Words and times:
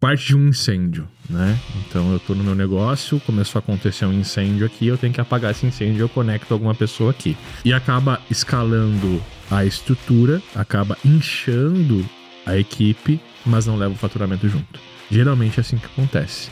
parte 0.00 0.28
de 0.28 0.36
um 0.36 0.48
incêndio, 0.48 1.08
né? 1.28 1.58
Então 1.80 2.12
eu 2.12 2.20
tô 2.20 2.34
no 2.34 2.44
meu 2.44 2.54
negócio, 2.54 3.20
começou 3.20 3.58
a 3.58 3.62
acontecer 3.62 4.06
um 4.06 4.12
incêndio 4.12 4.64
aqui, 4.64 4.86
eu 4.86 4.96
tenho 4.96 5.12
que 5.12 5.20
apagar 5.20 5.50
esse 5.50 5.66
incêndio, 5.66 6.02
eu 6.02 6.08
conecto 6.08 6.54
alguma 6.54 6.74
pessoa 6.74 7.10
aqui. 7.10 7.36
E 7.64 7.72
acaba 7.72 8.20
escalando 8.30 9.22
a 9.50 9.64
estrutura, 9.64 10.40
acaba 10.54 10.96
inchando 11.04 12.08
a 12.46 12.56
equipe, 12.56 13.20
mas 13.44 13.66
não 13.66 13.76
leva 13.76 13.94
o 13.94 13.96
faturamento 13.96 14.48
junto. 14.48 14.80
Geralmente 15.10 15.58
é 15.58 15.60
assim 15.60 15.78
que 15.78 15.86
acontece. 15.86 16.50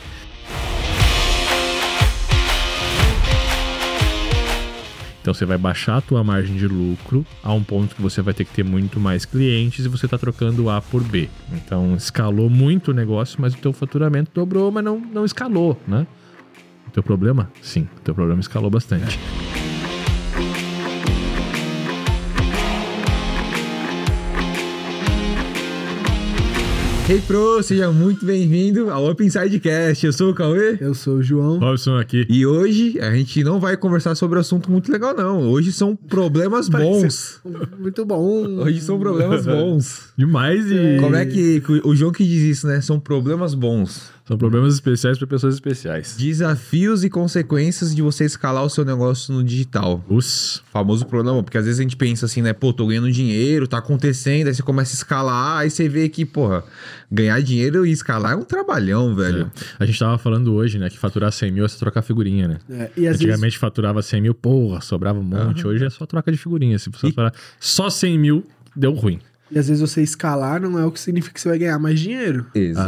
Então 5.27 5.33
você 5.33 5.43
vai 5.43 5.57
baixar 5.57 5.97
a 5.97 6.01
tua 6.01 6.23
margem 6.23 6.55
de 6.55 6.69
lucro 6.69 7.25
a 7.43 7.51
um 7.51 7.61
ponto 7.61 7.93
que 7.93 8.01
você 8.01 8.21
vai 8.21 8.33
ter 8.33 8.45
que 8.45 8.53
ter 8.53 8.63
muito 8.63 8.97
mais 8.97 9.25
clientes 9.25 9.83
e 9.83 9.89
você 9.89 10.05
está 10.05 10.17
trocando 10.17 10.69
A 10.69 10.81
por 10.81 11.03
B. 11.03 11.27
Então 11.51 11.97
escalou 11.97 12.49
muito 12.49 12.91
o 12.91 12.93
negócio, 12.93 13.37
mas 13.41 13.53
o 13.53 13.57
teu 13.57 13.73
faturamento 13.73 14.31
dobrou, 14.33 14.71
mas 14.71 14.85
não, 14.85 14.97
não 14.97 15.25
escalou, 15.25 15.77
né? 15.85 16.07
O 16.87 16.91
teu 16.91 17.03
problema? 17.03 17.51
Sim, 17.61 17.89
o 17.97 17.99
teu 17.99 18.15
problema 18.15 18.39
escalou 18.39 18.71
bastante. 18.71 19.19
Hey 27.09 27.21
Pro, 27.21 27.63
seja 27.63 27.89
muito 27.89 28.25
bem-vindo 28.25 28.91
ao 28.91 29.09
Open 29.09 29.29
Sidecast. 29.29 30.05
Eu 30.05 30.11
sou 30.11 30.31
o 30.31 30.33
Cauê. 30.33 30.77
Eu 30.81 30.93
sou 30.93 31.19
o 31.19 31.23
João. 31.23 31.57
Robson 31.57 31.95
aqui. 31.95 32.27
E 32.29 32.45
hoje 32.45 32.99
a 32.99 33.15
gente 33.15 33.45
não 33.45 33.61
vai 33.61 33.77
conversar 33.77 34.13
sobre 34.13 34.37
um 34.37 34.41
assunto 34.41 34.69
muito 34.69 34.91
legal, 34.91 35.15
não. 35.15 35.49
Hoje 35.49 35.71
são 35.71 35.95
problemas 35.95 36.67
bons. 36.67 37.39
Muito 37.79 38.05
bom. 38.05 38.45
Hoje 38.59 38.81
são 38.81 38.99
problemas 38.99 39.45
bons. 39.45 40.09
Demais 40.19 40.69
e. 40.69 40.97
Como 40.99 41.15
é 41.15 41.25
que. 41.25 41.63
O 41.85 41.95
João 41.95 42.11
que 42.11 42.25
diz 42.25 42.41
isso, 42.41 42.67
né? 42.67 42.81
São 42.81 42.99
problemas 42.99 43.53
bons. 43.53 44.11
São 44.27 44.37
problemas 44.37 44.73
especiais 44.73 45.17
para 45.17 45.25
pessoas 45.25 45.53
especiais. 45.53 46.17
Desafios 46.19 47.05
e 47.05 47.09
consequências 47.09 47.95
de 47.95 48.01
você 48.01 48.25
escalar 48.25 48.61
o 48.65 48.69
seu 48.69 48.83
negócio 48.83 49.33
no 49.33 49.41
digital. 49.41 50.03
Os. 50.09 50.61
Famoso 50.69 51.05
problema, 51.05 51.41
porque 51.41 51.57
às 51.57 51.63
vezes 51.63 51.79
a 51.79 51.83
gente 51.83 51.95
pensa 51.95 52.25
assim, 52.25 52.41
né? 52.41 52.51
Pô, 52.51 52.73
tô 52.73 52.85
ganhando 52.87 53.09
dinheiro, 53.09 53.65
tá 53.69 53.77
acontecendo, 53.77 54.47
aí 54.47 54.53
você 54.53 54.61
começa 54.61 54.91
a 54.91 54.95
escalar, 54.95 55.59
aí 55.59 55.69
você 55.69 55.87
vê 55.87 56.09
que, 56.09 56.25
porra, 56.25 56.65
ganhar 57.09 57.41
dinheiro 57.41 57.85
e 57.85 57.91
escalar 57.91 58.33
é 58.33 58.35
um 58.35 58.43
trabalhão, 58.43 59.15
velho. 59.15 59.49
É. 59.79 59.83
A 59.83 59.85
gente 59.85 59.97
tava 59.97 60.17
falando 60.17 60.53
hoje, 60.53 60.77
né, 60.77 60.89
que 60.89 60.99
faturar 60.99 61.31
100 61.31 61.51
mil 61.53 61.63
é 61.63 61.67
só 61.69 61.79
trocar 61.79 62.01
figurinha, 62.01 62.49
né? 62.49 62.57
É, 62.69 62.91
e 62.97 63.07
Antigamente 63.07 63.41
vezes, 63.41 63.55
faturava 63.55 64.01
100 64.01 64.21
mil, 64.21 64.33
porra, 64.33 64.81
sobrava 64.81 65.17
um 65.17 65.23
monte. 65.23 65.65
Hoje 65.65 65.85
é 65.85 65.89
só 65.89 66.05
troca 66.05 66.29
de 66.33 66.37
figurinha. 66.37 66.77
Se 66.77 66.89
você 66.89 67.07
faturar 67.07 67.33
só 67.61 67.89
100 67.89 68.19
mil, 68.19 68.45
deu 68.75 68.91
ruim. 68.91 69.21
E 69.51 69.57
às 69.59 69.67
vezes 69.67 69.81
você 69.81 70.01
escalar 70.01 70.59
não 70.61 70.77
é 70.77 70.85
o 70.85 70.91
que 70.91 70.99
significa 70.99 71.33
que 71.33 71.41
você 71.41 71.49
vai 71.49 71.57
ganhar 71.57 71.79
mais 71.79 71.99
dinheiro. 71.99 72.45
Exato. 72.53 72.85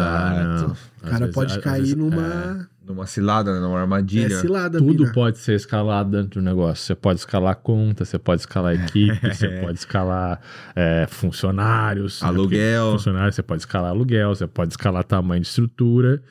Ah. 0.71 0.75
O 1.01 1.09
cara 1.09 1.19
vezes- 1.19 1.33
pode 1.35 1.59
cair 1.61 1.79
vezes- 1.81 1.93
é, 1.93 1.97
numa 1.97 2.69
Numa 2.87 3.05
cilada, 3.05 3.53
né? 3.53 3.59
Numa 3.59 3.79
armadilha. 3.79 4.33
é, 4.33 4.39
cilada. 4.39 4.79
Tudo 4.79 5.03
mina. 5.03 5.13
pode 5.13 5.37
ser 5.37 5.53
escalado 5.53 6.09
dentro 6.09 6.41
do 6.41 6.43
negócio. 6.43 6.83
Você 6.83 6.95
pode 6.95 7.19
escalar 7.19 7.55
conta, 7.57 8.03
você 8.03 8.17
pode 8.17 8.41
escalar 8.41 8.73
equipe, 8.73 9.19
você 9.33 9.47
pode 9.61 9.77
escalar 9.77 10.41
é, 10.75 11.05
funcionários. 11.07 12.21
né? 12.21 12.27
Aluguel. 12.27 12.83
Porque 12.85 12.97
Funcionários, 12.97 13.35
você 13.35 13.43
pode 13.43 13.61
escalar 13.61 13.91
aluguel, 13.91 14.29
você 14.35 14.47
pode 14.47 14.73
escalar 14.73 15.03
tamanho 15.03 15.41
de 15.41 15.47
estrutura. 15.47 16.21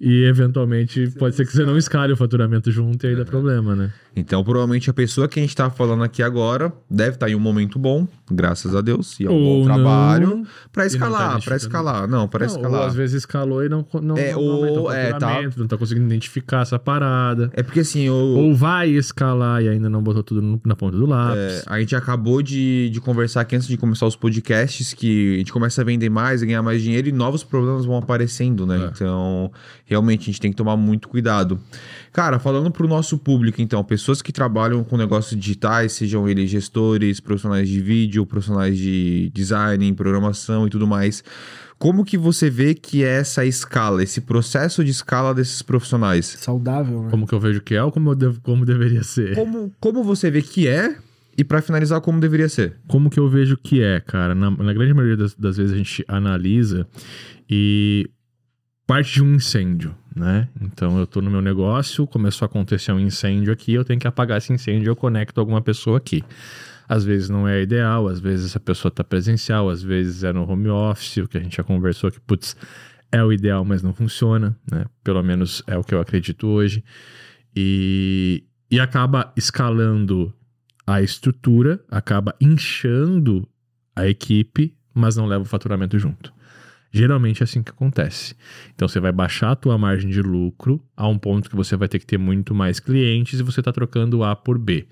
E 0.00 0.24
eventualmente 0.24 1.08
pode 1.18 1.34
ser 1.34 1.44
que 1.44 1.52
você 1.52 1.64
não 1.64 1.76
escale 1.76 2.12
o 2.12 2.16
faturamento 2.16 2.70
junto 2.70 3.04
e 3.04 3.08
aí 3.10 3.16
dá 3.16 3.24
problema, 3.24 3.74
né? 3.74 3.92
Então, 4.18 4.42
provavelmente 4.42 4.90
a 4.90 4.92
pessoa 4.92 5.28
que 5.28 5.38
a 5.38 5.42
gente 5.42 5.54
tá 5.54 5.70
falando 5.70 6.02
aqui 6.02 6.22
agora 6.22 6.72
deve 6.90 7.14
estar 7.14 7.28
em 7.30 7.34
um 7.34 7.40
momento 7.40 7.78
bom, 7.78 8.06
graças 8.30 8.74
a 8.74 8.80
Deus, 8.80 9.18
e 9.20 9.26
é 9.26 9.30
um 9.30 9.34
Ou 9.34 9.60
bom 9.60 9.64
trabalho 9.66 10.28
não 10.28 10.44
tá 10.72 10.86
escalar, 10.86 11.18
pra 11.18 11.28
identificando. 11.30 11.56
escalar. 11.56 12.08
Não, 12.08 12.28
pra 12.28 12.40
Não, 12.46 12.46
escalar. 12.56 12.80
Ou 12.80 12.86
às 12.86 12.94
vezes 12.94 13.16
escalou 13.16 13.64
e 13.64 13.68
não, 13.68 13.86
não, 14.02 14.16
É, 14.16 14.32
não 14.32 14.40
ou- 14.40 14.92
é, 14.92 15.12
tá. 15.12 15.40
não 15.56 15.66
tá 15.66 15.76
conseguindo 15.76 16.06
identificar 16.06 16.62
essa 16.62 16.78
parada. 16.78 17.50
É 17.54 17.62
porque 17.62 17.80
assim, 17.80 18.08
o, 18.08 18.14
Ou 18.14 18.54
vai 18.54 18.88
escalar 18.90 19.62
e 19.62 19.68
ainda 19.68 19.88
não 19.88 20.02
botou 20.02 20.22
tudo 20.22 20.60
na 20.64 20.74
ponta 20.76 20.96
do 20.96 21.06
lápis. 21.06 21.38
é, 21.38 21.62
a 21.66 21.78
gente 21.80 21.94
acabou 21.94 22.42
de, 22.42 22.90
de 22.90 23.00
conversar 23.00 23.42
aqui 23.42 23.54
antes 23.56 23.68
de 23.68 23.76
começar 23.76 24.06
os 24.06 24.16
podcasts 24.16 24.92
que 24.94 25.34
a 25.34 25.38
gente 25.38 25.52
começa 25.52 25.80
a 25.80 25.84
vender 25.84 26.08
mais, 26.10 26.42
a 26.42 26.46
ganhar 26.46 26.62
mais 26.62 26.82
dinheiro 26.82 27.08
e 27.08 27.12
novos 27.12 27.44
problemas 27.44 27.84
vão 27.84 27.96
aparecendo, 27.96 28.66
né? 28.66 28.84
É. 28.84 28.90
Então, 28.94 29.50
realmente 29.84 30.22
a 30.22 30.24
gente 30.26 30.40
tem 30.40 30.50
que 30.50 30.56
tomar 30.56 30.76
muito 30.76 31.08
cuidado. 31.08 31.58
Cara, 32.12 32.38
falando 32.38 32.70
pro 32.70 32.88
nosso 32.88 33.18
público, 33.18 33.60
então, 33.60 33.82
pessoas 33.84 34.20
que 34.22 34.32
trabalham 34.32 34.82
com 34.82 34.96
negócios 34.96 35.38
digitais, 35.38 35.92
sejam 35.92 36.28
eles 36.28 36.50
gestores, 36.50 37.20
profissionais 37.20 37.68
de 37.68 37.80
vídeo, 37.80 38.24
profissionais 38.26 38.76
de 38.78 39.30
design, 39.34 39.92
programação 39.94 40.66
e 40.66 40.70
tudo 40.70 40.86
mais. 40.86 41.22
Como 41.78 42.04
que 42.04 42.18
você 42.18 42.50
vê 42.50 42.74
que 42.74 43.04
é 43.04 43.18
essa 43.20 43.44
escala, 43.44 44.02
esse 44.02 44.20
processo 44.22 44.84
de 44.84 44.90
escala 44.90 45.32
desses 45.32 45.62
profissionais? 45.62 46.26
Saudável, 46.40 47.04
né? 47.04 47.10
Como 47.10 47.24
que 47.26 47.32
eu 47.32 47.38
vejo 47.38 47.60
que 47.60 47.74
é 47.74 47.82
ou 47.84 47.92
como, 47.92 48.10
eu 48.10 48.14
devo- 48.16 48.40
como 48.42 48.64
deveria 48.64 49.04
ser? 49.04 49.36
Como, 49.36 49.72
como 49.78 50.02
você 50.02 50.28
vê 50.28 50.42
que 50.42 50.66
é 50.66 50.96
e 51.36 51.44
pra 51.44 51.62
finalizar, 51.62 52.00
como 52.00 52.18
deveria 52.18 52.48
ser? 52.48 52.74
Como 52.88 53.08
que 53.08 53.20
eu 53.20 53.28
vejo 53.28 53.56
que 53.56 53.80
é, 53.80 54.00
cara? 54.00 54.34
Na, 54.34 54.50
na 54.50 54.72
grande 54.72 54.92
maioria 54.92 55.16
das, 55.16 55.36
das 55.36 55.56
vezes 55.56 55.72
a 55.72 55.76
gente 55.76 56.04
analisa 56.08 56.84
e 57.48 58.10
parte 58.86 59.14
de 59.14 59.22
um 59.22 59.34
incêndio, 59.34 59.94
né? 60.18 60.48
Então 60.60 60.98
eu 60.98 61.06
tô 61.06 61.20
no 61.20 61.30
meu 61.30 61.40
negócio, 61.40 62.06
começou 62.06 62.44
a 62.44 62.48
acontecer 62.48 62.92
um 62.92 63.00
incêndio 63.00 63.52
aqui, 63.52 63.72
eu 63.72 63.84
tenho 63.84 64.00
que 64.00 64.06
apagar 64.06 64.38
esse 64.38 64.52
incêndio, 64.52 64.90
eu 64.90 64.96
conecto 64.96 65.40
alguma 65.40 65.62
pessoa 65.62 65.98
aqui. 65.98 66.22
Às 66.88 67.04
vezes 67.04 67.28
não 67.28 67.46
é 67.46 67.62
ideal, 67.62 68.08
às 68.08 68.18
vezes 68.18 68.46
essa 68.46 68.60
pessoa 68.60 68.90
tá 68.90 69.04
presencial, 69.04 69.68
às 69.68 69.82
vezes 69.82 70.24
é 70.24 70.32
no 70.32 70.50
home 70.50 70.68
office, 70.68 71.18
o 71.18 71.28
que 71.28 71.38
a 71.38 71.40
gente 71.40 71.56
já 71.56 71.62
conversou 71.62 72.10
que, 72.10 72.18
putz, 72.20 72.56
é 73.12 73.22
o 73.22 73.32
ideal, 73.32 73.64
mas 73.64 73.82
não 73.82 73.92
funciona, 73.92 74.56
né? 74.70 74.84
Pelo 75.04 75.22
menos 75.22 75.62
é 75.66 75.76
o 75.76 75.84
que 75.84 75.94
eu 75.94 76.00
acredito 76.00 76.46
hoje. 76.46 76.82
E, 77.54 78.44
e 78.70 78.80
acaba 78.80 79.32
escalando 79.36 80.32
a 80.86 81.02
estrutura, 81.02 81.82
acaba 81.90 82.34
inchando 82.40 83.46
a 83.94 84.06
equipe, 84.06 84.74
mas 84.94 85.16
não 85.16 85.26
leva 85.26 85.42
o 85.42 85.46
faturamento 85.46 85.98
junto. 85.98 86.32
Geralmente 86.90 87.42
é 87.42 87.44
assim 87.44 87.62
que 87.62 87.70
acontece. 87.70 88.34
Então 88.74 88.88
você 88.88 88.98
vai 88.98 89.12
baixar 89.12 89.52
a 89.52 89.56
tua 89.56 89.76
margem 89.76 90.10
de 90.10 90.22
lucro 90.22 90.82
a 90.96 91.06
um 91.06 91.18
ponto 91.18 91.50
que 91.50 91.56
você 91.56 91.76
vai 91.76 91.88
ter 91.88 91.98
que 91.98 92.06
ter 92.06 92.18
muito 92.18 92.54
mais 92.54 92.80
clientes 92.80 93.40
e 93.40 93.42
você 93.42 93.60
está 93.60 93.72
trocando 93.72 94.24
A 94.24 94.34
por 94.34 94.58
B. 94.58 94.86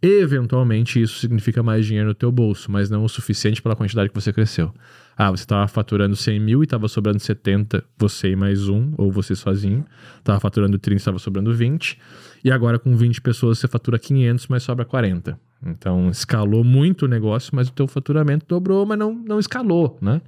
Eventualmente 0.00 1.02
isso 1.02 1.18
significa 1.18 1.60
mais 1.60 1.84
dinheiro 1.84 2.08
no 2.08 2.14
teu 2.14 2.30
bolso, 2.30 2.70
mas 2.70 2.88
não 2.88 3.02
o 3.02 3.08
suficiente 3.08 3.60
pela 3.60 3.74
quantidade 3.74 4.08
que 4.08 4.14
você 4.14 4.32
cresceu. 4.32 4.72
Ah, 5.16 5.32
você 5.32 5.42
estava 5.42 5.66
faturando 5.66 6.14
100 6.14 6.38
mil 6.38 6.62
e 6.62 6.64
estava 6.64 6.86
sobrando 6.86 7.18
70, 7.18 7.84
você 7.98 8.30
e 8.30 8.36
mais 8.36 8.68
um, 8.68 8.92
ou 8.96 9.10
você 9.10 9.34
sozinho. 9.34 9.84
Estava 10.18 10.38
faturando 10.38 10.78
30 10.78 10.94
e 10.94 10.98
estava 10.98 11.18
sobrando 11.18 11.52
20. 11.52 11.98
E 12.44 12.52
agora 12.52 12.78
com 12.78 12.96
20 12.96 13.20
pessoas 13.20 13.58
você 13.58 13.66
fatura 13.66 13.98
500, 13.98 14.46
mas 14.46 14.62
sobra 14.62 14.84
40. 14.84 15.38
Então 15.66 16.08
escalou 16.10 16.62
muito 16.62 17.06
o 17.06 17.08
negócio, 17.08 17.50
mas 17.56 17.68
o 17.68 17.72
teu 17.72 17.88
faturamento 17.88 18.46
dobrou, 18.48 18.86
mas 18.86 18.96
não, 18.96 19.12
não 19.12 19.40
escalou, 19.40 19.98
né? 20.00 20.22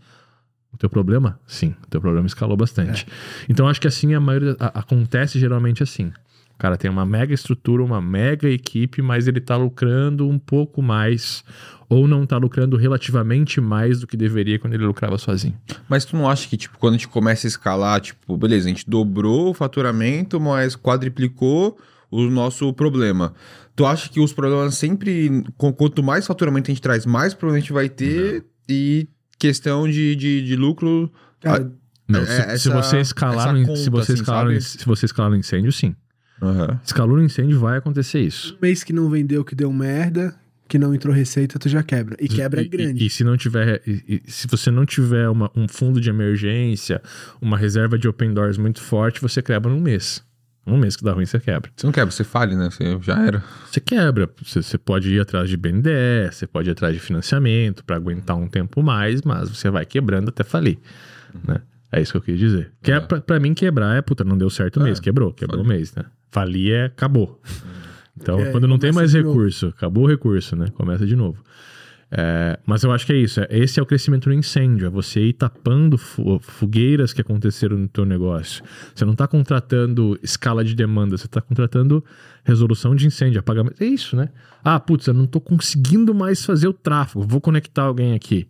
O 0.72 0.76
teu 0.76 0.88
problema? 0.88 1.38
Sim, 1.46 1.74
o 1.84 1.86
teu 1.88 2.00
problema 2.00 2.26
escalou 2.26 2.56
bastante. 2.56 3.06
Então 3.48 3.68
acho 3.68 3.80
que 3.80 3.88
assim 3.88 4.14
a 4.14 4.20
maioria 4.20 4.56
a- 4.58 4.80
acontece 4.80 5.38
geralmente 5.38 5.82
assim. 5.82 6.12
O 6.54 6.58
cara 6.60 6.76
tem 6.76 6.90
uma 6.90 7.06
mega 7.06 7.32
estrutura, 7.32 7.82
uma 7.82 8.00
mega 8.02 8.48
equipe, 8.48 9.00
mas 9.00 9.26
ele 9.26 9.40
tá 9.40 9.56
lucrando 9.56 10.28
um 10.28 10.38
pouco 10.38 10.82
mais 10.82 11.42
ou 11.88 12.06
não 12.06 12.24
tá 12.26 12.36
lucrando 12.36 12.76
relativamente 12.76 13.60
mais 13.60 14.00
do 14.00 14.06
que 14.06 14.16
deveria 14.16 14.58
quando 14.58 14.74
ele 14.74 14.84
lucrava 14.84 15.16
sozinho. 15.18 15.54
Mas 15.88 16.04
tu 16.04 16.14
não 16.16 16.28
acha 16.28 16.46
que, 16.48 16.56
tipo, 16.56 16.78
quando 16.78 16.94
a 16.94 16.96
gente 16.98 17.08
começa 17.08 17.46
a 17.46 17.48
escalar, 17.48 18.00
tipo, 18.00 18.36
beleza, 18.36 18.66
a 18.66 18.68
gente 18.68 18.88
dobrou 18.88 19.50
o 19.50 19.54
faturamento, 19.54 20.38
mas 20.38 20.76
quadriplicou 20.76 21.78
o 22.10 22.22
nosso 22.30 22.72
problema. 22.74 23.32
Tu 23.74 23.84
acha 23.86 24.08
que 24.10 24.20
os 24.20 24.32
problemas 24.32 24.74
sempre, 24.74 25.42
quanto 25.56 26.02
mais 26.02 26.26
faturamento 26.26 26.70
a 26.70 26.74
gente 26.74 26.82
traz, 26.82 27.06
mais 27.06 27.32
problema 27.34 27.56
a 27.56 27.60
gente 27.60 27.72
vai 27.72 27.88
ter 27.88 28.44
e 28.68 29.08
questão 29.40 29.88
de, 29.88 30.14
de, 30.14 30.42
de 30.44 30.54
lucro... 30.54 31.10
Cara, 31.40 31.72
Não, 32.06 32.20
É, 32.20 32.24
se, 32.26 32.32
essa- 32.42 32.58
se 32.58 32.68
você 32.68 33.00
escalar, 33.00 33.54
conta, 33.54 33.76
se 33.76 33.90
você 33.90 34.12
assim, 34.12 34.20
escalar, 34.22 34.44
sabe? 34.46 34.60
se 34.60 34.86
você 34.86 35.06
escalar 35.06 35.30
no 35.30 35.36
incêndio, 35.36 35.72
sim. 35.72 35.96
Aham. 36.42 36.80
Escalou 36.84 37.16
no 37.16 37.22
incêndio, 37.24 37.58
vai 37.58 37.78
acontecer 37.78 38.20
isso. 38.20 38.54
um 38.54 38.58
mês 38.62 38.82
que 38.84 38.92
não 38.92 39.08
vendeu, 39.10 39.44
que 39.44 39.54
deu 39.54 39.72
merda, 39.72 40.34
que 40.68 40.78
não 40.78 40.94
entrou 40.94 41.12
receita, 41.14 41.58
tu 41.58 41.68
já 41.68 41.82
quebra. 41.82 42.16
E 42.20 42.28
quebra 42.28 42.62
E- 42.62 42.68
grande. 42.68 43.02
E, 43.02 43.06
e 43.06 43.10
se 43.10 43.24
não 43.24 43.36
tiver, 43.36 43.82
e- 43.86 44.22
e 44.26 44.30
se 44.30 44.46
você 44.46 44.70
não 44.70 44.86
tiver 44.86 45.28
uma- 45.28 45.50
um 45.56 45.66
fundo 45.68 46.00
de 46.00 46.08
emergência, 46.08 47.02
uma 47.40 47.56
reserva 47.58 47.98
de 47.98 48.06
open 48.08 48.32
doors 48.32 48.56
muito 48.56 48.80
forte, 48.80 49.20
você 49.20 49.42
quebra 49.42 49.70
num 49.72 49.80
mês. 49.80 50.22
Um 50.66 50.76
mês 50.76 50.94
que 50.96 51.02
dá 51.02 51.12
ruim, 51.12 51.24
você 51.26 51.40
quebra. 51.40 51.70
Você 51.74 51.86
não 51.86 51.92
quebra, 51.92 52.10
você 52.10 52.22
fale, 52.22 52.54
né? 52.54 52.68
Você 52.70 52.98
já 53.02 53.18
era. 53.26 53.42
Você 53.66 53.80
quebra. 53.80 54.28
Você, 54.44 54.62
você 54.62 54.78
pode 54.78 55.10
ir 55.12 55.20
atrás 55.20 55.48
de 55.48 55.56
BNDES, 55.56 56.36
você 56.36 56.46
pode 56.46 56.68
ir 56.68 56.72
atrás 56.72 56.94
de 56.94 57.00
financiamento 57.00 57.84
para 57.84 57.96
aguentar 57.96 58.36
um 58.36 58.46
tempo 58.46 58.82
mais, 58.82 59.22
mas 59.22 59.48
você 59.48 59.70
vai 59.70 59.84
quebrando 59.86 60.28
até 60.28 60.44
falir. 60.44 60.78
Né? 61.46 61.56
É 61.90 62.00
isso 62.00 62.12
que 62.12 62.18
eu 62.18 62.22
quis 62.22 62.38
dizer. 62.38 62.72
Que 62.82 62.92
é, 62.92 63.00
pra, 63.00 63.20
pra 63.20 63.40
mim, 63.40 63.52
quebrar 63.54 63.96
é, 63.96 64.02
puta, 64.02 64.22
não 64.22 64.36
deu 64.38 64.50
certo 64.50 64.76
o 64.78 64.82
É, 64.82 64.84
mês, 64.84 65.00
quebrou, 65.00 65.32
quebrou 65.32 65.62
o 65.64 65.66
mês, 65.66 65.92
né? 65.94 66.04
Falir 66.30 66.72
é, 66.72 66.84
acabou. 66.84 67.40
Então, 68.20 68.38
É, 68.38 68.50
quando 68.52 68.68
não 68.68 68.78
tem 68.78 68.92
mais 68.92 69.14
novo. 69.14 69.28
recurso, 69.28 69.68
acabou 69.68 70.04
o 70.04 70.06
recurso, 70.06 70.54
né? 70.54 70.66
Começa 70.74 71.06
de 71.06 71.16
novo. 71.16 71.42
É, 72.12 72.58
mas 72.66 72.82
eu 72.82 72.90
acho 72.90 73.06
que 73.06 73.12
é 73.12 73.16
isso. 73.16 73.40
é- 73.40 73.46
Esse 73.50 73.78
é 73.78 73.82
o 73.82 73.86
crescimento 73.86 74.28
no 74.28 74.34
incêndio. 74.34 74.86
É 74.86 74.90
você 74.90 75.20
ir 75.20 75.32
tapando 75.34 75.96
fogueiras 75.96 77.12
que 77.12 77.20
aconteceram 77.20 77.76
no 77.78 77.88
teu 77.88 78.04
negócio. 78.04 78.64
Você 78.94 79.04
não 79.04 79.12
está 79.12 79.28
contratando 79.28 80.18
escala 80.22 80.64
de 80.64 80.74
demanda, 80.74 81.16
você 81.16 81.26
está 81.26 81.40
contratando 81.40 82.04
resolução 82.44 82.94
de 82.96 83.06
incêndio, 83.06 83.38
apagamento. 83.38 83.82
É 83.82 83.86
isso, 83.86 84.16
né? 84.16 84.28
Ah, 84.64 84.80
putz, 84.80 85.06
eu 85.06 85.14
não 85.14 85.24
estou 85.24 85.40
conseguindo 85.40 86.12
mais 86.14 86.44
fazer 86.44 86.66
o 86.68 86.72
tráfego. 86.72 87.24
Vou 87.26 87.40
conectar 87.40 87.82
alguém 87.82 88.14
aqui. 88.14 88.48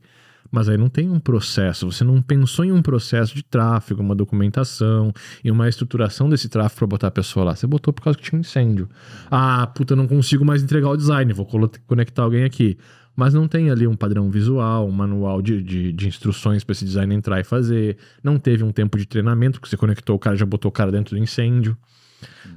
Mas 0.52 0.68
aí 0.68 0.76
não 0.76 0.88
tem 0.88 1.08
um 1.08 1.20
processo, 1.20 1.88
você 1.92 2.02
não 2.02 2.20
pensou 2.20 2.64
em 2.64 2.72
um 2.72 2.82
processo 2.82 3.36
de 3.36 3.42
tráfego, 3.44 4.02
uma 4.02 4.16
documentação 4.16 5.12
e 5.44 5.50
uma 5.50 5.68
estruturação 5.68 6.28
desse 6.28 6.48
tráfego 6.48 6.78
para 6.80 6.86
botar 6.88 7.06
a 7.06 7.10
pessoa 7.12 7.44
lá. 7.44 7.54
Você 7.54 7.68
botou 7.68 7.94
por 7.94 8.02
causa 8.02 8.18
que 8.18 8.24
tinha 8.24 8.36
um 8.36 8.40
incêndio. 8.40 8.88
Ah, 9.30 9.68
puta, 9.68 9.94
não 9.94 10.08
consigo 10.08 10.44
mais 10.44 10.60
entregar 10.60 10.88
o 10.88 10.96
design, 10.96 11.32
vou 11.32 11.46
conectar 11.86 12.22
alguém 12.24 12.42
aqui. 12.42 12.76
Mas 13.16 13.34
não 13.34 13.46
tem 13.46 13.70
ali 13.70 13.86
um 13.86 13.96
padrão 13.96 14.30
visual, 14.30 14.88
um 14.88 14.92
manual 14.92 15.42
de, 15.42 15.62
de, 15.62 15.92
de 15.92 16.08
instruções 16.08 16.64
para 16.64 16.72
esse 16.72 16.84
design 16.84 17.14
entrar 17.14 17.40
e 17.40 17.44
fazer. 17.44 17.96
Não 18.22 18.38
teve 18.38 18.62
um 18.64 18.72
tempo 18.72 18.96
de 18.96 19.04
treinamento, 19.06 19.58
porque 19.60 19.68
você 19.70 19.76
conectou 19.76 20.16
o 20.16 20.18
cara 20.18 20.36
já 20.36 20.46
botou 20.46 20.68
o 20.68 20.72
cara 20.72 20.90
dentro 20.90 21.16
do 21.16 21.22
incêndio. 21.22 21.76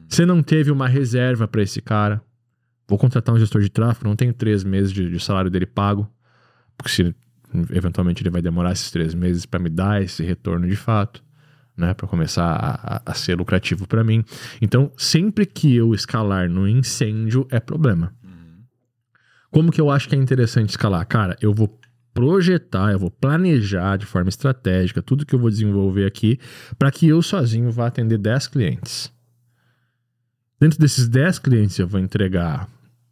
Você 0.08 0.26
não 0.26 0.42
teve 0.44 0.72
uma 0.72 0.88
reserva 0.88 1.48
para 1.48 1.62
esse 1.62 1.82
cara. 1.82 2.22
Vou 2.88 2.98
contratar 2.98 3.34
um 3.34 3.40
gestor 3.40 3.62
de 3.62 3.70
tráfego, 3.70 4.08
não 4.08 4.16
tenho 4.16 4.34
três 4.34 4.64
meses 4.64 4.92
de, 4.92 5.10
de 5.10 5.20
salário 5.20 5.50
dele 5.50 5.66
pago. 5.66 6.08
Porque 6.78 6.92
se 6.92 7.16
eventualmente 7.72 8.22
ele 8.22 8.30
vai 8.30 8.42
demorar 8.42 8.72
esses 8.74 8.92
três 8.92 9.14
meses 9.14 9.46
para 9.46 9.60
me 9.60 9.70
dar 9.70 10.02
esse 10.02 10.24
retorno 10.24 10.68
de 10.68 10.76
fato, 10.76 11.24
né? 11.76 11.94
Para 11.94 12.08
começar 12.08 12.46
a, 12.46 12.96
a- 12.98 13.02
a 13.06 13.14
ser 13.14 13.36
lucrativo 13.38 13.88
para 13.88 14.04
mim. 14.04 14.24
Então, 14.62 14.92
sempre 14.98 15.46
que 15.46 15.76
eu 15.76 15.94
escalar 15.94 16.50
no 16.50 16.68
incêndio, 16.68 17.48
é 17.50 17.60
problema. 17.60 18.14
Como 19.54 19.72
que 19.72 19.80
eu 19.80 19.92
acho 19.92 20.10
que 20.10 20.16
é 20.16 20.18
interessante 20.18 20.72
escalar? 20.72 21.06
Cara, 21.06 21.38
eu 21.40 21.54
vou 21.54 21.80
projetar, 22.12 22.92
eu 22.92 22.98
vou 22.98 23.12
planejar 23.12 23.98
de 23.98 24.06
forma 24.06 24.28
estratégica 24.28 25.00
tudo 25.00 25.28
que 25.28 25.36
eu 25.36 25.40
vou 25.40 25.50
desenvolver 25.50 26.08
aqui 26.08 26.40
para 26.78 26.90
que 26.90 27.08
eu 27.08 27.22
sozinho 27.22 27.72
vá 27.72 27.86
atender 27.86 28.18
10 28.18 28.48
clientes. 28.48 29.14
Dentro 30.60 30.80
desses 30.80 31.08
10 31.08 31.38
clientes 31.38 31.78
eu 31.78 31.88
vou 31.88 32.00
entregar 32.00 32.68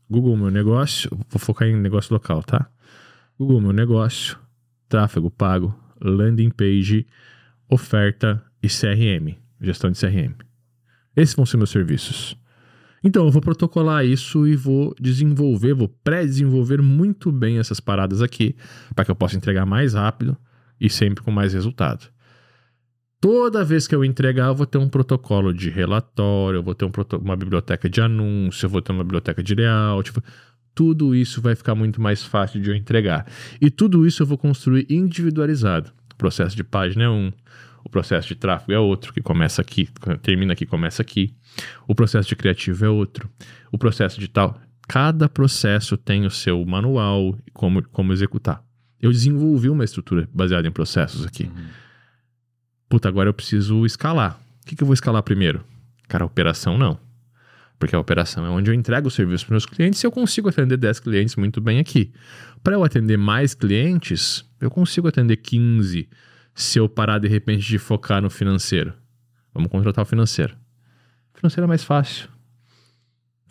Google 0.09 0.35
Meu 0.35 0.49
Negócio, 0.49 1.11
vou 1.29 1.39
focar 1.39 1.67
em 1.67 1.75
negócio 1.75 2.11
local, 2.11 2.41
tá? 2.41 2.67
Google 3.37 3.61
Meu 3.61 3.71
Negócio, 3.71 4.35
tráfego 4.89 5.29
pago, 5.29 5.77
landing 6.01 6.49
page, 6.49 7.05
oferta 7.69 8.44
e 8.63 8.67
CRM, 8.67 9.37
gestão 9.61 9.91
de 9.91 9.99
CRM. 9.99 10.33
Esses 11.15 11.35
vão 11.35 11.45
ser 11.45 11.57
meus 11.57 11.69
serviços. 11.69 12.35
Então, 13.03 13.25
eu 13.25 13.31
vou 13.31 13.42
protocolar 13.42 14.06
isso 14.06 14.48
e 14.48 14.56
vou 14.56 14.94
desenvolver, 15.00 15.74
vou 15.74 15.88
pré-desenvolver 16.03 16.81
muito 16.81 17.31
bem 17.31 17.57
essas 17.57 17.80
paradas 17.80 18.21
aqui, 18.21 18.56
para 18.95 19.06
que 19.06 19.12
eu 19.12 19.15
possa 19.15 19.36
entregar 19.36 19.65
mais 19.65 19.94
rápido 19.95 20.38
e 20.80 20.89
sempre 20.89 21.24
com 21.24 21.31
mais 21.31 21.53
resultado. 21.53 22.07
Toda 23.19 23.63
vez 23.63 23.88
que 23.88 23.94
eu 23.94 24.03
entregar, 24.03 24.48
eu 24.48 24.56
vou 24.56 24.65
ter 24.65 24.80
um 24.80 24.89
protocolo 24.89 25.53
de 25.53 25.69
relatório, 25.69 26.57
eu 26.57 26.63
vou 26.63 26.74
ter 26.74 26.86
um 26.86 26.92
uma 27.21 27.36
biblioteca 27.36 27.88
de 27.88 28.01
anúncio, 28.01 28.65
eu 28.65 28.69
vou 28.69 28.81
ter 28.81 28.92
uma 28.92 29.04
biblioteca 29.04 29.44
de 29.44 29.54
layout. 29.54 30.12
tipo, 30.12 30.24
Tudo 30.74 31.13
isso 31.13 31.39
vai 31.39 31.54
ficar 31.54 31.75
muito 31.75 32.01
mais 32.01 32.24
fácil 32.24 32.59
de 32.59 32.71
eu 32.71 32.75
entregar. 32.75 33.27
E 33.62 33.69
tudo 33.69 34.07
isso 34.07 34.24
eu 34.24 34.27
vou 34.27 34.39
construir 34.39 34.88
individualizado. 34.89 35.92
Processo 36.18 36.56
de 36.56 36.63
página 36.63 37.12
um, 37.12 37.31
o 37.83 37.89
processo 37.89 38.28
de 38.28 38.36
tráfego 38.36 38.72
é 38.72 38.80
outro, 38.80 39.13
que 39.13 39.22
começa 39.22 39.62
aqui, 39.62 39.89
termina 40.22 40.54
aqui, 40.54 40.66
começa 40.66 41.01
aqui. 41.01 41.33
O 41.88 41.95
processo 41.95 42.30
de 42.30 42.36
criativo 42.36 42.86
é 42.86 42.89
outro. 42.89 43.30
O 43.72 43.78
processo 43.78 44.19
de 44.19 44.28
tal. 44.28 44.60
Cada 44.88 45.28
processo 45.30 45.98
tem 45.98 46.25
o 46.25 46.30
seu 46.30 46.63
manual 46.66 47.38
e 47.45 47.51
como, 47.51 47.81
como 47.89 48.13
executar. 48.13 48.63
Eu 49.01 49.12
desenvolvi 49.12 49.69
uma 49.69 49.83
estrutura 49.83 50.30
baseada 50.33 50.68
em 50.68 50.72
processos 50.72 51.25
aqui. 51.25 51.50
Puta, 52.88 53.07
agora 53.07 53.30
eu 53.30 53.33
preciso 53.33 53.86
escalar. 53.86 54.39
O 54.62 54.68
que, 54.68 54.75
que 54.75 54.83
eu 54.83 54.88
vou 54.88 54.94
escalar 54.94 55.24
primeiro? 55.24 55.63
Cara, 56.07 56.24
a 56.24 56.28
operação 56.28 56.78
não. 56.78 57.00
Porque 57.80 57.95
a 57.95 58.00
operação 58.00 58.45
é 58.45 58.50
onde 58.50 58.69
eu 58.69 58.75
entrego 58.75 59.07
o 59.07 59.12
serviço 59.12 59.45
para 59.45 59.54
meus 59.54 59.66
clientes 59.66 60.04
e 60.04 60.06
eu 60.06 60.12
consigo 60.12 60.50
atender 60.50 60.78
10 60.78 61.00
clientes 61.00 61.36
muito 61.36 61.60
bem 61.60 61.80
aqui. 61.80 62.12
Para 62.63 62.74
eu 62.75 62.83
atender 62.83 63.18
mais 63.18 63.56
clientes, 63.56 64.45
eu 64.60 64.69
consigo 64.69 65.07
atender 65.07 65.38
15 65.38 66.07
se 66.53 66.80
eu 66.80 66.88
parar 66.88 67.19
de 67.19 67.27
repente 67.27 67.68
de 67.68 67.77
focar 67.77 68.21
no 68.21 68.30
financeiro. 68.30 68.94
Vamos 69.53 69.69
contratar 69.69 70.03
o 70.03 70.07
financeiro. 70.07 70.56
O 71.33 71.38
financeiro 71.38 71.65
é 71.65 71.68
mais 71.68 71.83
fácil. 71.83 72.30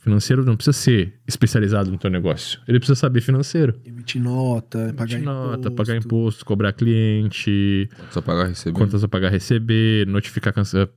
Financeiro 0.01 0.45
não 0.45 0.57
precisa 0.57 0.73
ser 0.73 1.15
especializado 1.29 1.91
no 1.91 1.99
teu 1.99 2.11
negócio. 2.11 2.59
Ele 2.67 2.79
precisa 2.79 2.97
saber 2.99 3.21
financeiro. 3.21 3.79
Emitir 3.85 4.21
nota, 4.23 4.95
pagar 4.97 5.13
Emitir 5.17 5.23
nota, 5.23 5.59
imposto. 5.59 5.71
pagar 5.73 5.97
imposto, 5.97 6.45
cobrar 6.47 6.73
cliente, 6.73 7.89
Só 8.11 8.21
pagar 8.21 8.47
receber. 8.49 8.77
quantas 8.79 9.05
a 9.05 9.09
pagar 9.09 9.29
receber, 9.31 10.07
notificar 10.07 10.55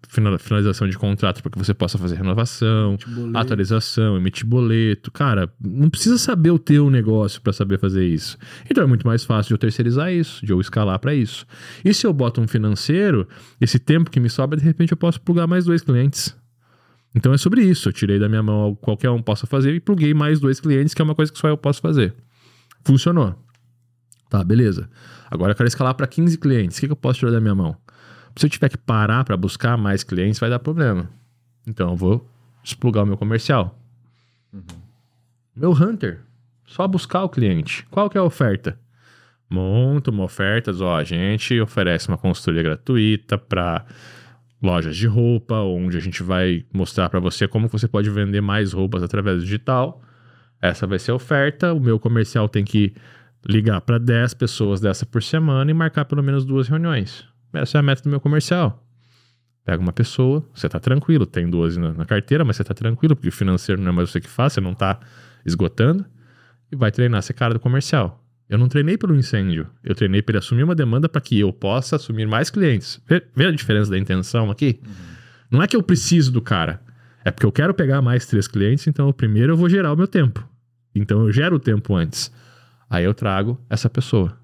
final- 0.08 0.40
finalização 0.40 0.88
de 0.88 0.98
contrato 0.98 1.42
para 1.42 1.52
que 1.52 1.58
você 1.58 1.74
possa 1.74 1.98
fazer 1.98 2.16
renovação, 2.16 2.92
emitir 2.94 3.36
atualização, 3.38 4.18
emitir 4.18 4.46
boleto. 4.46 5.12
Cara, 5.12 5.52
não 5.62 5.90
precisa 5.90 6.18
saber 6.18 6.52
o 6.52 6.60
teu 6.60 6.90
negócio 6.90 7.42
para 7.42 7.52
saber 7.54 7.78
fazer 7.80 8.06
isso. 8.08 8.38
Então 8.70 8.84
é 8.84 8.88
muito 8.88 9.06
mais 9.06 9.24
fácil 9.26 9.50
de 9.50 9.54
eu 9.56 9.58
terceirizar 9.58 10.14
isso, 10.14 10.46
de 10.46 10.54
eu 10.54 10.62
escalar 10.62 10.98
para 11.00 11.14
isso. 11.14 11.46
E 11.84 11.94
se 11.94 12.08
eu 12.08 12.14
boto 12.14 12.40
um 12.40 12.48
financeiro, 12.48 13.28
esse 13.60 13.80
tempo 13.80 14.10
que 14.10 14.20
me 14.20 14.30
sobra, 14.30 14.58
de 14.58 14.64
repente 14.64 14.92
eu 14.92 14.98
posso 14.98 15.20
plugar 15.20 15.46
mais 15.46 15.66
dois 15.66 15.82
clientes. 15.82 16.36
Então 17.16 17.34
é 17.34 17.38
sobre 17.38 17.62
isso. 17.64 17.90
Eu 17.90 17.94
tirei 17.94 18.20
da 18.20 18.28
minha 18.28 18.44
mão 18.44 18.56
algo 18.56 18.78
que 18.78 18.84
qualquer 18.84 19.10
um 19.10 19.22
possa 19.22 19.46
fazer 19.46 19.74
e 19.74 19.80
pluguei 19.80 20.14
mais 20.14 20.40
dois 20.40 20.60
clientes, 20.60 20.94
que 20.94 21.02
é 21.02 21.06
uma 21.06 21.16
coisa 21.16 21.32
que 21.32 21.38
só 21.38 21.48
eu 21.48 21.58
posso 21.58 21.82
fazer. 21.82 22.14
Funcionou. 22.84 23.36
Tá, 24.30 24.44
beleza. 24.44 24.90
Agora 25.30 25.52
eu 25.52 25.56
quero 25.56 25.68
escalar 25.68 25.94
para 25.94 26.08
15 26.08 26.38
clientes. 26.38 26.78
O 26.78 26.82
que, 26.82 26.88
que 26.88 26.92
eu 26.92 26.98
posso 26.98 27.20
tirar 27.20 27.32
da 27.32 27.40
minha 27.40 27.56
mão? 27.56 27.78
Se 28.36 28.46
eu 28.46 28.50
tiver 28.50 28.70
que 28.70 28.78
parar 28.78 29.24
para 29.24 29.38
buscar 29.38 29.78
mais 29.78 30.04
clientes, 30.04 30.40
vai 30.40 30.50
dar 30.50 30.60
problema. 30.60 31.10
Então 31.68 31.92
eu 31.92 31.96
vou 31.96 32.30
explugar 32.64 33.04
o 33.04 33.08
meu 33.08 33.18
comercial. 33.18 33.78
Meu 35.56 35.72
Hunter, 35.72 36.22
só 36.66 36.88
buscar 36.88 37.24
o 37.24 37.30
cliente. 37.30 37.86
Qual 37.92 38.10
que 38.10 38.18
é 38.18 38.22
a 38.22 38.24
oferta? 38.24 38.80
Monta 39.50 40.10
uma 40.10 40.24
oferta, 40.24 40.72
ó, 40.82 40.98
a 40.98 41.04
gente 41.04 41.60
oferece 41.60 42.08
uma 42.08 42.18
consultoria 42.18 42.64
gratuita 42.64 43.38
para 43.38 43.86
lojas 44.64 44.96
de 44.96 45.06
roupa, 45.06 45.56
onde 45.56 45.98
a 45.98 46.00
gente 46.00 46.24
vai 46.24 46.66
mostrar 46.74 47.10
para 47.10 47.20
você 47.20 47.48
como 47.48 47.68
você 47.68 47.88
pode 47.88 48.10
vender 48.10 48.40
mais 48.40 48.72
roupas 48.72 49.04
através 49.04 49.40
do 49.40 49.44
digital. 49.44 50.02
Essa 50.62 50.88
vai 50.88 50.98
ser 50.98 51.12
a 51.12 51.16
oferta. 51.16 51.74
O 51.74 51.80
meu 51.82 52.00
comercial 52.00 52.48
tem 52.48 52.64
que 52.64 52.94
ligar 53.46 53.82
para 53.82 53.98
10 53.98 54.34
pessoas 54.36 54.80
dessa 54.80 55.06
por 55.06 55.22
semana 55.22 55.70
e 55.70 55.74
marcar 55.74 56.06
pelo 56.06 56.24
menos 56.24 56.46
duas 56.46 56.70
reuniões. 56.70 57.26
Essa 57.52 57.78
é 57.78 57.80
a 57.80 57.82
meta 57.84 58.02
do 58.02 58.10
meu 58.10 58.22
comercial. 58.22 58.82
Pega 59.66 59.82
uma 59.82 59.92
pessoa, 59.92 60.48
você 60.54 60.70
tá 60.70 60.80
tranquilo, 60.80 61.26
tem 61.26 61.50
duas 61.50 61.76
na, 61.76 61.94
na 61.94 62.06
carteira, 62.06 62.46
mas 62.46 62.56
você 62.56 62.64
tá 62.64 62.74
tranquilo, 62.74 63.16
porque 63.16 63.30
o 63.30 63.32
financeiro 63.32 63.82
não 63.82 63.90
é 63.90 63.92
mais 63.92 64.10
você 64.10 64.22
que 64.22 64.30
faz, 64.30 64.54
você 64.54 64.62
não 64.62 64.74
tá 64.74 65.00
esgotando, 65.46 66.06
e 66.72 66.76
vai 66.76 66.92
treinar 66.92 67.20
esse 67.20 67.34
cara 67.34 67.54
do 67.54 67.60
comercial. 67.60 68.23
Eu 68.54 68.60
não 68.60 68.68
treinei 68.68 69.00
pelo 69.00 69.16
incêndio, 69.16 69.66
eu 69.84 69.96
treinei 69.96 70.22
para 70.22 70.34
ele 70.34 70.38
assumir 70.38 70.62
uma 70.62 70.76
demanda 70.76 71.10
para 71.10 71.20
que 71.20 71.40
eu 71.40 71.52
possa 71.52 71.96
assumir 71.96 72.28
mais 72.28 72.52
clientes. 72.52 73.02
Vê, 73.08 73.20
vê 73.36 73.48
a 73.48 73.52
diferença 73.52 73.90
da 73.90 73.98
intenção 73.98 74.52
aqui? 74.52 74.80
Não 75.50 75.60
é 75.64 75.66
que 75.66 75.76
eu 75.76 75.82
preciso 75.82 76.32
do 76.32 76.40
cara, 76.40 76.80
é 77.26 77.32
porque 77.32 77.48
eu 77.48 77.52
quero 77.52 77.74
pegar 77.74 78.00
mais 78.00 78.28
três 78.28 78.48
clientes, 78.48 78.86
então 78.86 79.12
primeiro 79.12 79.54
eu 79.54 79.58
vou 79.58 79.68
gerar 79.68 79.92
o 79.92 79.98
meu 79.98 80.08
tempo. 80.08 80.48
Então 80.94 81.22
eu 81.22 81.32
gero 81.32 81.56
o 81.56 81.60
tempo 81.60 81.96
antes. 81.96 82.32
Aí 82.88 83.04
eu 83.04 83.14
trago 83.16 83.60
essa 83.68 83.90
pessoa. 83.90 84.38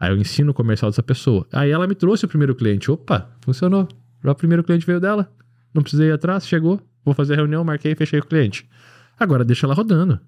Aí 0.00 0.10
eu 0.10 0.16
ensino 0.16 0.52
o 0.52 0.54
comercial 0.54 0.90
dessa 0.90 1.02
pessoa. 1.02 1.46
Aí 1.52 1.70
ela 1.70 1.86
me 1.86 1.94
trouxe 1.94 2.24
o 2.24 2.28
primeiro 2.28 2.54
cliente. 2.54 2.90
Opa, 2.90 3.28
funcionou. 3.42 3.86
Já 4.24 4.32
o 4.32 4.34
primeiro 4.34 4.64
cliente 4.64 4.86
veio 4.86 4.98
dela. 4.98 5.30
Não 5.74 5.82
precisei 5.82 6.08
ir 6.08 6.12
atrás, 6.12 6.48
chegou. 6.48 6.80
Vou 7.04 7.12
fazer 7.12 7.34
a 7.34 7.36
reunião, 7.36 7.62
marquei 7.62 7.92
e 7.92 7.96
fechei 7.96 8.18
o 8.18 8.24
cliente. 8.24 8.66
Agora 9.20 9.44
deixa 9.44 9.66
ela 9.66 9.74
rodando. 9.74 10.18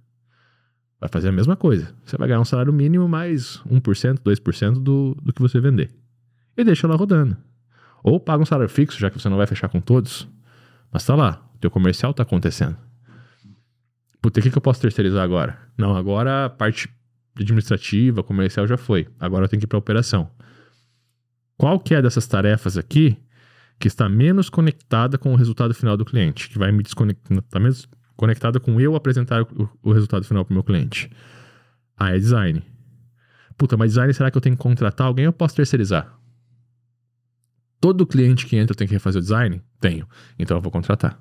Vai 1.00 1.08
fazer 1.08 1.28
a 1.28 1.32
mesma 1.32 1.56
coisa. 1.56 1.94
Você 2.04 2.16
vai 2.16 2.28
ganhar 2.28 2.40
um 2.40 2.44
salário 2.44 2.72
mínimo 2.72 3.08
mais 3.08 3.62
1%, 3.70 4.18
2% 4.18 4.72
do, 4.82 5.16
do 5.22 5.32
que 5.32 5.40
você 5.40 5.60
vender. 5.60 5.90
E 6.56 6.64
deixa 6.64 6.86
ela 6.86 6.96
rodando. 6.96 7.36
Ou 8.02 8.18
paga 8.18 8.42
um 8.42 8.46
salário 8.46 8.68
fixo, 8.68 8.98
já 8.98 9.10
que 9.10 9.18
você 9.20 9.28
não 9.28 9.36
vai 9.36 9.46
fechar 9.46 9.68
com 9.68 9.80
todos. 9.80 10.28
Mas 10.92 11.04
tá 11.04 11.14
lá, 11.14 11.48
o 11.54 11.58
teu 11.58 11.70
comercial 11.70 12.12
tá 12.12 12.22
acontecendo. 12.22 12.76
Puta, 14.20 14.40
o 14.40 14.42
que, 14.42 14.50
que 14.50 14.58
eu 14.58 14.62
posso 14.62 14.80
terceirizar 14.80 15.22
agora? 15.22 15.58
Não, 15.76 15.96
agora 15.96 16.46
a 16.46 16.50
parte 16.50 16.88
administrativa, 17.36 18.22
comercial 18.22 18.66
já 18.66 18.76
foi. 18.76 19.06
Agora 19.20 19.44
eu 19.44 19.48
tenho 19.48 19.60
que 19.60 19.66
ir 19.66 19.68
para 19.68 19.78
operação. 19.78 20.30
Qual 21.56 21.78
que 21.78 21.94
é 21.94 22.02
dessas 22.02 22.26
tarefas 22.26 22.76
aqui 22.76 23.16
que 23.78 23.86
está 23.86 24.08
menos 24.08 24.50
conectada 24.50 25.16
com 25.16 25.32
o 25.32 25.36
resultado 25.36 25.72
final 25.74 25.96
do 25.96 26.04
cliente? 26.04 26.48
Que 26.48 26.58
vai 26.58 26.72
me 26.72 26.82
desconectar, 26.82 27.38
está 27.38 27.60
menos 27.60 27.88
conectada 28.18 28.58
com 28.58 28.80
eu 28.80 28.96
apresentar 28.96 29.42
o, 29.42 29.70
o 29.80 29.92
resultado 29.92 30.24
final 30.24 30.44
para 30.44 30.52
o 30.52 30.54
meu 30.54 30.64
cliente? 30.64 31.08
Ah, 31.96 32.14
é 32.14 32.18
design. 32.18 32.62
Puta, 33.56 33.76
mas 33.76 33.92
design 33.92 34.12
será 34.12 34.28
que 34.28 34.36
eu 34.36 34.40
tenho 34.40 34.56
que 34.56 34.62
contratar 34.62 35.06
alguém 35.06 35.26
ou 35.26 35.28
eu 35.28 35.32
posso 35.32 35.54
terceirizar? 35.54 36.12
Todo 37.80 38.04
cliente 38.06 38.44
que 38.44 38.56
entra 38.56 38.74
tem 38.74 38.88
que 38.88 38.92
refazer 38.92 39.20
o 39.20 39.22
design? 39.22 39.62
Tenho. 39.80 40.06
Então 40.36 40.56
eu 40.56 40.60
vou 40.60 40.72
contratar. 40.72 41.16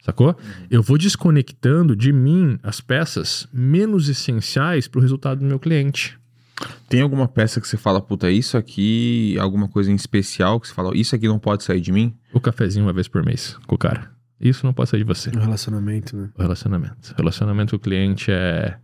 Sacou? 0.00 0.36
Eu 0.70 0.80
vou 0.80 0.96
desconectando 0.96 1.96
de 1.96 2.12
mim 2.12 2.56
as 2.62 2.80
peças 2.80 3.48
menos 3.52 4.08
essenciais 4.08 4.86
pro 4.86 5.00
resultado 5.00 5.40
do 5.40 5.44
meu 5.44 5.58
cliente. 5.58 6.18
Tem 6.88 7.00
alguma 7.00 7.26
peça 7.26 7.60
que 7.60 7.66
você 7.66 7.76
fala, 7.76 8.00
puta, 8.00 8.30
isso 8.30 8.56
aqui, 8.56 9.36
alguma 9.40 9.68
coisa 9.68 9.90
em 9.90 9.94
especial 9.96 10.60
que 10.60 10.68
você 10.68 10.74
fala, 10.74 10.96
isso 10.96 11.16
aqui 11.16 11.26
não 11.26 11.38
pode 11.38 11.64
sair 11.64 11.80
de 11.80 11.90
mim? 11.90 12.14
O 12.32 12.40
cafezinho 12.40 12.86
uma 12.86 12.92
vez 12.92 13.08
por 13.08 13.24
mês 13.24 13.56
com 13.66 13.74
o 13.74 13.78
cara. 13.78 14.19
Isso 14.40 14.64
não 14.64 14.72
pode 14.72 14.88
sair 14.90 15.00
de 15.00 15.04
você. 15.04 15.30
Um 15.30 15.40
relacionamento, 15.40 16.16
né? 16.16 16.30
O 16.36 16.42
relacionamento. 16.42 17.12
O 17.12 17.16
relacionamento 17.16 17.70
com 17.72 17.76
o 17.76 17.80
cliente 17.80 18.30
é. 18.30 18.76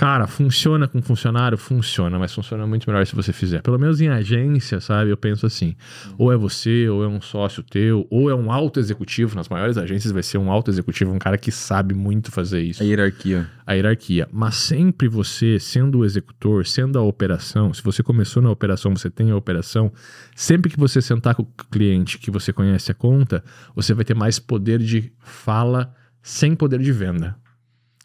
Cara, 0.00 0.26
funciona 0.26 0.88
com 0.88 1.02
funcionário? 1.02 1.58
Funciona, 1.58 2.18
mas 2.18 2.32
funciona 2.32 2.66
muito 2.66 2.88
melhor 2.88 3.06
se 3.06 3.14
você 3.14 3.34
fizer. 3.34 3.60
Pelo 3.60 3.78
menos 3.78 4.00
em 4.00 4.08
agência, 4.08 4.80
sabe? 4.80 5.10
Eu 5.10 5.16
penso 5.18 5.44
assim: 5.44 5.76
ou 6.16 6.32
é 6.32 6.38
você, 6.38 6.88
ou 6.88 7.04
é 7.04 7.06
um 7.06 7.20
sócio 7.20 7.62
teu, 7.62 8.06
ou 8.08 8.30
é 8.30 8.34
um 8.34 8.50
alto 8.50 8.80
executivo. 8.80 9.36
Nas 9.36 9.50
maiores 9.50 9.76
agências 9.76 10.10
vai 10.10 10.22
ser 10.22 10.38
um 10.38 10.50
alto 10.50 10.70
executivo, 10.70 11.12
um 11.12 11.18
cara 11.18 11.36
que 11.36 11.52
sabe 11.52 11.94
muito 11.94 12.32
fazer 12.32 12.62
isso. 12.62 12.82
A 12.82 12.86
hierarquia. 12.86 13.46
A 13.66 13.74
hierarquia. 13.74 14.26
Mas 14.32 14.54
sempre 14.54 15.06
você, 15.06 15.60
sendo 15.60 15.98
o 15.98 16.04
executor, 16.06 16.64
sendo 16.64 16.98
a 16.98 17.02
operação, 17.02 17.74
se 17.74 17.82
você 17.82 18.02
começou 18.02 18.42
na 18.42 18.50
operação, 18.50 18.96
você 18.96 19.10
tem 19.10 19.30
a 19.30 19.36
operação, 19.36 19.92
sempre 20.34 20.70
que 20.70 20.78
você 20.78 21.02
sentar 21.02 21.34
com 21.34 21.42
o 21.42 21.48
cliente 21.70 22.16
que 22.16 22.30
você 22.30 22.54
conhece 22.54 22.90
a 22.90 22.94
conta, 22.94 23.44
você 23.76 23.92
vai 23.92 24.06
ter 24.06 24.14
mais 24.14 24.38
poder 24.38 24.78
de 24.78 25.12
fala 25.18 25.94
sem 26.22 26.54
poder 26.54 26.78
de 26.78 26.90
venda. 26.90 27.36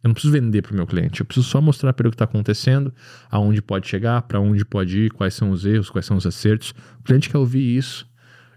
Eu 0.06 0.10
não 0.10 0.14
preciso 0.14 0.34
vender 0.34 0.62
para 0.62 0.72
o 0.72 0.76
meu 0.76 0.86
cliente, 0.86 1.22
eu 1.22 1.26
preciso 1.26 1.50
só 1.50 1.60
mostrar 1.60 1.92
para 1.92 2.04
ele 2.04 2.10
o 2.10 2.12
que 2.12 2.16
está 2.16 2.26
acontecendo, 2.26 2.94
aonde 3.28 3.60
pode 3.60 3.88
chegar, 3.88 4.22
para 4.22 4.40
onde 4.40 4.64
pode 4.64 5.00
ir, 5.00 5.12
quais 5.12 5.34
são 5.34 5.50
os 5.50 5.66
erros, 5.66 5.90
quais 5.90 6.06
são 6.06 6.16
os 6.16 6.28
acertos. 6.28 6.76
O 7.00 7.04
cliente 7.04 7.28
quer 7.28 7.40
ouvir 7.40 7.76
isso. 7.76 8.08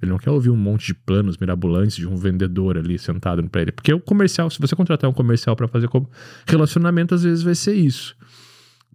Ele 0.02 0.10
não 0.10 0.18
quer 0.18 0.28
ouvir 0.28 0.50
um 0.50 0.56
monte 0.56 0.88
de 0.88 0.94
planos 0.94 1.38
mirabolantes 1.38 1.96
de 1.96 2.06
um 2.06 2.16
vendedor 2.16 2.76
ali 2.76 2.98
sentado 2.98 3.42
para 3.48 3.62
ele. 3.62 3.72
Porque 3.72 3.90
o 3.94 3.98
comercial, 3.98 4.50
se 4.50 4.60
você 4.60 4.76
contratar 4.76 5.08
um 5.08 5.12
comercial 5.14 5.56
para 5.56 5.66
fazer 5.66 5.88
relacionamento, 6.46 7.14
às 7.14 7.22
vezes 7.22 7.42
vai 7.42 7.54
ser 7.54 7.72
isso. 7.72 8.14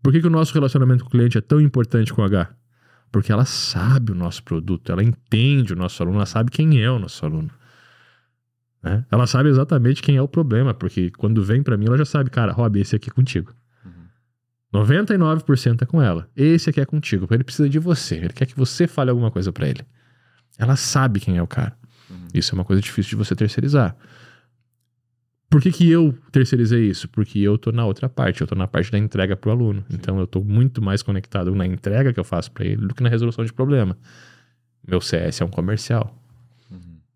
Por 0.03 0.13
que, 0.13 0.21
que 0.21 0.27
o 0.27 0.29
nosso 0.29 0.53
relacionamento 0.53 1.03
com 1.03 1.07
o 1.07 1.11
cliente 1.11 1.39
é 1.39 1.41
tão 1.41 1.59
importante 1.59 2.13
com 2.13 2.21
o 2.21 2.25
H? 2.25 2.53
Porque 3.11 3.31
ela 3.31 3.45
sabe 3.45 4.11
o 4.11 4.15
nosso 4.15 4.43
produto, 4.43 4.91
ela 4.91 5.03
entende 5.03 5.73
o 5.73 5.75
nosso 5.75 6.03
aluno, 6.03 6.17
ela 6.17 6.27
sabe 6.27 6.51
quem 6.51 6.79
é 6.79 6.91
o 6.91 6.99
nosso 6.99 7.25
aluno. 7.25 7.49
Né? 8.83 9.05
Ela 9.09 9.25
sabe 9.25 9.47
exatamente 9.47 10.01
quem 10.01 10.17
é 10.17 10.21
o 10.21 10.27
problema, 10.27 10.73
porque 10.73 11.09
quando 11.11 11.41
vem 11.41 11.63
para 11.63 11.77
mim, 11.77 11.85
ela 11.85 11.97
já 11.97 12.05
sabe, 12.05 12.29
cara, 12.29 12.51
Rob, 12.51 12.79
esse 12.79 12.95
aqui 12.95 13.09
é 13.09 13.13
contigo. 13.13 13.53
Uhum. 14.73 14.83
99% 14.83 15.81
é 15.81 15.85
com 15.85 16.01
ela. 16.01 16.29
Esse 16.35 16.69
aqui 16.69 16.81
é 16.81 16.85
contigo. 16.85 17.25
Ele 17.31 17.45
precisa 17.45 17.69
de 17.69 17.79
você. 17.79 18.15
Ele 18.15 18.33
quer 18.33 18.45
que 18.45 18.55
você 18.55 18.85
fale 18.85 19.09
alguma 19.09 19.31
coisa 19.31 19.53
para 19.53 19.69
ele. 19.69 19.85
Ela 20.59 20.75
sabe 20.75 21.21
quem 21.21 21.37
é 21.37 21.41
o 21.41 21.47
cara. 21.47 21.73
Uhum. 22.09 22.27
Isso 22.33 22.53
é 22.53 22.55
uma 22.55 22.65
coisa 22.65 22.81
difícil 22.81 23.11
de 23.11 23.15
você 23.15 23.33
terceirizar. 23.33 23.95
Por 25.49 25.61
que, 25.61 25.71
que 25.71 25.89
eu 25.89 26.13
terceirizei 26.31 26.89
isso? 26.89 27.07
Porque 27.07 27.39
eu 27.39 27.57
tô 27.57 27.71
na 27.71 27.85
outra 27.85 28.09
parte, 28.09 28.41
eu 28.41 28.47
tô 28.47 28.55
na 28.55 28.67
parte 28.67 28.91
da 28.91 28.97
entrega 28.97 29.37
pro 29.37 29.51
aluno. 29.51 29.85
Sim. 29.87 29.95
Então 29.95 30.19
eu 30.19 30.27
tô 30.27 30.41
muito 30.43 30.81
mais 30.81 31.01
conectado 31.01 31.55
na 31.55 31.65
entrega 31.65 32.11
que 32.11 32.19
eu 32.19 32.23
faço 32.23 32.51
para 32.51 32.65
ele 32.65 32.87
do 32.87 32.93
que 32.93 33.01
na 33.01 33.09
resolução 33.09 33.45
de 33.45 33.53
problema. 33.53 33.95
Meu 34.85 34.99
CS 34.99 35.39
é 35.39 35.45
um 35.45 35.49
comercial 35.49 36.22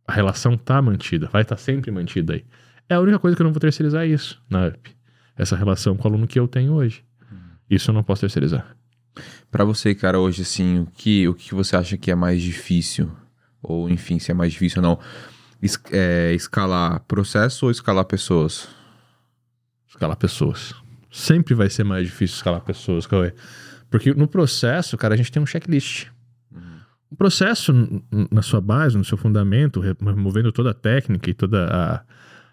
a 0.07 0.13
relação 0.13 0.57
tá 0.57 0.81
mantida, 0.81 1.27
vai 1.27 1.41
estar 1.41 1.57
tá 1.57 1.61
sempre 1.61 1.91
mantida 1.91 2.33
aí. 2.33 2.45
É 2.89 2.95
a 2.95 3.01
única 3.01 3.19
coisa 3.19 3.35
que 3.35 3.41
eu 3.41 3.45
não 3.45 3.51
vou 3.51 3.59
terceirizar 3.59 4.07
isso 4.07 4.41
na 4.49 4.67
UP. 4.67 4.95
Essa 5.35 5.55
relação 5.55 5.97
com 5.97 6.07
o 6.07 6.11
aluno 6.11 6.25
que 6.25 6.39
eu 6.39 6.47
tenho 6.47 6.73
hoje. 6.73 7.03
Isso 7.69 7.91
eu 7.91 7.93
não 7.93 8.01
posso 8.01 8.21
terceirizar. 8.21 8.75
Para 9.51 9.65
você, 9.65 9.93
cara, 9.93 10.19
hoje, 10.19 10.43
assim, 10.43 10.79
o 10.79 10.85
que, 10.85 11.27
o 11.27 11.33
que 11.33 11.53
você 11.53 11.75
acha 11.75 11.97
que 11.97 12.09
é 12.09 12.15
mais 12.15 12.41
difícil? 12.41 13.11
Ou, 13.61 13.89
enfim, 13.89 14.19
se 14.19 14.31
é 14.31 14.33
mais 14.33 14.53
difícil 14.53 14.81
ou 14.81 14.87
não, 14.87 14.99
es 15.61 15.77
é, 15.91 16.33
escalar 16.33 17.01
processo 17.01 17.65
ou 17.65 17.71
escalar 17.71 18.05
pessoas? 18.05 18.69
Escalar 19.87 20.15
pessoas. 20.15 20.73
Sempre 21.11 21.53
vai 21.53 21.69
ser 21.69 21.83
mais 21.83 22.05
difícil 22.05 22.37
escalar 22.37 22.61
pessoas, 22.61 23.05
Cauê. 23.05 23.33
Porque 23.89 24.13
no 24.13 24.27
processo, 24.27 24.97
cara, 24.97 25.13
a 25.13 25.17
gente 25.17 25.31
tem 25.31 25.41
um 25.41 25.45
checklist. 25.45 26.07
O 27.09 27.15
processo, 27.15 27.73
na 28.29 28.41
sua 28.41 28.59
base, 28.59 28.97
no 28.97 29.05
seu 29.05 29.17
fundamento, 29.17 29.79
removendo 29.79 30.51
toda 30.51 30.71
a 30.71 30.73
técnica 30.73 31.29
e 31.29 31.33
toda 31.33 31.67
a, 31.67 32.03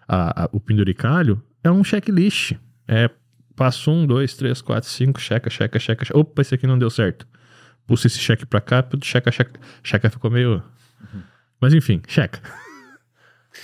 a, 0.07 0.43
a, 0.43 0.49
o 0.51 0.59
penduricalho, 0.59 1.41
é 1.63 1.69
um 1.69 1.83
checklist. 1.83 2.53
É 2.87 3.09
passo 3.55 3.91
um, 3.91 4.05
dois, 4.05 4.35
três, 4.35 4.61
quatro, 4.61 4.89
cinco, 4.89 5.19
checa, 5.19 5.49
checa, 5.49 5.79
checa, 5.79 6.05
checa. 6.05 6.17
Opa, 6.17 6.41
esse 6.41 6.55
aqui 6.55 6.67
não 6.67 6.79
deu 6.79 6.89
certo. 6.89 7.27
Pulsa 7.85 8.07
esse 8.07 8.19
cheque 8.19 8.45
pra 8.45 8.61
cá, 8.61 8.83
checa, 9.03 9.31
checa. 9.31 9.59
Checa 9.83 10.09
ficou 10.09 10.31
meio. 10.31 10.63
Uhum. 11.13 11.21
Mas 11.59 11.73
enfim, 11.73 12.01
checa. 12.07 12.41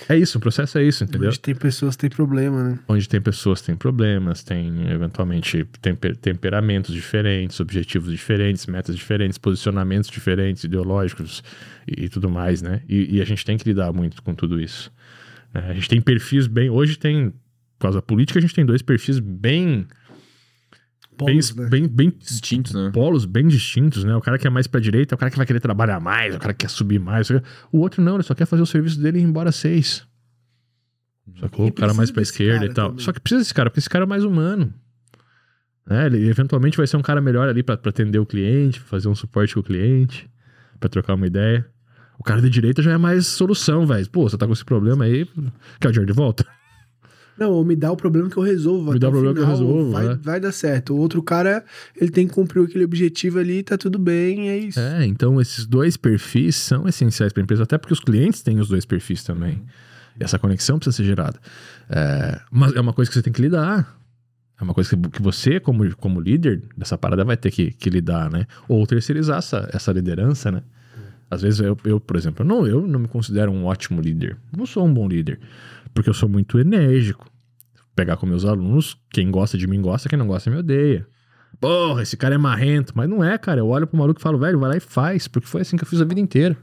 É 0.08 0.16
isso, 0.16 0.38
o 0.38 0.40
processo 0.40 0.78
é 0.78 0.84
isso, 0.84 1.04
entendeu? 1.04 1.28
Onde 1.28 1.40
tem 1.40 1.54
pessoas 1.54 1.96
tem 1.96 2.08
problema, 2.08 2.62
né? 2.62 2.78
Onde 2.88 3.08
tem 3.08 3.20
pessoas 3.20 3.60
tem 3.60 3.76
problemas, 3.76 4.42
tem 4.42 4.90
eventualmente 4.90 5.66
temper 5.80 6.16
temperamentos 6.16 6.94
diferentes, 6.94 7.60
objetivos 7.60 8.10
diferentes, 8.10 8.66
metas 8.66 8.96
diferentes, 8.96 9.38
posicionamentos 9.38 10.10
diferentes, 10.10 10.64
ideológicos 10.64 11.42
e, 11.86 12.04
e 12.04 12.08
tudo 12.08 12.30
mais, 12.30 12.62
né? 12.62 12.82
E, 12.88 13.16
e, 13.16 13.20
a 13.20 13.24
gente 13.24 13.44
tem 13.44 13.56
que 13.56 13.68
lidar 13.68 13.92
muito 13.92 14.22
com 14.22 14.34
tudo 14.34 14.60
isso. 14.60 14.92
Né? 15.52 15.66
A 15.68 15.74
gente 15.74 15.88
tem 15.88 16.00
perfis 16.00 16.46
bem. 16.46 16.70
Hoje 16.70 16.96
tem, 16.96 17.30
por 17.30 17.80
causa 17.80 17.98
da 17.98 18.02
política, 18.02 18.38
a 18.38 18.42
gente 18.42 18.54
tem 18.54 18.64
dois 18.64 18.82
perfis 18.82 19.18
bem 19.18 19.86
Polos, 21.16 21.50
bem, 21.50 21.64
né? 21.64 21.70
bem, 21.70 21.88
bem 21.88 22.12
distintos, 22.18 22.72
né? 22.72 22.90
Polos 22.92 23.24
bem 23.24 23.46
distintos, 23.46 24.02
né? 24.02 24.16
O 24.16 24.20
cara 24.20 24.38
que 24.38 24.46
é 24.46 24.50
mais 24.50 24.66
pra 24.66 24.80
direita 24.80 25.14
é 25.14 25.16
o 25.16 25.18
cara 25.18 25.30
que 25.30 25.36
vai 25.36 25.46
querer 25.46 25.60
trabalhar 25.60 26.00
mais, 26.00 26.34
o 26.34 26.38
cara 26.38 26.54
que 26.54 26.60
quer 26.60 26.70
subir 26.70 26.98
mais. 26.98 27.28
O 27.70 27.78
outro 27.78 28.02
não, 28.02 28.14
ele 28.14 28.22
só 28.22 28.34
quer 28.34 28.46
fazer 28.46 28.62
o 28.62 28.66
serviço 28.66 29.00
dele 29.00 29.18
e 29.18 29.22
ir 29.22 29.24
embora 29.24 29.52
seis. 29.52 30.06
Sacou? 31.38 31.68
O 31.68 31.72
cara 31.72 31.94
mais 31.94 32.10
pra 32.10 32.22
esquerda 32.22 32.64
e 32.64 32.72
tal. 32.72 32.90
Também. 32.90 33.04
Só 33.04 33.12
que 33.12 33.20
precisa 33.20 33.40
desse 33.40 33.54
cara, 33.54 33.70
porque 33.70 33.80
esse 33.80 33.90
cara 33.90 34.04
é 34.04 34.08
mais 34.08 34.24
humano. 34.24 34.72
É, 35.88 36.06
ele 36.06 36.28
eventualmente 36.28 36.76
vai 36.76 36.86
ser 36.86 36.96
um 36.96 37.02
cara 37.02 37.20
melhor 37.20 37.48
ali 37.48 37.62
pra, 37.62 37.76
pra 37.76 37.90
atender 37.90 38.18
o 38.18 38.26
cliente, 38.26 38.80
fazer 38.80 39.08
um 39.08 39.14
suporte 39.14 39.54
com 39.54 39.60
o 39.60 39.62
cliente, 39.62 40.28
pra 40.78 40.88
trocar 40.88 41.14
uma 41.14 41.26
ideia. 41.26 41.66
O 42.18 42.22
cara 42.22 42.40
de 42.40 42.48
direita 42.48 42.82
já 42.82 42.92
é 42.92 42.98
mais 42.98 43.26
solução, 43.26 43.86
velho. 43.86 44.08
Pô, 44.10 44.28
você 44.28 44.38
tá 44.38 44.46
com 44.46 44.52
esse 44.52 44.64
problema 44.64 45.04
aí, 45.04 45.26
quer 45.80 45.88
o 45.88 45.92
dinheiro 45.92 46.12
de 46.12 46.16
volta? 46.16 46.46
Não, 47.42 47.50
ou 47.50 47.64
me 47.64 47.74
dá 47.74 47.90
o 47.90 47.96
problema 47.96 48.30
que 48.30 48.36
eu 48.36 48.42
resolvo. 48.42 48.92
Me 48.92 49.00
dá 49.00 49.08
o 49.08 49.10
problema 49.10 49.34
final, 49.34 49.56
que 49.56 49.62
eu 49.62 49.66
resolvo. 49.66 49.90
Vai, 49.90 50.06
é. 50.06 50.14
vai 50.14 50.38
dar 50.38 50.52
certo. 50.52 50.94
O 50.94 50.98
outro 50.98 51.20
cara, 51.20 51.64
ele 52.00 52.12
tem 52.12 52.28
que 52.28 52.32
cumprir 52.32 52.62
aquele 52.62 52.84
objetivo 52.84 53.40
ali, 53.40 53.64
tá 53.64 53.76
tudo 53.76 53.98
bem, 53.98 54.48
é 54.48 54.56
isso. 54.56 54.78
É, 54.78 55.04
então 55.04 55.40
esses 55.40 55.66
dois 55.66 55.96
perfis 55.96 56.54
são 56.54 56.86
essenciais 56.86 57.32
para 57.32 57.42
a 57.42 57.44
empresa, 57.44 57.64
até 57.64 57.76
porque 57.76 57.92
os 57.92 57.98
clientes 57.98 58.42
têm 58.42 58.60
os 58.60 58.68
dois 58.68 58.84
perfis 58.84 59.24
também. 59.24 59.60
E 60.20 60.22
essa 60.22 60.38
conexão 60.38 60.78
precisa 60.78 60.96
ser 60.96 61.04
gerada. 61.04 61.40
É, 61.90 62.40
mas 62.48 62.76
é 62.76 62.80
uma 62.80 62.92
coisa 62.92 63.10
que 63.10 63.14
você 63.16 63.22
tem 63.22 63.32
que 63.32 63.42
lidar. 63.42 63.98
É 64.60 64.62
uma 64.62 64.72
coisa 64.72 64.90
que, 64.90 65.10
que 65.10 65.20
você, 65.20 65.58
como, 65.58 65.96
como 65.96 66.20
líder 66.20 66.62
dessa 66.76 66.96
parada, 66.96 67.24
vai 67.24 67.36
ter 67.36 67.50
que, 67.50 67.72
que 67.72 67.90
lidar, 67.90 68.30
né? 68.30 68.46
Ou 68.68 68.86
terceirizar 68.86 69.38
essa, 69.38 69.68
essa 69.72 69.90
liderança, 69.90 70.52
né? 70.52 70.62
Às 71.28 71.42
vezes 71.42 71.58
eu, 71.58 71.76
eu, 71.84 71.98
por 71.98 72.14
exemplo, 72.14 72.46
não, 72.46 72.64
eu 72.68 72.86
não 72.86 73.00
me 73.00 73.08
considero 73.08 73.50
um 73.50 73.64
ótimo 73.64 74.00
líder. 74.00 74.36
Não 74.56 74.64
sou 74.64 74.86
um 74.86 74.94
bom 74.94 75.08
líder 75.08 75.40
porque 75.94 76.10
eu 76.10 76.14
sou 76.14 76.28
muito 76.28 76.58
enérgico. 76.58 77.30
Pegar 77.94 78.16
com 78.16 78.26
meus 78.26 78.44
alunos, 78.44 78.96
quem 79.10 79.30
gosta 79.30 79.58
de 79.58 79.66
mim 79.66 79.80
gosta, 79.80 80.08
quem 80.08 80.18
não 80.18 80.26
gosta 80.26 80.50
me 80.50 80.56
odeia. 80.56 81.06
Porra, 81.60 82.02
esse 82.02 82.16
cara 82.16 82.34
é 82.34 82.38
marrento. 82.38 82.92
Mas 82.96 83.08
não 83.08 83.22
é, 83.22 83.36
cara. 83.38 83.60
Eu 83.60 83.68
olho 83.68 83.86
pro 83.86 83.98
maluco 83.98 84.20
e 84.20 84.22
falo, 84.22 84.38
velho, 84.38 84.58
vai 84.58 84.70
lá 84.70 84.76
e 84.76 84.80
faz, 84.80 85.28
porque 85.28 85.46
foi 85.46 85.60
assim 85.60 85.76
que 85.76 85.84
eu 85.84 85.88
fiz 85.88 86.00
a 86.00 86.04
vida 86.04 86.20
inteira. 86.20 86.56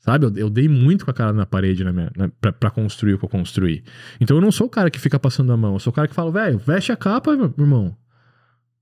Sabe? 0.00 0.26
Eu, 0.26 0.32
eu 0.36 0.50
dei 0.50 0.68
muito 0.68 1.04
com 1.04 1.10
a 1.10 1.14
cara 1.14 1.32
na 1.32 1.46
parede 1.46 1.84
na 1.84 1.92
na, 1.92 2.28
pra, 2.52 2.70
construir 2.70 3.14
o 3.14 3.18
que 3.18 3.24
eu 3.24 3.28
construí. 3.28 3.84
Então 4.20 4.36
eu 4.36 4.40
não 4.40 4.50
sou 4.50 4.66
o 4.66 4.70
cara 4.70 4.90
que 4.90 4.98
fica 4.98 5.18
passando 5.18 5.52
a 5.52 5.56
mão. 5.56 5.74
Eu 5.74 5.78
sou 5.78 5.92
o 5.92 5.94
cara 5.94 6.08
que 6.08 6.14
fala, 6.14 6.32
velho, 6.32 6.58
veste 6.58 6.90
a 6.90 6.96
capa, 6.96 7.36
meu 7.36 7.54
irmão. 7.56 7.96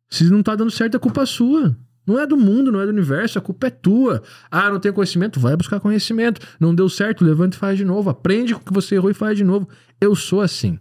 Se 0.09 0.25
não 0.31 0.43
tá 0.43 0.57
dando 0.57 0.71
certo, 0.71 0.97
a 0.97 1.01
culpa 1.01 1.23
é 1.23 1.27
sua. 1.27 1.77
Não 2.07 2.19
é 2.19 2.27
do 2.27 2.37
mundo, 2.37 2.73
não 2.73 2.81
é 2.81 2.87
do 2.87 2.91
universo, 2.91 3.39
a 3.39 3.43
culpa 3.43 3.67
é 3.67 3.71
tua. 3.71 4.23
Ah, 4.51 4.71
não 4.71 4.81
tem 4.81 4.91
conhecimento? 4.91 5.39
Vai 5.39 5.55
buscar 5.55 5.79
conhecimento. 5.79 6.41
Não 6.59 6.75
deu 6.75 6.89
certo? 6.89 7.25
Levanta 7.25 7.57
e 7.57 7.61
faz 7.61 7.77
de 7.77 7.85
novo. 7.85 8.09
Aprende 8.09 8.55
com 8.55 8.63
o 8.63 8.65
que 8.65 8.73
você 8.73 8.95
errou 8.95 9.11
e 9.11 9.15
faz 9.15 9.37
de 9.37 9.45
novo. 9.45 9.69
Eu 10.01 10.17
sou 10.17 10.41
assim. 10.41 10.79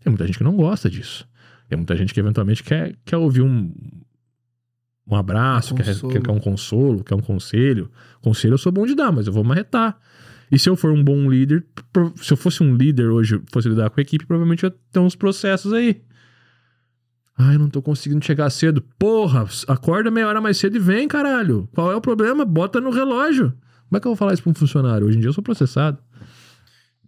Tem 0.00 0.10
muita 0.10 0.26
gente 0.26 0.38
que 0.38 0.44
não 0.44 0.56
gosta 0.56 0.88
disso. 0.88 1.28
Tem 1.68 1.76
muita 1.76 1.96
gente 1.96 2.12
que 2.12 2.20
eventualmente 2.20 2.64
quer, 2.64 2.96
quer 3.04 3.16
ouvir 3.16 3.42
um, 3.42 3.72
um 5.06 5.14
abraço, 5.14 5.74
um 5.74 5.76
quer, 5.76 5.84
quer, 5.84 6.22
quer, 6.22 6.30
um 6.32 6.40
consolo, 6.40 7.04
quer 7.04 7.14
um 7.14 7.20
conselho. 7.20 7.90
Conselho 8.20 8.54
eu 8.54 8.58
sou 8.58 8.72
bom 8.72 8.86
de 8.86 8.94
dar, 8.94 9.12
mas 9.12 9.26
eu 9.26 9.32
vou 9.32 9.44
marretar. 9.44 9.98
E 10.50 10.58
se 10.58 10.68
eu 10.68 10.74
for 10.74 10.90
um 10.90 11.02
bom 11.02 11.30
líder, 11.30 11.64
se 12.16 12.32
eu 12.32 12.36
fosse 12.36 12.62
um 12.62 12.74
líder 12.74 13.06
hoje, 13.06 13.40
fosse 13.52 13.68
lidar 13.68 13.88
com 13.90 14.00
a 14.00 14.02
equipe, 14.02 14.26
provavelmente 14.26 14.64
eu 14.64 14.70
ia 14.70 14.76
ter 14.90 14.98
uns 14.98 15.14
processos 15.14 15.72
aí. 15.72 16.02
Ai, 17.38 17.56
não 17.56 17.70
tô 17.70 17.80
conseguindo 17.80 18.24
chegar 18.24 18.50
cedo. 18.50 18.82
Porra, 18.98 19.46
acorda 19.68 20.10
meia 20.10 20.26
hora 20.26 20.40
mais 20.40 20.58
cedo 20.58 20.76
e 20.76 20.80
vem, 20.80 21.06
caralho. 21.08 21.68
Qual 21.72 21.90
é 21.90 21.96
o 21.96 22.00
problema? 22.00 22.44
Bota 22.44 22.80
no 22.80 22.90
relógio. 22.90 23.54
Como 23.88 23.96
é 23.96 24.00
que 24.00 24.06
eu 24.06 24.10
vou 24.10 24.16
falar 24.16 24.34
isso 24.34 24.42
pra 24.42 24.50
um 24.50 24.54
funcionário? 24.54 25.06
Hoje 25.06 25.16
em 25.16 25.20
dia 25.20 25.28
eu 25.28 25.32
sou 25.32 25.42
processado. 25.42 25.98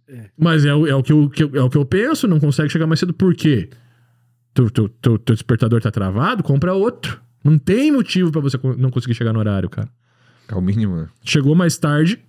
É. 0.07 0.25
Mas 0.37 0.65
é, 0.65 0.73
o, 0.73 0.87
é, 0.87 0.95
o 0.95 1.01
que 1.01 1.13
eu, 1.13 1.29
é 1.53 1.61
o 1.61 1.69
que 1.69 1.77
eu 1.77 1.85
penso, 1.85 2.27
não 2.27 2.39
consegue 2.39 2.69
chegar 2.69 2.87
mais 2.87 2.99
cedo. 2.99 3.13
Por 3.13 3.33
quê? 3.35 3.69
Teu, 4.53 4.69
teu, 4.69 4.89
teu, 4.89 5.17
teu 5.17 5.35
despertador 5.35 5.81
tá 5.81 5.89
travado? 5.89 6.43
Compra 6.43 6.73
outro. 6.73 7.21
Não 7.43 7.57
tem 7.57 7.91
motivo 7.91 8.31
para 8.31 8.41
você 8.41 8.57
não 8.77 8.89
conseguir 8.89 9.15
chegar 9.15 9.33
no 9.33 9.39
horário, 9.39 9.69
cara. 9.69 9.89
É 10.47 10.55
o 10.55 10.61
mínimo, 10.61 10.95
né? 10.95 11.07
Chegou 11.23 11.55
mais 11.55 11.77
tarde, 11.77 12.19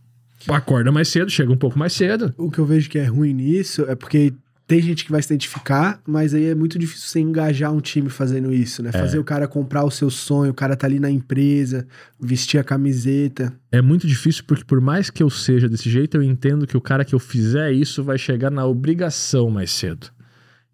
acorda 0.48 0.90
mais 0.90 1.08
cedo, 1.08 1.30
chega 1.30 1.52
um 1.52 1.56
pouco 1.56 1.78
mais 1.78 1.92
cedo. 1.92 2.32
O 2.36 2.50
que 2.50 2.58
eu 2.58 2.66
vejo 2.66 2.88
que 2.88 2.98
é 2.98 3.04
ruim 3.04 3.32
nisso 3.32 3.82
é 3.88 3.94
porque 3.94 4.32
tem 4.66 4.80
gente 4.80 5.04
que 5.04 5.10
vai 5.10 5.20
se 5.20 5.28
identificar, 5.28 6.00
mas 6.06 6.32
aí 6.32 6.46
é 6.46 6.54
muito 6.54 6.78
difícil 6.78 7.06
você 7.06 7.20
engajar 7.20 7.70
um 7.72 7.80
time 7.80 8.08
fazendo 8.08 8.52
isso, 8.52 8.82
né? 8.82 8.90
Fazer 8.92 9.18
o 9.18 9.24
cara 9.24 9.46
comprar 9.46 9.84
o 9.84 9.90
seu 9.90 10.08
sonho, 10.08 10.52
o 10.52 10.54
cara 10.54 10.74
tá 10.74 10.86
ali 10.86 10.98
na 10.98 11.10
empresa, 11.10 11.86
vestir 12.18 12.58
a 12.58 12.64
camiseta. 12.64 13.52
É 13.70 13.82
muito 13.82 14.06
difícil 14.06 14.42
porque 14.46 14.64
por 14.64 14.80
mais 14.80 15.10
que 15.10 15.22
eu 15.22 15.28
seja 15.28 15.68
desse 15.68 15.90
jeito, 15.90 16.16
eu 16.16 16.22
entendo 16.22 16.66
que 16.66 16.76
o 16.76 16.80
cara 16.80 17.04
que 17.04 17.14
eu 17.14 17.18
fizer 17.18 17.72
isso 17.72 18.02
vai 18.02 18.16
chegar 18.16 18.50
na 18.50 18.64
obrigação 18.64 19.50
mais 19.50 19.70
cedo. 19.70 20.06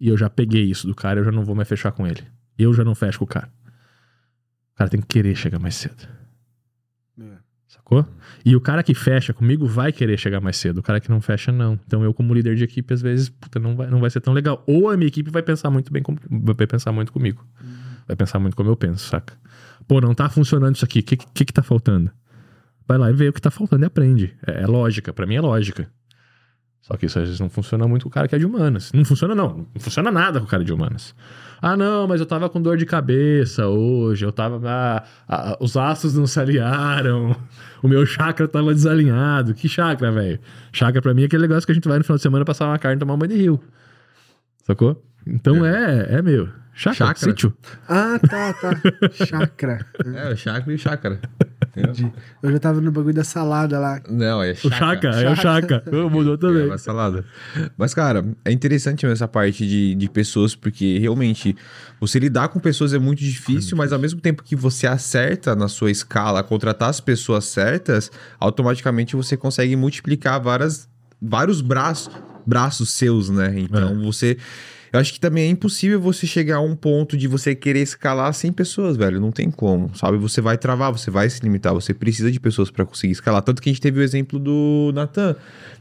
E 0.01 0.09
eu 0.09 0.17
já 0.17 0.31
peguei 0.31 0.65
isso 0.65 0.87
do 0.87 0.95
cara, 0.95 1.21
eu 1.21 1.25
já 1.25 1.33
não 1.33 1.45
vou 1.45 1.57
mais 1.57 1.69
fechar 1.69 1.91
com 1.91 2.07
ele. 2.07 2.23
Eu 2.57 2.73
já 2.73 2.85
não 2.85 2.95
fecho 2.95 3.19
com 3.19 3.25
o 3.25 3.29
cara. 3.29 3.51
O 4.75 4.79
cara 4.79 4.89
tem 4.89 5.01
que 5.01 5.09
querer 5.09 5.35
chegar 5.35 5.59
mais 5.59 5.75
cedo. 5.75 6.20
Sacou? 7.71 8.05
E 8.45 8.57
o 8.57 8.61
cara 8.61 8.83
que 8.83 8.93
fecha 8.93 9.33
comigo 9.33 9.65
vai 9.65 9.93
querer 9.93 10.19
chegar 10.19 10.41
mais 10.41 10.57
cedo. 10.57 10.79
O 10.79 10.83
cara 10.83 10.99
que 10.99 11.09
não 11.09 11.21
fecha, 11.21 11.53
não. 11.53 11.79
Então 11.87 12.03
eu, 12.03 12.13
como 12.13 12.35
líder 12.35 12.57
de 12.57 12.65
equipe, 12.65 12.93
às 12.93 13.01
vezes, 13.01 13.29
puta, 13.29 13.61
não 13.61 13.77
vai, 13.77 13.89
não 13.89 14.01
vai 14.01 14.11
ser 14.11 14.21
tão 14.21 14.35
legal. 14.35 14.65
Ou 14.67 14.91
a 14.91 14.97
minha 14.97 15.07
equipe 15.07 15.31
vai 15.31 15.41
pensar 15.41 15.71
muito 15.71 15.93
bem, 15.93 16.03
com, 16.03 16.17
vai 16.29 16.67
pensar 16.67 16.91
muito 16.91 17.13
comigo. 17.13 17.47
Vai 18.09 18.17
pensar 18.17 18.41
muito 18.41 18.57
como 18.57 18.69
eu 18.71 18.77
penso, 18.77 19.07
saca? 19.07 19.35
Pô, 19.87 20.01
não 20.01 20.13
tá 20.15 20.29
funcionando 20.29 20.75
isso 20.75 20.85
aqui. 20.85 20.99
O 20.99 21.03
que, 21.05 21.17
que 21.17 21.45
que 21.45 21.53
tá 21.53 21.63
faltando? 21.63 22.11
Vai 22.89 22.99
lá 22.99 23.09
e 23.09 23.15
vê 23.15 23.29
o 23.29 23.33
que 23.33 23.41
tá 23.41 23.53
faltando 23.53 23.85
e 23.85 23.87
aprende. 23.87 24.35
É, 24.45 24.63
é 24.63 24.67
lógica. 24.67 25.13
Pra 25.13 25.25
mim 25.25 25.37
é 25.37 25.41
lógica. 25.41 25.89
Só 26.91 26.97
que 26.97 27.07
isso 27.07 27.19
às 27.21 27.25
vezes 27.25 27.39
não 27.39 27.49
funciona 27.49 27.87
muito 27.87 28.03
com 28.03 28.09
o 28.09 28.13
cara 28.13 28.27
que 28.27 28.35
é 28.35 28.39
de 28.39 28.45
humanas. 28.45 28.91
Não 28.93 29.05
funciona, 29.05 29.33
não. 29.33 29.59
Não 29.73 29.81
funciona 29.81 30.11
nada 30.11 30.41
com 30.41 30.47
o 30.47 30.49
cara 30.49 30.65
de 30.65 30.73
humanas. 30.73 31.15
Ah, 31.63 31.77
não, 31.77 32.09
mas 32.09 32.19
eu 32.21 32.27
tava 32.27 32.51
com 32.51 32.61
dor 32.61 32.77
de 32.77 32.85
cabeça 32.85 33.69
hoje. 33.69 34.25
Eu 34.25 34.33
tava. 34.33 34.61
Ah, 34.65 35.05
ah, 35.29 35.57
os 35.61 35.77
astros 35.77 36.15
não 36.15 36.27
se 36.27 36.41
alinharam. 36.41 37.37
O 37.81 37.87
meu 37.87 38.05
chakra 38.05 38.49
tava 38.49 38.75
desalinhado. 38.75 39.55
Que 39.55 39.69
chakra, 39.69 40.11
velho? 40.11 40.41
Chakra 40.73 41.01
pra 41.01 41.15
mim 41.15 41.23
é 41.23 41.27
aquele 41.27 41.43
negócio 41.43 41.65
que 41.65 41.71
a 41.71 41.75
gente 41.75 41.87
vai 41.87 41.97
no 41.99 42.03
final 42.03 42.17
de 42.17 42.23
semana 42.23 42.45
passar 42.45 42.67
uma 42.67 42.79
carne 42.79 42.97
e 42.97 42.99
tomar 42.99 43.13
uma 43.13 43.19
banho 43.19 43.31
de 43.31 43.39
rio. 43.39 43.61
Sacou? 44.65 45.01
Então 45.25 45.65
é, 45.65 46.17
é, 46.17 46.23
meu. 46.23 46.49
Chakra, 46.75 47.07
Chakra. 47.07 47.29
sítio. 47.29 47.55
Ah, 47.89 48.19
tá, 48.19 48.53
tá. 48.55 48.71
Chakra. 49.27 49.87
É, 50.13 50.33
o 50.33 50.37
chácara 50.37 50.73
e 50.73 50.75
o 50.75 50.79
chácara. 50.79 51.21
Entendeu? 51.77 52.13
Eu 52.43 52.53
já 52.53 52.59
tava 52.59 52.81
no 52.81 52.91
bagulho 52.91 53.15
da 53.15 53.23
salada 53.25 53.79
lá. 53.79 54.01
Não, 54.09 54.43
é 54.43 54.53
O 54.53 54.71
chakra, 54.71 55.11
é 55.23 55.31
o 55.31 55.37
chakra. 55.37 55.83
Mudou 56.11 56.35
É, 56.35 56.37
também. 56.37 56.67
uma 56.67 56.79
salada. 56.79 57.25
Mas, 57.79 57.95
cara, 57.95 58.25
é 58.45 58.51
interessante 58.53 59.07
essa 59.07 59.29
parte 59.29 59.67
de, 59.67 59.95
de 59.95 60.09
pessoas, 60.09 60.55
porque 60.55 60.99
realmente 60.99 61.57
você 62.01 62.19
lidar 62.19 62.49
com 62.49 62.59
pessoas 62.59 62.93
é 62.93 62.99
muito 62.99 63.21
difícil, 63.21 63.77
mas 63.77 63.93
ao 63.93 63.99
mesmo 63.99 64.21
tempo 64.21 64.43
que 64.43 64.57
você 64.57 64.87
acerta 64.87 65.55
na 65.55 65.69
sua 65.69 65.91
escala, 65.91 66.43
contratar 66.43 66.89
as 66.91 67.01
pessoas 67.01 67.45
certas, 67.45 68.11
automaticamente 68.39 69.15
você 69.15 69.37
consegue 69.37 69.77
multiplicar 69.77 70.41
várias, 70.41 70.89
vários 71.23 71.61
braços, 71.61 72.13
braços 72.47 72.91
seus, 72.91 73.31
né? 73.31 73.55
Então 73.57 74.03
você. 74.03 74.37
Eu 74.93 74.99
acho 74.99 75.13
que 75.13 75.21
também 75.21 75.45
é 75.45 75.49
impossível 75.49 76.01
você 76.01 76.27
chegar 76.27 76.57
a 76.57 76.61
um 76.61 76.75
ponto 76.75 77.17
de 77.17 77.29
você 77.29 77.55
querer 77.55 77.81
escalar 77.81 78.33
100 78.35 78.53
pessoas, 78.53 78.97
velho. 78.97 79.21
Não 79.21 79.31
tem 79.31 79.51
como, 79.51 79.95
sabe? 79.95 80.17
Você 80.19 80.41
vai 80.41 80.59
travar, 80.59 80.91
você 80.91 81.11
vai 81.11 81.31
se 81.31 81.41
limitar, 81.43 81.73
você 81.73 81.95
precisa 81.95 82.31
de 82.31 82.41
pessoas 82.41 82.71
pra 82.71 82.85
conseguir 82.85 83.13
escalar. 83.13 83.41
Tanto 83.43 83.63
que 83.63 83.69
a 83.69 83.73
gente 83.73 83.81
teve 83.81 84.01
o 84.01 84.03
exemplo 84.03 84.39
do 84.39 84.91
Natan, 84.93 85.37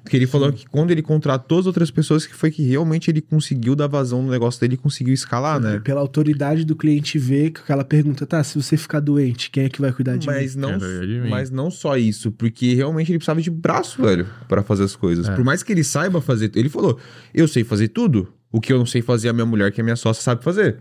que 0.07 0.15
ele 0.15 0.27
falou 0.27 0.53
que 0.53 0.65
quando 0.67 0.91
ele 0.91 1.01
contratou 1.01 1.59
as 1.59 1.65
outras 1.65 1.89
pessoas, 1.89 2.25
que 2.27 2.35
foi 2.35 2.51
que 2.51 2.61
realmente 2.63 3.09
ele 3.09 3.21
conseguiu 3.21 3.75
dar 3.75 3.87
vazão 3.87 4.21
no 4.21 4.29
negócio 4.29 4.61
dele 4.61 4.75
e 4.75 4.77
conseguiu 4.77 5.13
escalar, 5.13 5.59
né? 5.59 5.79
Pela 5.83 6.01
autoridade 6.01 6.63
do 6.63 6.75
cliente 6.75 7.17
ver 7.17 7.49
que 7.49 7.61
aquela 7.61 7.83
pergunta, 7.83 8.27
tá, 8.27 8.43
se 8.43 8.61
você 8.61 8.77
ficar 8.77 8.99
doente, 8.99 9.49
quem 9.49 9.63
é 9.63 9.69
que 9.69 9.81
vai 9.81 9.91
cuidar 9.91 10.17
de 10.17 10.27
Mas 10.27 10.55
mim? 10.55 10.61
não, 10.61 10.77
de 10.77 11.19
mim. 11.21 11.29
mas 11.29 11.49
não 11.49 11.71
só 11.71 11.97
isso, 11.97 12.31
porque 12.31 12.75
realmente 12.75 13.11
ele 13.11 13.17
precisava 13.17 13.41
de 13.41 13.49
braço, 13.49 14.01
velho, 14.03 14.27
pra 14.47 14.61
fazer 14.61 14.83
as 14.83 14.95
coisas. 14.95 15.27
É. 15.27 15.35
Por 15.35 15.43
mais 15.43 15.63
que 15.63 15.71
ele 15.71 15.83
saiba 15.83 16.21
fazer, 16.21 16.51
ele 16.55 16.69
falou: 16.69 16.99
"Eu 17.33 17.47
sei 17.47 17.63
fazer 17.63 17.87
tudo, 17.89 18.27
o 18.51 18.59
que 18.61 18.71
eu 18.73 18.77
não 18.79 18.85
sei 18.85 19.01
fazer 19.01 19.29
a 19.29 19.33
minha 19.33 19.45
mulher, 19.45 19.71
que 19.71 19.79
é 19.81 19.83
minha 19.83 19.95
sócia, 19.95 20.21
sabe 20.23 20.43
fazer". 20.43 20.79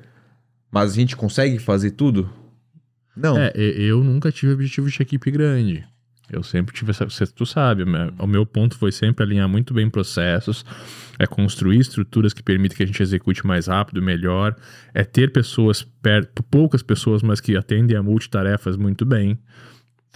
Mas 0.70 0.92
a 0.92 0.94
gente 0.94 1.16
consegue 1.16 1.58
fazer 1.58 1.92
tudo? 1.92 2.30
Não. 3.16 3.36
É, 3.38 3.52
eu 3.54 4.02
nunca 4.04 4.30
tive 4.30 4.52
objetivo 4.52 4.88
de 4.88 5.02
equipe 5.02 5.30
grande. 5.30 5.84
Eu 6.30 6.42
sempre 6.42 6.74
tive 6.74 6.90
essa. 6.90 7.06
Tu 7.26 7.46
sabe, 7.46 7.84
o 7.84 8.26
meu- 8.26 8.44
ponto 8.44 8.76
foi 8.76 8.92
sempre 8.92 9.24
alinhar 9.24 9.48
muito 9.48 9.72
bem 9.72 9.88
processos, 9.88 10.62
é 11.18 11.26
construir 11.26 11.78
estruturas 11.78 12.34
que 12.34 12.42
permitem 12.42 12.76
que 12.76 12.82
a 12.82 12.86
gente 12.86 13.02
execute 13.02 13.46
mais 13.46 13.66
rápido, 13.66 14.02
melhor, 14.02 14.54
é 14.92 15.04
ter 15.04 15.32
pessoas 15.32 15.82
perto, 15.82 16.42
poucas 16.42 16.82
pessoas, 16.82 17.22
mas 17.22 17.40
que 17.40 17.56
atendem 17.56 17.96
a 17.96 18.02
multitarefas 18.02 18.76
muito 18.76 19.06
bem. 19.06 19.38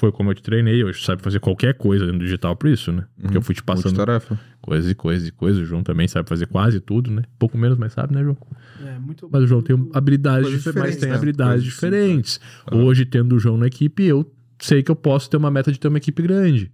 Foi 0.03 0.11
como 0.11 0.33
eu 0.33 0.35
te 0.35 0.43
treinei, 0.43 0.83
hoje 0.83 1.05
sabe 1.05 1.23
fazer 1.23 1.39
qualquer 1.39 1.75
coisa 1.75 2.05
no 2.07 2.19
digital 2.19 2.57
por 2.57 2.69
isso, 2.69 2.91
né? 2.91 3.05
Porque 3.21 3.37
eu 3.37 3.41
fui 3.41 3.55
te 3.55 3.63
passando 3.63 3.95
Multitarefa. 3.95 4.37
coisas 4.61 4.91
e 4.91 4.97
coisas 4.97 5.29
e 5.29 5.31
coisas. 5.31 5.63
O 5.63 5.65
João 5.65 5.85
também 5.85 6.09
sabe 6.09 6.29
fazer 6.29 6.47
quase 6.47 6.81
tudo, 6.81 7.09
né? 7.09 7.23
Pouco 7.39 7.57
menos, 7.57 7.79
mas 7.79 7.93
sabe, 7.93 8.13
né, 8.13 8.21
João? 8.21 8.37
É, 8.85 8.99
muito 8.99 9.29
Mas 9.31 9.45
o 9.45 9.47
João 9.47 9.63
tem 9.63 9.77
habilidades 9.95 10.51
diferentes, 10.51 10.95
mas 10.95 10.97
tem 10.97 11.09
né? 11.09 11.15
habilidades 11.15 11.63
Coisas 11.63 11.73
diferentes. 11.73 12.41
Hoje, 12.73 13.07
tendo 13.07 13.37
o 13.37 13.39
João 13.39 13.57
na 13.57 13.69
equipe, 13.69 14.03
eu 14.03 14.29
sei 14.59 14.83
que 14.83 14.91
eu 14.91 14.97
posso 14.97 15.31
ter 15.31 15.37
uma 15.37 15.53
meta 15.53 15.71
de 15.71 15.79
ter 15.79 15.87
uma 15.87 15.99
equipe 15.99 16.21
grande. 16.21 16.73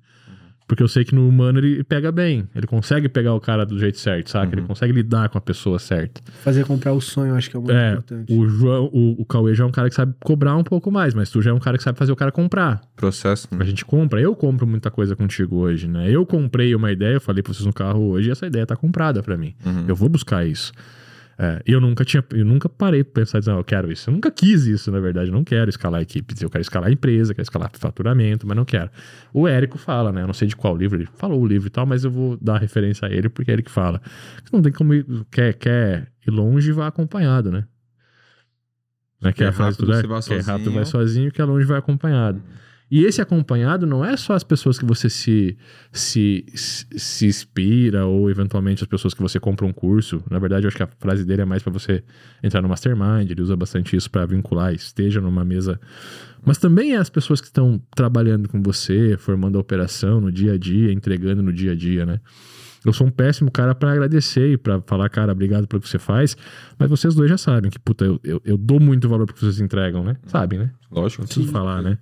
Porque 0.69 0.83
eu 0.83 0.87
sei 0.89 1.03
que 1.03 1.15
no 1.15 1.27
humano 1.27 1.59
ele 1.59 1.83
pega 1.83 2.13
bem. 2.13 2.47
Ele 2.55 2.67
consegue 2.67 3.09
pegar 3.09 3.33
o 3.33 3.41
cara 3.41 3.65
do 3.65 3.79
jeito 3.79 3.99
certo, 3.99 4.29
saca? 4.31 4.55
Ele 4.55 4.67
consegue 4.67 4.93
lidar 4.93 5.31
com 5.31 5.39
a 5.39 5.41
pessoa 5.41 5.79
certa. 5.79 6.21
Fazer 6.45 6.65
comprar 6.67 6.93
o 6.93 7.01
sonho, 7.01 7.35
acho 7.35 7.49
que 7.49 7.57
é 7.57 7.59
o 7.59 7.63
mais 7.63 7.75
É, 7.77 7.93
importante. 7.93 8.33
o 8.35 8.47
João, 8.49 8.85
o, 8.93 9.23
o 9.23 9.25
Cauê 9.25 9.55
já 9.55 9.65
é 9.65 9.67
um 9.67 9.71
cara 9.71 9.89
que 9.89 9.95
sabe 9.95 10.15
cobrar 10.23 10.55
um 10.57 10.63
pouco 10.63 10.91
mais, 10.93 11.15
mas 11.15 11.31
tu 11.31 11.41
já 11.41 11.51
é 11.51 11.55
um 11.55 11.59
cara 11.59 11.79
que 11.79 11.83
sabe 11.83 11.99
fazer 11.99 12.13
o 12.13 12.17
cara 12.17 12.31
comprar. 12.31 12.83
Processo. 12.95 13.49
né? 13.51 13.59
A 13.61 13.65
gente 13.65 13.83
compra. 13.83 14.21
Eu 14.21 14.37
compro 14.37 14.67
muita 14.67 14.91
coisa 14.91 15.17
contigo 15.17 15.57
hoje, 15.57 15.89
né? 15.89 16.11
Eu 16.11 16.27
comprei 16.27 16.75
uma 16.75 16.93
ideia, 16.93 17.15
eu 17.15 17.21
falei 17.21 17.43
pra 17.43 17.55
vocês 17.55 17.65
no 17.65 17.73
carro 17.73 18.03
hoje, 18.11 18.29
e 18.29 18.31
essa 18.31 18.47
ideia 18.47 18.67
tá 18.67 18.77
comprada 18.77 19.23
pra 19.23 19.39
mim. 19.39 19.55
Uhum. 19.65 19.87
Eu 19.89 19.97
vou 19.97 20.09
buscar 20.11 20.47
isso. 20.47 20.71
É, 21.41 21.63
e 21.65 21.71
eu 21.71 21.81
nunca 21.81 22.05
tinha, 22.05 22.25
eu 22.33 22.45
nunca 22.45 22.69
parei 22.69 23.05
pra 23.05 23.23
pensar, 23.23 23.39
dizer, 23.39 23.53
ah, 23.53 23.59
eu 23.59 23.65
quero 23.65 23.93
isso. 23.93 24.11
Eu 24.11 24.15
nunca 24.15 24.29
quis 24.29 24.67
isso, 24.67 24.91
na 24.91 24.99
verdade. 24.99 25.29
Eu 25.29 25.33
não 25.33 25.45
quero 25.45 25.71
escalar 25.71 26.03
equipes. 26.03 26.43
Eu 26.43 26.51
quero 26.51 26.63
escalar 26.63 26.89
a 26.89 26.93
empresa, 26.93 27.33
quero 27.33 27.45
escalar 27.45 27.71
faturamento, 27.75 28.45
mas 28.45 28.57
não 28.57 28.65
quero. 28.65 28.91
O 29.33 29.47
Érico 29.47 29.79
fala, 29.79 30.11
né? 30.11 30.23
Eu 30.23 30.27
não 30.27 30.35
sei 30.35 30.49
de 30.49 30.57
qual 30.57 30.77
livro, 30.77 30.99
ele 30.99 31.09
falou 31.15 31.41
o 31.41 31.47
livro 31.47 31.69
e 31.69 31.71
tal, 31.71 31.87
mas 31.87 32.03
eu 32.03 32.11
vou 32.11 32.37
dar 32.37 32.59
referência 32.59 33.07
a 33.07 33.11
ele, 33.11 33.29
porque 33.29 33.53
é 33.53 33.55
ele 33.55 33.63
que 33.63 33.71
fala. 33.71 34.03
Não 34.53 34.61
tem 34.61 34.73
como 34.73 34.93
ir, 34.93 35.07
quer, 35.31 35.55
quer 35.55 36.11
ir 36.27 36.31
longe, 36.33 36.73
vá 36.73 36.89
acompanhado, 36.89 37.53
né? 37.53 37.65
Né, 39.23 39.33
que 39.33 39.43
é 39.43 39.49
a 39.49 39.53
frase 39.53 39.79
do 39.79 39.87
você 39.87 39.99
Érico, 39.99 40.15
vai 40.15 40.23
quer 40.23 40.45
rápido 40.45 40.73
vai 40.73 40.85
sozinho, 40.85 41.31
que 41.31 41.41
é 41.41 41.45
longe 41.45 41.67
vai 41.67 41.79
acompanhado. 41.79 42.43
E 42.91 43.05
esse 43.05 43.21
acompanhado 43.21 43.87
não 43.87 44.03
é 44.03 44.17
só 44.17 44.33
as 44.33 44.43
pessoas 44.43 44.79
que 44.79 44.85
você 44.85 45.11
se, 45.11 45.57
se, 45.93 46.45
se 46.55 47.27
inspira 47.27 48.07
ou 48.07 48.31
eventualmente 48.31 48.83
as 48.83 48.89
pessoas 48.89 49.13
que 49.13 49.21
você 49.21 49.39
compra 49.39 49.67
um 49.67 49.73
curso. 49.73 50.23
Na 50.31 50.39
verdade, 50.39 50.65
eu 50.65 50.69
acho 50.69 50.77
que 50.77 50.83
a 50.83 50.89
frase 50.99 51.25
dele 51.25 51.43
é 51.43 51.45
mais 51.45 51.63
para 51.63 51.73
você 51.73 52.03
entrar 52.43 52.63
no 52.63 52.69
mastermind, 52.69 53.31
ele 53.31 53.43
usa 53.43 53.55
bastante 53.57 53.95
isso 53.95 54.11
para 54.11 54.25
vincular, 54.25 54.73
esteja 54.73 55.21
numa 55.21 55.45
mesa. 55.45 55.79
Mas 56.45 56.57
também 56.57 56.95
é 56.95 56.97
as 56.97 57.11
pessoas 57.11 57.41
que 57.41 57.47
estão 57.49 57.81
trabalhando 57.95 58.49
com 58.49 58.63
você, 58.63 59.17
formando 59.19 59.59
a 59.59 59.61
operação 59.61 60.21
no 60.21 60.33
dia 60.33 60.55
a 60.55 60.59
dia, 60.59 60.91
entregando 60.91 61.43
no 61.43 61.53
dia 61.53 61.73
a 61.73 61.75
dia, 61.75 62.07
né? 62.07 62.21
Eu 62.85 62.93
sou 62.93 63.07
um 63.07 63.11
péssimo 63.11 63.51
cara 63.51 63.75
para 63.75 63.93
agradecer 63.93 64.53
e 64.53 64.57
pra 64.57 64.81
falar, 64.81 65.09
cara, 65.11 65.33
obrigado 65.33 65.67
pelo 65.67 65.83
que 65.83 65.89
você 65.89 65.99
faz. 65.99 66.37
Mas 66.79 66.89
vocês 66.89 67.15
dois 67.15 67.29
já 67.29 67.37
sabem 67.37 67.71
que, 67.71 67.79
puta, 67.79 68.05
eu, 68.05 68.21
eu, 68.23 68.41
eu 68.45 68.57
dou 68.57 68.81
muito 68.81 69.09
valor 69.09 69.27
pro 69.27 69.35
que 69.35 69.41
vocês 69.41 69.61
entregam, 69.61 70.05
né? 70.05 70.17
Sabem, 70.27 70.59
né? 70.59 70.71
Lógico. 70.91 71.23
Não 71.23 71.27
preciso 71.27 71.51
falar, 71.51 71.83
né? 71.83 71.99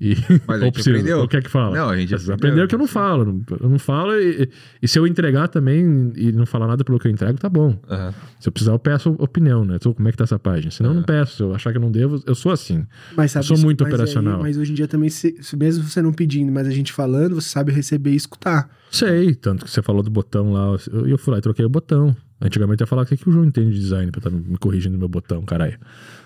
E, 0.00 0.14
Mas 0.46 0.62
a 0.62 0.64
gente 0.66 0.74
preciso, 0.74 0.96
aprendeu. 0.96 1.18
ou 1.18 1.26
quer 1.28 1.42
que 1.42 1.50
fala? 1.50 1.76
Não, 1.76 1.88
a 1.90 1.96
gente 1.96 2.14
aprendeu. 2.14 2.34
aprenderam 2.34 2.68
que 2.68 2.74
eu 2.74 2.78
não 2.78 2.86
falo. 2.86 3.42
Eu 3.60 3.68
não 3.68 3.78
falo 3.80 4.12
e, 4.14 4.48
e 4.80 4.86
se 4.86 4.96
eu 4.98 5.06
entregar 5.06 5.48
também 5.48 6.12
e 6.16 6.30
não 6.30 6.46
falar 6.46 6.68
nada 6.68 6.84
pelo 6.84 6.98
que 7.00 7.08
eu 7.08 7.10
entrego, 7.10 7.36
tá 7.38 7.48
bom. 7.48 7.76
Aham. 7.90 8.14
Se 8.38 8.48
eu 8.48 8.52
precisar, 8.52 8.72
eu 8.72 8.78
peço 8.78 9.10
opinião, 9.18 9.64
né? 9.64 9.78
Tô, 9.78 9.92
como 9.92 10.06
é 10.08 10.12
que 10.12 10.16
tá 10.18 10.24
essa 10.24 10.38
página? 10.38 10.70
Senão 10.70 10.90
eu 10.90 10.94
não 10.94 11.02
É. 11.02 11.06
peço. 11.06 11.36
Se 11.36 11.42
eu 11.42 11.54
achar 11.54 11.72
que 11.72 11.78
eu 11.78 11.82
não 11.82 11.90
devo, 11.90 12.22
eu 12.26 12.34
sou 12.34 12.52
assim. 12.52 12.86
Mas 13.16 13.32
sabe, 13.32 13.42
Eu 13.44 13.46
sou 13.48 13.56
isso- 13.56 13.64
muito 13.64 13.82
mas 13.82 13.92
aí- 13.92 13.94
operacional. 14.00 14.40
mas 14.40 14.56
hoje 14.56 14.70
em 14.70 14.74
dia 14.76 14.86
também, 14.86 15.08
se, 15.10 15.36
se 15.40 15.56
mesmo 15.56 15.82
você 15.82 16.00
não 16.00 16.12
pedindo, 16.12 16.52
mas 16.52 16.66
a 16.66 16.70
gente 16.70 16.92
falando, 16.92 17.34
você 17.34 17.48
sabe 17.48 17.72
receber 17.72 18.12
e 18.12 18.16
escutar. 18.16 18.70
Sei, 18.92 19.34
tanto 19.34 19.64
que 19.64 19.70
você 19.70 19.82
falou 19.82 20.02
do 20.02 20.10
botão 20.10 20.52
lá. 20.52 20.76
Eu, 20.92 21.06
eu 21.08 21.18
fui 21.18 21.32
lá 21.32 21.38
e 21.38 21.42
troquei 21.42 21.64
o 21.64 21.68
botão. 21.68 22.14
Antigamente 22.40 22.80
eu 22.80 22.84
ia 22.84 22.88
falar 22.88 23.02
o 23.02 23.06
que, 23.06 23.16
que 23.16 23.28
o 23.28 23.32
João 23.32 23.44
entende 23.44 23.72
de 23.72 23.80
design 23.80 24.12
pra 24.12 24.20
estar 24.20 24.30
me 24.30 24.56
corrigindo 24.58 24.92
no 24.92 24.98
meu 25.00 25.08
botão, 25.08 25.42
caralho. 25.42 25.76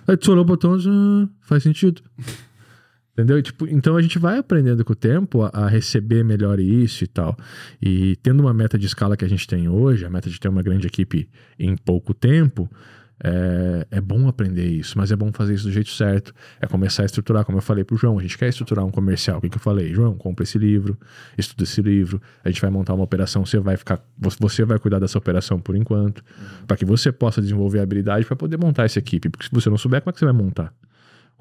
Aí 0.07 0.15
tu 0.17 0.31
olhou 0.31 0.45
o 0.45 0.47
botão 0.47 0.79
e 0.79 0.85
ah, 0.87 1.29
faz 1.41 1.63
sentido. 1.63 2.03
Entendeu? 3.13 3.43
Tipo, 3.43 3.67
então 3.69 3.97
a 3.97 4.03
gente 4.03 4.19
vai 4.19 4.39
aprendendo 4.39 4.85
com 4.85 4.95
o 4.95 4.97
tempo 4.97 5.43
a, 5.43 5.49
a 5.49 5.69
receber 5.69 6.25
melhor 6.25 6.59
isso 6.59 7.05
e 7.05 7.07
tal. 7.07 7.37
E 7.81 8.17
tendo 8.17 8.41
uma 8.41 8.55
meta 8.55 8.79
de 8.79 8.87
escala 8.87 9.17
que 9.17 9.25
a 9.25 9.29
gente 9.29 9.47
tem 9.47 9.69
hoje, 9.69 10.07
a 10.07 10.11
meta 10.11 10.31
de 10.31 10.41
ter 10.41 10.49
uma 10.49 10.63
grande 10.63 10.87
equipe 10.87 11.29
em 11.59 11.77
pouco 11.77 12.15
tempo, 12.15 12.71
é, 13.25 13.87
é 13.91 14.01
bom 14.01 14.27
aprender 14.27 14.67
isso, 14.67 14.99
mas 14.99 15.13
é 15.13 15.17
bom 15.17 15.31
fazer 15.31 15.55
isso 15.55 15.65
do 15.65 15.71
jeito 15.71 15.91
certo. 15.91 16.35
É 16.61 16.67
começar 16.67 17.03
a 17.03 17.07
estruturar, 17.07 17.45
como 17.45 17.59
eu 17.59 17.63
falei 17.63 17.85
pro 17.85 17.97
João, 17.97 18.19
a 18.19 18.23
gente 18.23 18.37
quer 18.37 18.49
estruturar 18.49 18.85
um 18.85 18.91
comercial. 18.91 19.39
O 19.39 19.41
que, 19.41 19.49
que 19.49 19.57
eu 19.57 19.61
falei? 19.61 19.95
João, 19.95 20.17
compra 20.17 20.43
esse 20.43 20.59
livro, 20.59 20.99
estuda 21.39 21.63
esse 21.63 21.81
livro, 21.81 22.21
a 22.43 22.49
gente 22.49 22.61
vai 22.61 22.71
montar 22.71 22.95
uma 22.95 23.05
operação, 23.05 23.47
você 23.47 23.59
vai 23.61 23.77
ficar. 23.77 24.03
Você 24.41 24.65
vai 24.65 24.79
cuidar 24.79 24.99
dessa 24.99 25.19
operação 25.19 25.61
por 25.61 25.77
enquanto, 25.77 26.25
para 26.67 26.77
que 26.77 26.85
você 26.85 27.13
possa 27.13 27.41
desenvolver 27.41 27.79
a 27.79 27.83
habilidade 27.83 28.27
para 28.27 28.37
poder 28.37 28.57
montar 28.57 28.85
essa 28.85 28.99
equipe. 28.99 29.29
Porque 29.29 29.45
se 29.45 29.51
você 29.53 29.71
não 29.71 29.79
souber, 29.79 30.01
como 30.01 30.11
é 30.11 30.13
que 30.13 30.19
você 30.19 30.25
vai 30.25 30.35
montar? 30.35 30.73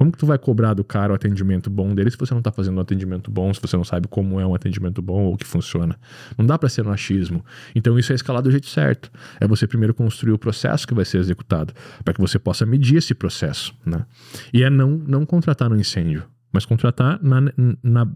Como 0.02 0.12
que 0.12 0.18
tu 0.18 0.26
vai 0.26 0.40
cobrar 0.40 0.74
do 0.74 0.84
cara 0.84 1.14
o 1.14 1.16
atendimento 1.16 1.70
bom 1.70 1.94
dele 1.94 2.10
se 2.10 2.18
você 2.18 2.34
não 2.34 2.42
tá 2.42 2.52
fazendo 2.52 2.76
um 2.80 2.82
atendimento 2.82 3.30
bom, 3.30 3.54
se 3.54 3.62
você 3.62 3.78
não 3.78 3.84
sabe 3.84 4.08
como 4.08 4.40
é 4.40 4.46
um 4.48 4.56
atendimento 4.56 5.00
bom 5.00 5.26
ou 5.26 5.38
que 5.38 5.46
funciona? 5.46 5.96
Não 6.36 6.44
dá 6.44 6.58
para 6.58 6.68
ser 6.70 6.84
no 6.84 6.92
achismo. 6.92 7.46
Então 7.76 8.00
isso 8.00 8.12
é 8.12 8.16
escalar 8.16 8.42
do 8.42 8.50
jeito 8.50 8.66
certo. 8.66 9.12
É 9.40 9.48
você 9.48 9.68
primeiro 9.68 9.94
construir 9.94 10.32
o 10.32 10.40
processo 10.40 10.88
que 10.88 10.96
vai 10.96 11.06
ser 11.06 11.20
executado, 11.20 11.72
para 12.04 12.16
que 12.16 12.20
você 12.20 12.40
possa 12.40 12.66
medir 12.66 12.98
esse 12.98 13.14
processo, 13.14 13.76
né? 13.86 14.04
E 14.52 14.64
é 14.64 14.72
não, 14.72 14.90
não 14.90 15.24
contratar 15.24 15.70
no 15.70 15.80
incêndio, 15.80 16.24
mas 16.52 16.66
contratar 16.66 17.20
na, 17.22 17.40
na, 17.84 18.12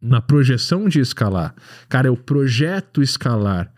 na 0.00 0.22
projeção 0.22 0.88
de 0.88 1.00
escalar. 1.00 1.54
Cara, 1.86 2.08
é 2.08 2.10
o 2.10 2.16
projeto 2.16 3.02
escalar. 3.02 3.70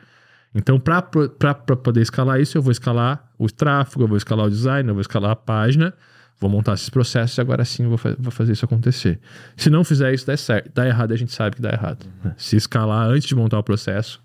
Então, 0.55 0.79
para 0.79 1.03
poder 1.03 2.03
escalar 2.03 2.41
isso, 2.41 2.57
eu 2.57 2.63
vou 2.63 2.71
escalar 2.71 3.33
o 3.37 3.51
tráfego, 3.51 4.05
eu 4.05 4.09
vou 4.09 4.17
escalar 4.17 4.47
o 4.47 4.49
design, 4.49 4.89
eu 4.89 4.95
vou 4.95 5.01
escalar 5.01 5.33
a 5.33 5.37
página, 5.37 5.93
vou 6.41 6.51
montar 6.51 6.75
esses 6.75 6.89
processos 6.89 7.37
e 7.37 7.41
agora 7.41 7.65
sim 7.65 7.85
eu 7.85 7.89
vou, 7.91 7.99
fa 7.99 8.15
vou 8.19 8.31
fazer 8.31 8.53
isso 8.53 8.65
acontecer. 8.65 9.19
Se 9.57 9.71
não 9.71 9.85
fizer 9.85 10.13
isso, 10.13 10.27
dá 10.27 10.37
certo. 10.37 10.71
Dá 10.75 10.87
errado, 10.87 11.13
a 11.13 11.17
gente 11.17 11.33
sabe 11.33 11.57
que 11.57 11.63
dá 11.63 11.71
errado. 11.71 12.07
Né? 12.23 12.35
Se 12.37 12.57
escalar 12.57 13.09
antes 13.09 13.27
de 13.27 13.35
montar 13.35 13.59
o 13.59 13.63
processo, 13.63 14.23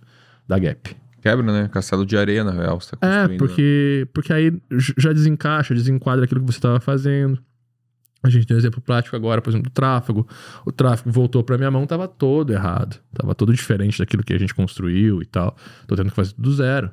dá 0.47 0.59
gap. 0.59 0.95
Quebra, 1.21 1.45
né? 1.45 1.69
Castelo 1.71 2.05
de 2.05 2.17
areia, 2.17 2.43
na 2.43 2.51
real. 2.51 2.81
Você 2.81 2.95
tá 2.95 3.07
É, 3.07 3.27
né? 3.27 3.37
porque, 3.37 4.07
porque 4.13 4.33
aí 4.33 4.51
já 4.97 5.13
desencaixa, 5.13 5.73
desenquadra 5.73 6.25
aquilo 6.25 6.41
que 6.41 6.47
você 6.51 6.57
estava 6.57 6.79
fazendo. 6.79 7.39
A 8.23 8.29
gente 8.29 8.45
tem 8.45 8.55
um 8.55 8.59
exemplo 8.59 8.81
prático 8.81 9.15
agora, 9.15 9.41
por 9.41 9.49
exemplo, 9.49 9.69
do 9.69 9.73
tráfego. 9.73 10.27
O 10.65 10.71
tráfego 10.71 11.11
voltou 11.11 11.43
para 11.43 11.57
minha 11.57 11.71
mão, 11.71 11.87
tava 11.87 12.07
todo 12.07 12.53
errado. 12.53 12.99
Tava 13.13 13.33
todo 13.33 13.51
diferente 13.51 13.97
daquilo 13.97 14.23
que 14.23 14.33
a 14.33 14.37
gente 14.37 14.53
construiu 14.53 15.21
e 15.21 15.25
tal. 15.25 15.55
Tô 15.87 15.95
tendo 15.95 16.09
que 16.09 16.15
fazer 16.15 16.33
tudo 16.33 16.43
do 16.43 16.53
zero. 16.53 16.91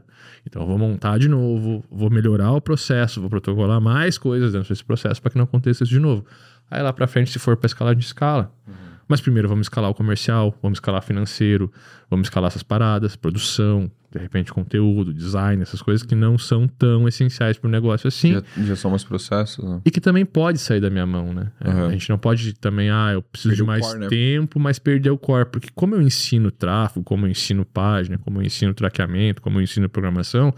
Então 0.48 0.62
eu 0.62 0.68
vou 0.68 0.78
montar 0.78 1.18
de 1.18 1.28
novo, 1.28 1.84
vou 1.90 2.10
melhorar 2.10 2.52
o 2.52 2.60
processo, 2.60 3.20
vou 3.20 3.28
protocolar 3.28 3.80
mais 3.80 4.16
coisas 4.16 4.52
dentro 4.52 4.68
desse 4.68 4.82
processo 4.82 5.20
para 5.20 5.30
que 5.30 5.36
não 5.36 5.44
aconteça 5.44 5.84
isso 5.84 5.92
de 5.92 6.00
novo. 6.00 6.24
Aí 6.70 6.82
lá 6.82 6.92
para 6.92 7.06
frente, 7.06 7.30
se 7.30 7.38
for 7.38 7.56
para 7.56 7.66
escalar, 7.66 7.92
a 7.92 7.94
gente 7.94 8.06
escala. 8.06 8.50
Mas 9.06 9.20
primeiro 9.20 9.48
vamos 9.48 9.66
escalar 9.66 9.90
o 9.90 9.94
comercial, 9.94 10.54
vamos 10.62 10.76
escalar 10.76 11.02
financeiro, 11.02 11.70
vamos 12.10 12.26
escalar 12.26 12.48
essas 12.48 12.62
paradas, 12.62 13.14
produção, 13.14 13.90
de 14.10 14.18
repente 14.18 14.52
conteúdo, 14.52 15.12
design, 15.12 15.62
essas 15.62 15.82
coisas 15.82 16.06
que 16.06 16.14
não 16.14 16.38
são 16.38 16.66
tão 16.66 17.06
essenciais 17.06 17.58
para 17.58 17.68
o 17.68 17.70
negócio 17.70 18.08
assim. 18.08 18.32
Já, 18.32 18.64
já 18.64 18.76
são 18.76 18.90
mais 18.90 19.04
processos, 19.04 19.62
né? 19.62 19.82
E 19.84 19.90
que 19.90 20.00
também 20.00 20.24
pode 20.24 20.58
sair 20.58 20.80
da 20.80 20.88
minha 20.88 21.04
mão, 21.04 21.34
né? 21.34 21.52
Aham. 21.62 21.88
A 21.88 21.90
gente 21.92 22.08
não 22.08 22.18
pode 22.18 22.54
também, 22.54 22.90
ah, 22.90 23.10
eu 23.12 23.22
preciso 23.22 23.50
Perder 23.50 23.62
de 23.62 23.66
mais 23.66 23.86
core, 23.86 23.98
né? 24.00 24.08
tempo, 24.08 24.58
mas 24.58 24.78
perder 24.78 25.10
o 25.10 25.18
core. 25.18 25.46
Porque 25.50 25.68
como 25.74 25.94
eu 25.94 26.00
ensino 26.00 26.50
tráfego, 26.50 27.04
como 27.04 27.26
eu 27.26 27.30
ensino 27.30 27.66
página, 27.66 28.16
como 28.16 28.40
eu 28.40 28.46
ensino 28.46 28.72
traqueamento, 28.72 29.42
como 29.42 29.58
eu 29.58 29.62
ensino 29.62 29.88
programação, 29.90 30.54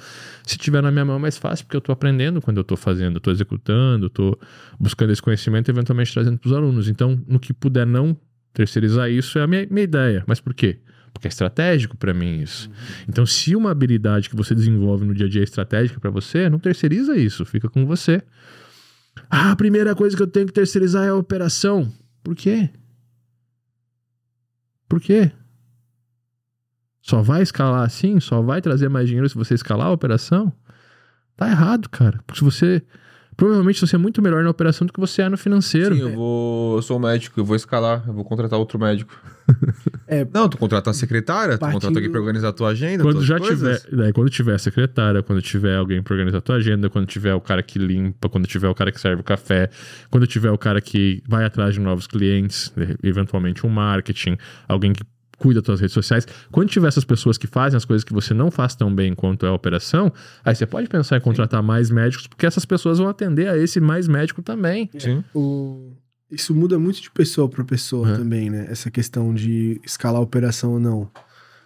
se 0.46 0.56
tiver 0.56 0.80
na 0.80 0.92
minha 0.92 1.04
mão 1.04 1.16
é 1.16 1.18
mais 1.18 1.36
fácil, 1.36 1.64
porque 1.66 1.76
eu 1.76 1.80
tô 1.80 1.90
aprendendo 1.90 2.40
quando 2.40 2.58
eu 2.58 2.64
tô 2.64 2.76
fazendo, 2.76 3.16
eu 3.16 3.20
tô 3.20 3.32
executando, 3.32 4.06
eu 4.06 4.10
tô 4.10 4.38
buscando 4.78 5.10
esse 5.10 5.20
conhecimento 5.20 5.68
e 5.68 5.70
eventualmente 5.72 6.12
trazendo 6.12 6.38
para 6.38 6.48
os 6.48 6.54
alunos. 6.54 6.88
Então, 6.88 7.20
no 7.26 7.40
que 7.40 7.52
puder 7.52 7.86
não 7.86 8.16
terceirizar 8.52 9.10
isso, 9.10 9.38
é 9.38 9.42
a 9.42 9.46
minha, 9.46 9.66
minha 9.70 9.84
ideia. 9.84 10.24
Mas 10.26 10.40
por 10.40 10.54
quê? 10.54 10.78
Porque 11.12 11.26
é 11.26 11.30
estratégico 11.30 11.96
para 11.96 12.14
mim 12.14 12.40
isso. 12.40 12.70
Então, 13.08 13.26
se 13.26 13.54
uma 13.56 13.70
habilidade 13.70 14.28
que 14.28 14.36
você 14.36 14.54
desenvolve 14.54 15.04
no 15.04 15.14
dia 15.14 15.26
a 15.26 15.28
dia 15.28 15.42
é 15.42 15.44
estratégica 15.44 16.00
para 16.00 16.10
você, 16.10 16.48
não 16.48 16.58
terceiriza 16.58 17.16
isso, 17.16 17.44
fica 17.44 17.68
com 17.68 17.84
você. 17.84 18.22
Ah, 19.28 19.50
a 19.52 19.56
primeira 19.56 19.94
coisa 19.94 20.16
que 20.16 20.22
eu 20.22 20.26
tenho 20.26 20.46
que 20.46 20.52
terceirizar 20.52 21.04
é 21.04 21.10
a 21.10 21.14
operação. 21.14 21.92
Por 22.22 22.34
quê? 22.34 22.70
Por 24.88 25.00
quê? 25.00 25.30
Só 27.00 27.22
vai 27.22 27.42
escalar 27.42 27.84
assim? 27.84 28.20
Só 28.20 28.42
vai 28.42 28.60
trazer 28.60 28.88
mais 28.88 29.06
dinheiro 29.06 29.28
se 29.28 29.34
você 29.34 29.54
escalar 29.54 29.86
a 29.86 29.92
operação? 29.92 30.52
Tá 31.36 31.48
errado, 31.48 31.88
cara. 31.88 32.20
Porque 32.26 32.38
se 32.38 32.44
você. 32.44 32.82
Provavelmente 33.36 33.80
você 33.80 33.96
é 33.96 33.98
muito 33.98 34.20
melhor 34.20 34.44
na 34.44 34.50
operação 34.50 34.86
do 34.86 34.92
que 34.92 35.00
você 35.00 35.22
é 35.22 35.28
no 35.28 35.38
financeiro. 35.38 35.94
Sim, 35.94 36.02
eu 36.02 36.14
vou. 36.14 36.76
Eu 36.76 36.82
sou 36.82 36.98
médico, 36.98 37.40
eu 37.40 37.44
vou 37.44 37.56
escalar, 37.56 38.04
eu 38.06 38.12
vou 38.12 38.24
contratar 38.24 38.58
outro 38.58 38.78
médico. 38.78 39.18
É, 40.12 40.26
Não, 40.34 40.48
tu 40.48 40.58
contrata 40.58 40.90
a 40.90 40.92
secretária, 40.92 41.56
tu 41.56 41.60
Partindo- 41.60 41.74
contrata 41.74 41.98
alguém 41.98 42.10
pra 42.10 42.20
organizar 42.20 42.48
a 42.48 42.52
tua 42.52 42.70
agenda. 42.70 43.02
Quando 43.04 43.22
já 43.22 43.38
coisas. 43.38 43.82
tiver, 43.82 43.96
daí 43.96 44.12
quando 44.12 44.28
tiver 44.28 44.54
a 44.54 44.58
secretária, 44.58 45.22
quando 45.22 45.40
tiver 45.40 45.76
alguém 45.76 46.02
pra 46.02 46.14
organizar 46.14 46.38
a 46.38 46.40
tua 46.40 46.56
agenda, 46.56 46.90
quando 46.90 47.06
tiver 47.06 47.32
o 47.34 47.40
cara 47.40 47.62
que 47.62 47.78
limpa, 47.78 48.28
quando 48.28 48.46
tiver 48.48 48.68
o 48.68 48.74
cara 48.74 48.90
que 48.90 49.00
serve 49.00 49.20
o 49.20 49.24
café, 49.24 49.70
quando 50.10 50.26
tiver 50.26 50.50
o 50.50 50.58
cara 50.58 50.80
que 50.80 51.22
vai 51.28 51.44
atrás 51.44 51.74
de 51.74 51.80
novos 51.80 52.08
clientes, 52.08 52.72
eventualmente 53.02 53.64
um 53.64 53.70
marketing, 53.70 54.36
alguém 54.68 54.92
que 54.92 55.04
cuida 55.38 55.60
das 55.60 55.66
tuas 55.66 55.80
redes 55.80 55.94
sociais, 55.94 56.26
quando 56.50 56.68
tiver 56.68 56.88
essas 56.88 57.04
pessoas 57.04 57.38
que 57.38 57.46
fazem 57.46 57.76
as 57.76 57.84
coisas 57.86 58.04
que 58.04 58.12
você 58.12 58.34
não 58.34 58.50
faz 58.50 58.74
tão 58.74 58.94
bem 58.94 59.14
quanto 59.14 59.46
é 59.46 59.48
a 59.48 59.52
operação, 59.52 60.12
aí 60.44 60.54
você 60.54 60.66
pode 60.66 60.86
pensar 60.88 61.16
em 61.16 61.20
contratar 61.20 61.62
mais 61.62 61.90
médicos, 61.90 62.26
porque 62.26 62.44
essas 62.44 62.66
pessoas 62.66 62.98
vão 62.98 63.08
atender 63.08 63.48
a 63.48 63.56
esse 63.56 63.80
mais 63.80 64.06
médico 64.06 64.42
também. 64.42 64.90
Sim. 64.98 65.24
o... 65.34 65.92
Isso 66.30 66.54
muda 66.54 66.78
muito 66.78 67.00
de 67.02 67.10
pessoa 67.10 67.48
para 67.48 67.64
pessoa 67.64 68.10
É. 68.12 68.16
também, 68.16 68.48
né? 68.50 68.66
Essa 68.68 68.90
questão 68.90 69.34
de 69.34 69.80
escalar 69.84 70.20
a 70.20 70.24
operação 70.24 70.72
ou 70.74 70.80
não. 70.80 71.10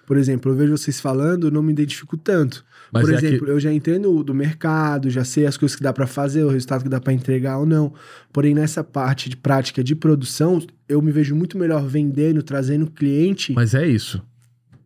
Por 0.07 0.17
exemplo, 0.19 0.53
eu 0.53 0.57
vejo 0.57 0.73
vocês 0.77 1.01
falando, 1.01 1.47
eu 1.47 1.51
não 1.51 1.63
me 1.63 1.73
identifico 1.73 2.17
tanto. 2.17 2.65
Mas 2.93 3.03
Por 3.05 3.15
é 3.15 3.19
que- 3.19 3.27
exemplo, 3.27 3.49
eu 3.49 3.59
já 3.59 3.73
entendo 3.73 4.23
do 4.23 4.35
mercado, 4.35 5.09
já 5.11 5.25
sei 5.25 5.47
as 5.47 5.57
coisas 5.57 5.75
que 5.75 5.83
dá 5.83 5.93
pra 5.93 6.07
fazer, 6.07 6.45
o 6.45 6.49
resultado 6.51 6.83
que 6.83 6.89
dá 6.89 7.01
pra 7.01 7.13
entregar 7.13 7.59
ou 7.59 7.67
não. 7.67 7.93
Porém, 8.33 8.55
nessa 8.55 8.85
parte 8.85 9.29
de 9.31 9.37
prática 9.37 9.83
de 9.83 9.95
produção, 9.95 10.61
eu 10.89 11.01
me 11.01 11.11
vejo 11.11 11.35
muito 11.35 11.57
melhor 11.59 11.87
vendendo, 11.87 12.43
trazendo 12.43 12.91
cliente 12.91 13.53
Mas 13.55 13.75
é 13.75 13.87
isso. 13.87 14.23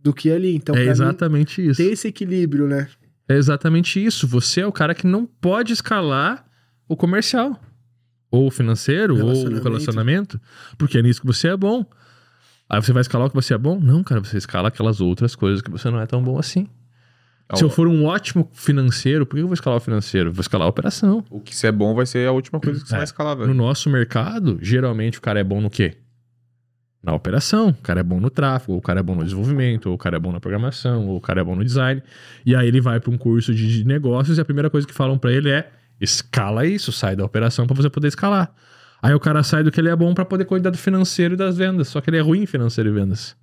do 0.03 0.13
que 0.15 0.31
ali. 0.31 0.55
Então, 0.55 0.75
é 0.75 0.79
pra 0.79 0.85
mim, 0.85 0.91
exatamente 0.91 1.67
isso. 1.69 1.83
ter 1.83 1.91
esse 1.93 2.07
equilíbrio, 2.09 2.67
né? 2.69 2.89
É 3.29 3.37
exatamente 3.37 4.03
isso. 4.03 4.27
Você 4.29 4.61
é 4.61 4.67
o 4.67 4.73
cara 4.73 4.95
que 4.95 5.07
não 5.07 5.27
pode 5.27 5.73
escalar 5.73 6.47
o 6.89 6.97
comercial. 6.97 7.61
Ou 8.31 8.47
o 8.49 8.51
financeiro, 8.51 9.15
ou 9.15 9.21
o 9.21 9.25
Relacionamento. 9.27 9.65
relacionamento. 9.65 10.41
Porque 10.77 10.99
é 10.99 11.03
nisso 11.03 11.21
que 11.21 11.27
você 11.27 11.49
é 11.49 11.57
bom. 11.57 11.85
Aí 12.69 12.81
você 12.83 12.93
vai 12.93 13.01
escalar 13.01 13.27
o 13.27 13.31
que 13.31 13.37
você 13.37 13.55
é 13.55 13.59
bom? 13.59 13.81
Não, 13.81 14.03
cara, 14.03 14.23
você 14.23 14.37
escala 14.37 14.69
aquelas 14.69 15.01
outras 15.01 15.35
coisas 15.35 15.63
que 15.63 15.71
você 15.71 15.91
não 15.91 16.01
é 16.01 16.07
tão 16.07 16.23
bom 16.23 16.39
assim. 16.39 16.69
Se 17.55 17.65
eu 17.65 17.71
for 17.71 17.89
um 17.89 18.05
ótimo 18.05 18.51
financeiro, 18.53 19.25
por 19.25 19.37
que 19.37 19.41
eu 19.43 19.47
vou 19.47 19.55
escalar 19.55 19.79
o 19.79 19.81
financeiro? 19.81 20.29
Eu 20.29 20.33
Vou 20.35 20.43
escalar 20.43 20.67
a 20.67 20.69
operação. 20.69 21.25
O 21.31 21.41
que 21.41 21.57
se 21.57 21.67
é 21.67 21.73
bom 21.73 21.95
vai 21.95 22.05
ser 22.05 22.29
a 22.29 22.33
última 22.33 22.61
coisa 22.61 22.79
que 22.83 22.87
você 22.87 22.95
É. 22.95 22.99
vai 22.99 23.05
escalar, 23.05 23.35
No 23.39 23.45
velho. 23.47 23.55
nosso 23.55 23.89
mercado, 23.89 24.59
geralmente 24.61 25.17
o 25.19 25.23
cara 25.23 25.41
é 25.41 25.45
bom 25.45 25.59
no 25.59 25.71
quê? 25.71 25.97
Na 27.03 27.15
operação. 27.15 27.69
O 27.71 27.75
cara 27.83 28.01
é 28.01 28.03
bom 28.03 28.21
no 28.21 28.29
tráfego, 28.29 28.73
ou 28.73 28.79
o 28.81 28.83
cara 28.83 29.01
é 29.01 29.03
bom 29.03 29.15
no 29.15 29.25
desenvolvimento, 29.25 29.87
ou 29.87 29.95
o 29.95 29.99
cara 29.99 30.17
é 30.17 30.21
bom 30.21 30.31
na 30.31 30.41
programação, 30.41 31.07
ou 31.09 31.17
o 31.17 31.21
cara 31.23 31.41
é 31.41 31.45
bom 31.45 31.55
no 31.57 31.65
design. 31.65 32.03
E 32.45 32.55
aí 32.55 32.69
ele 32.69 32.83
vai 32.83 33.01
para 33.01 33.11
um 33.11 33.17
curso 33.17 33.55
de 33.55 33.67
de 33.79 33.85
negócios 33.87 34.37
e 34.37 34.41
a 34.43 34.45
primeira 34.45 34.69
coisa 34.69 34.87
que 34.87 34.93
falam 34.93 35.17
para 35.17 35.33
ele 35.33 35.49
é: 35.49 35.71
escala 36.01 36.67
isso, 36.67 36.93
sai 36.93 37.17
da 37.17 37.25
operação 37.25 37.67
para 37.67 37.77
você 37.77 37.91
poder 37.91 38.09
escalar. 38.09 38.53
Aí 39.01 39.15
o 39.15 39.21
cara 39.21 39.43
sai 39.43 39.63
do 39.63 39.71
que 39.71 39.81
ele 39.81 39.89
é 39.89 39.97
bom 39.97 40.13
para 40.13 40.25
poder 40.25 40.45
cuidar 40.45 40.71
do 40.71 40.79
financeiro 40.79 41.35
e 41.35 41.37
das 41.37 41.57
vendas, 41.57 41.89
só 41.89 42.01
que 42.01 42.11
ele 42.11 42.17
é 42.17 42.21
ruim 42.21 42.43
em 42.43 42.47
financeiro 42.47 42.91
e 42.91 42.93
vendas. 42.93 43.37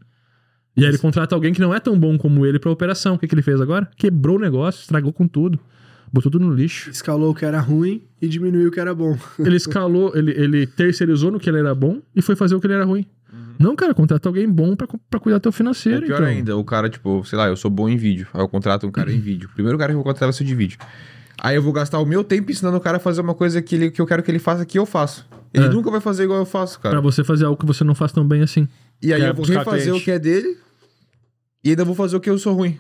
E 0.78 0.84
aí 0.84 0.90
ele 0.90 0.98
contrata 0.98 1.34
alguém 1.34 1.54
que 1.54 1.62
não 1.62 1.74
é 1.74 1.80
tão 1.80 1.98
bom 1.98 2.18
como 2.18 2.46
ele 2.46 2.60
para 2.60 2.70
operação. 2.70 3.16
O 3.16 3.18
que, 3.18 3.28
que 3.28 3.34
ele 3.34 3.42
fez 3.42 3.62
agora? 3.62 3.90
Quebrou 3.96 4.36
o 4.36 4.40
negócio, 4.40 4.82
estragou 4.82 5.14
com 5.14 5.26
tudo. 5.26 5.58
Botou 6.12 6.30
tudo 6.32 6.46
no 6.46 6.54
lixo. 6.54 6.90
Escalou 6.90 7.32
o 7.32 7.36
que 7.36 7.46
era 7.46 7.60
ruim 7.60 8.04
e 8.22 8.28
diminuiu 8.28 8.68
o 8.68 8.72
que 8.72 8.80
era 8.80 8.94
bom. 8.94 9.18
Ele 9.40 9.56
escalou, 9.56 10.16
ele, 10.16 10.32
ele 10.32 10.68
terceirizou 10.68 11.32
no 11.32 11.40
que 11.40 11.50
ele 11.50 11.60
era 11.60 11.74
bom 11.74 12.02
e 12.16 12.22
foi 12.22 12.36
fazer 12.36 12.56
o 12.56 12.60
que 12.60 12.68
ele 12.68 12.74
era 12.74 12.86
ruim. 12.86 13.06
Não, 13.60 13.76
cara, 13.76 13.94
contrata 13.94 14.28
alguém 14.28 14.48
bom 14.48 14.76
pra, 14.76 14.88
pra 15.10 15.20
cuidar 15.20 15.38
do 15.38 15.42
teu 15.42 15.52
financeiro. 15.52 16.06
pior 16.06 16.16
então. 16.16 16.28
ainda, 16.28 16.58
o 16.58 16.64
cara, 16.64 16.90
tipo, 16.90 17.24
sei 17.26 17.38
lá, 17.38 17.48
eu 17.48 17.56
sou 17.56 17.72
bom 17.72 17.88
em 17.88 17.96
vídeo. 17.96 18.28
Aí 18.34 18.42
eu 18.42 18.48
contrato 18.48 18.86
um 18.86 18.92
cara 18.92 19.12
em 19.12 19.20
vídeo. 19.20 19.50
Primeiro 19.54 19.78
cara 19.78 19.92
que 19.92 19.94
eu 19.94 19.98
vou 19.98 20.04
contratar 20.04 20.28
vai 20.28 20.34
ser 20.34 20.44
de 20.44 20.56
vídeo. 20.56 20.78
Aí 21.46 21.56
eu 21.56 21.62
vou 21.62 21.72
gastar 21.72 22.00
o 22.00 22.06
meu 22.08 22.24
tempo 22.24 22.50
ensinando 22.52 22.76
o 22.78 22.80
cara 22.82 22.98
a 22.98 23.00
fazer 23.00 23.22
uma 23.22 23.36
coisa 23.36 23.62
que, 23.62 23.76
ele, 23.76 23.92
que 23.92 24.02
eu 24.02 24.06
quero 24.08 24.24
que 24.24 24.32
ele 24.32 24.40
faça 24.40 24.66
que 24.66 24.80
eu 24.80 24.86
faço. 24.86 25.28
Ele 25.54 25.66
É. 25.66 25.70
nunca 25.70 25.92
vai 25.92 26.02
fazer 26.02 26.24
igual 26.24 26.40
eu 26.40 26.46
faço, 26.46 26.80
cara. 26.80 26.96
Pra 26.96 27.02
você 27.02 27.24
fazer 27.24 27.46
algo 27.46 27.56
que 27.60 27.68
você 27.68 27.84
não 27.84 27.94
faz 27.94 28.12
tão 28.12 28.28
bem 28.28 28.42
assim. 28.42 28.68
E 29.00 29.14
aí 29.14 29.22
Quer 29.22 29.30
eu 29.30 29.34
vou 29.36 29.46
refazer 29.46 29.84
cliente. 29.84 30.02
o 30.02 30.04
que 30.04 30.10
é 30.10 30.18
dele 30.18 30.58
e 31.64 31.70
ainda 31.70 31.86
vou 31.86 31.94
fazer 31.94 32.16
o 32.16 32.20
que 32.20 32.30
eu 32.32 32.38
sou 32.40 32.54
ruim. 32.56 32.80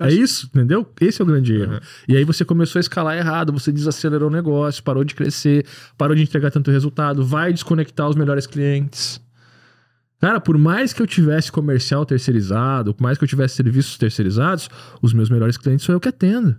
É 0.00 0.08
isso, 0.12 0.48
entendeu? 0.52 0.84
Esse 1.00 1.22
é 1.22 1.24
o 1.24 1.26
grande 1.28 1.54
erro. 1.54 1.78
E 2.08 2.16
aí 2.16 2.24
você 2.24 2.44
começou 2.44 2.78
a 2.78 2.80
escalar 2.80 3.16
errado, 3.16 3.52
você 3.52 3.70
desacelerou 3.70 4.28
o 4.28 4.32
negócio, 4.32 4.82
parou 4.82 5.04
de 5.04 5.14
crescer, 5.14 5.64
parou 5.96 6.16
de 6.16 6.22
entregar 6.24 6.50
tanto 6.50 6.72
resultado, 6.72 7.24
vai 7.24 7.52
desconectar 7.52 8.08
os 8.08 8.16
melhores 8.16 8.48
clientes. 8.48 9.20
Cara, 10.20 10.40
por 10.40 10.58
mais 10.58 10.92
que 10.92 11.00
eu 11.00 11.06
tivesse 11.06 11.52
comercial 11.52 12.04
terceirizado, 12.04 12.92
por 12.94 13.02
mais 13.04 13.16
que 13.16 13.22
eu 13.22 13.28
tivesse 13.28 13.54
serviços 13.54 13.96
terceirizados, 13.96 14.68
os 15.00 15.12
meus 15.12 15.30
melhores 15.30 15.56
clientes 15.56 15.84
sou 15.86 15.94
eu 15.94 16.00
que 16.00 16.08
atendo. 16.08 16.56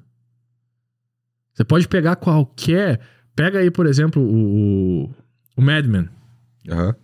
Você 1.55 1.63
pode 1.63 1.87
pegar 1.87 2.17
qualquer. 2.17 2.99
Pega 3.35 3.59
aí, 3.59 3.71
por 3.71 3.87
exemplo, 3.87 4.21
o, 4.21 5.09
o 5.57 5.61
Madman. 5.61 6.07
Aham. 6.69 6.95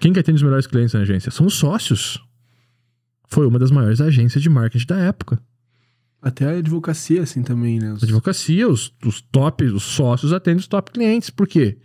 Quem 0.00 0.12
que 0.12 0.18
atende 0.18 0.36
os 0.36 0.42
melhores 0.42 0.66
clientes 0.66 0.92
na 0.94 1.00
agência? 1.00 1.30
São 1.30 1.46
os 1.46 1.54
sócios. 1.54 2.20
Foi 3.28 3.46
uma 3.46 3.58
das 3.58 3.70
maiores 3.70 4.00
agências 4.00 4.42
de 4.42 4.50
marketing 4.50 4.86
da 4.86 4.98
época. 4.98 5.40
Até 6.20 6.44
a 6.46 6.58
advocacia, 6.58 7.22
assim, 7.22 7.42
também, 7.42 7.78
né? 7.78 7.92
Os- 7.92 8.02
A 8.02 8.06
advocacia, 8.06 8.68
os, 8.68 8.92
os 9.04 9.20
top, 9.20 9.64
os 9.64 9.82
sócios 9.84 10.32
atendem 10.32 10.58
os 10.60 10.66
top 10.66 10.90
clientes. 10.92 11.30
Por 11.30 11.46
quê? 11.46 11.78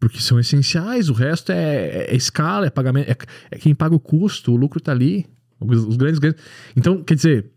Porque 0.00 0.20
são 0.20 0.38
essenciais, 0.40 1.08
o 1.08 1.12
resto 1.12 1.52
é, 1.52 2.06
é 2.08 2.16
escala, 2.16 2.66
é 2.66 2.70
pagamento, 2.70 3.08
é, 3.08 3.16
é 3.52 3.58
quem 3.58 3.72
paga 3.74 3.94
o 3.94 4.00
custo, 4.00 4.52
o 4.52 4.56
lucro 4.56 4.80
tá 4.80 4.90
ali. 4.92 5.26
Os, 5.60 5.84
os 5.84 5.96
grandes 5.96 6.18
ganhos. 6.18 6.36
Então, 6.76 7.04
quer 7.04 7.14
dizer, 7.14 7.51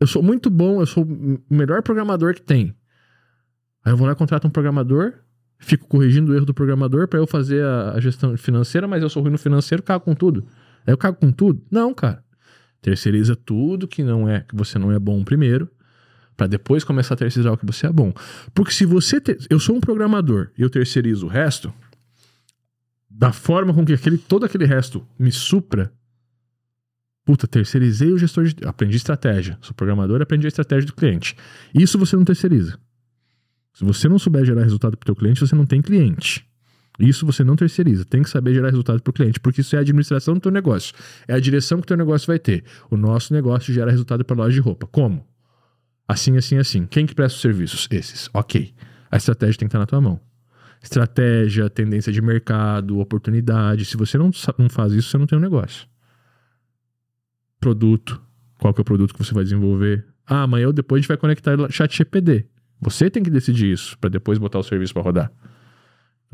eu 0.00 0.06
sou 0.06 0.22
muito 0.22 0.50
bom, 0.50 0.80
eu 0.80 0.86
sou 0.86 1.04
o 1.04 1.40
melhor 1.48 1.82
programador 1.82 2.34
que 2.34 2.42
tem. 2.42 2.74
Aí 3.84 3.92
eu 3.92 3.96
vou 3.96 4.06
lá 4.06 4.14
contrato 4.14 4.46
um 4.46 4.50
programador 4.50 5.14
Fico 5.64 5.86
corrigindo 5.86 6.32
o 6.32 6.34
erro 6.34 6.44
do 6.44 6.52
programador 6.52 7.08
para 7.08 7.18
eu 7.18 7.26
fazer 7.26 7.64
a, 7.64 7.92
a 7.92 8.00
gestão 8.00 8.36
financeira, 8.36 8.86
mas 8.86 9.02
eu 9.02 9.08
sou 9.08 9.22
ruim 9.22 9.32
no 9.32 9.38
financeiro, 9.38 9.82
cago 9.82 10.04
com 10.04 10.14
tudo. 10.14 10.46
Aí 10.86 10.92
eu 10.92 10.98
cago 10.98 11.16
com 11.18 11.32
tudo? 11.32 11.62
Não, 11.70 11.94
cara. 11.94 12.22
Terceiriza 12.82 13.34
tudo 13.34 13.88
que 13.88 14.02
não 14.02 14.28
é 14.28 14.40
que 14.40 14.54
você 14.54 14.78
não 14.78 14.92
é 14.92 14.98
bom 14.98 15.24
primeiro, 15.24 15.70
para 16.36 16.46
depois 16.46 16.84
começar 16.84 17.14
a 17.14 17.16
terceirizar 17.16 17.52
o 17.54 17.56
que 17.56 17.64
você 17.64 17.86
é 17.86 17.92
bom. 17.92 18.12
Porque 18.52 18.72
se 18.72 18.84
você 18.84 19.22
eu 19.48 19.58
sou 19.58 19.76
um 19.76 19.80
programador 19.80 20.50
e 20.58 20.62
eu 20.62 20.68
terceirizo 20.68 21.26
o 21.26 21.30
resto, 21.30 21.72
da 23.08 23.32
forma 23.32 23.72
com 23.72 23.86
que 23.86 23.94
aquele 23.94 24.18
todo 24.18 24.44
aquele 24.44 24.66
resto 24.66 25.06
me 25.18 25.32
supra, 25.32 25.90
puta, 27.24 27.46
terceirizei 27.46 28.12
o 28.12 28.18
gestor 28.18 28.44
de 28.44 28.56
aprendi 28.64 28.96
estratégia. 28.96 29.58
Sou 29.60 29.74
programador, 29.74 30.20
aprendi 30.20 30.46
a 30.46 30.48
estratégia 30.48 30.86
do 30.86 30.92
cliente. 30.92 31.36
Isso 31.74 31.98
você 31.98 32.16
não 32.16 32.24
terceiriza. 32.24 32.78
Se 33.72 33.84
você 33.84 34.08
não 34.08 34.18
souber 34.18 34.44
gerar 34.44 34.62
resultado 34.62 34.96
para 34.96 35.04
o 35.04 35.06
teu 35.06 35.16
cliente, 35.16 35.40
você 35.40 35.54
não 35.54 35.66
tem 35.66 35.82
cliente. 35.82 36.46
Isso 36.98 37.26
você 37.26 37.42
não 37.42 37.56
terceiriza. 37.56 38.04
Tem 38.04 38.22
que 38.22 38.30
saber 38.30 38.54
gerar 38.54 38.68
resultado 38.68 39.02
para 39.02 39.10
o 39.10 39.12
cliente, 39.12 39.40
porque 39.40 39.62
isso 39.62 39.74
é 39.74 39.78
a 39.78 39.82
administração 39.82 40.34
do 40.34 40.40
teu 40.40 40.52
negócio. 40.52 40.94
É 41.26 41.34
a 41.34 41.40
direção 41.40 41.78
que 41.78 41.84
o 41.84 41.88
teu 41.88 41.96
negócio 41.96 42.26
vai 42.26 42.38
ter. 42.38 42.62
O 42.88 42.96
nosso 42.96 43.32
negócio 43.32 43.74
gera 43.74 43.90
resultado 43.90 44.24
para 44.24 44.36
loja 44.36 44.54
de 44.54 44.60
roupa. 44.60 44.86
Como? 44.86 45.26
Assim, 46.06 46.36
assim, 46.36 46.56
assim. 46.56 46.86
Quem 46.86 47.04
que 47.04 47.14
presta 47.14 47.36
os 47.36 47.42
serviços? 47.42 47.88
Esses. 47.90 48.30
Ok. 48.32 48.72
A 49.10 49.16
estratégia 49.16 49.58
tem 49.58 49.66
que 49.66 49.70
estar 49.70 49.80
na 49.80 49.86
tua 49.86 50.00
mão. 50.00 50.20
Estratégia, 50.80 51.68
tendência 51.68 52.12
de 52.12 52.22
mercado, 52.22 53.00
oportunidade. 53.00 53.84
Se 53.86 53.96
você 53.96 54.16
não, 54.16 54.30
não 54.58 54.68
faz 54.68 54.92
isso, 54.92 55.08
você 55.10 55.18
não 55.18 55.26
tem 55.26 55.38
um 55.38 55.42
negócio. 55.42 55.88
Produto. 57.60 58.20
Qual 58.58 58.72
que 58.72 58.80
é 58.80 58.82
o 58.82 58.84
produto 58.84 59.12
que 59.12 59.24
você 59.24 59.34
vai 59.34 59.44
desenvolver? 59.44 60.06
Ah, 60.26 60.42
amanhã 60.42 60.66
ou 60.66 60.72
depois 60.72 60.98
a 60.98 61.00
gente 61.02 61.08
vai 61.08 61.16
conectar 61.16 61.56
chat 61.70 61.96
GPD. 61.96 62.46
Você 62.80 63.08
tem 63.10 63.22
que 63.22 63.30
decidir 63.30 63.72
isso 63.72 63.98
para 63.98 64.10
depois 64.10 64.38
botar 64.38 64.58
o 64.58 64.62
serviço 64.62 64.92
para 64.92 65.02
rodar. 65.02 65.32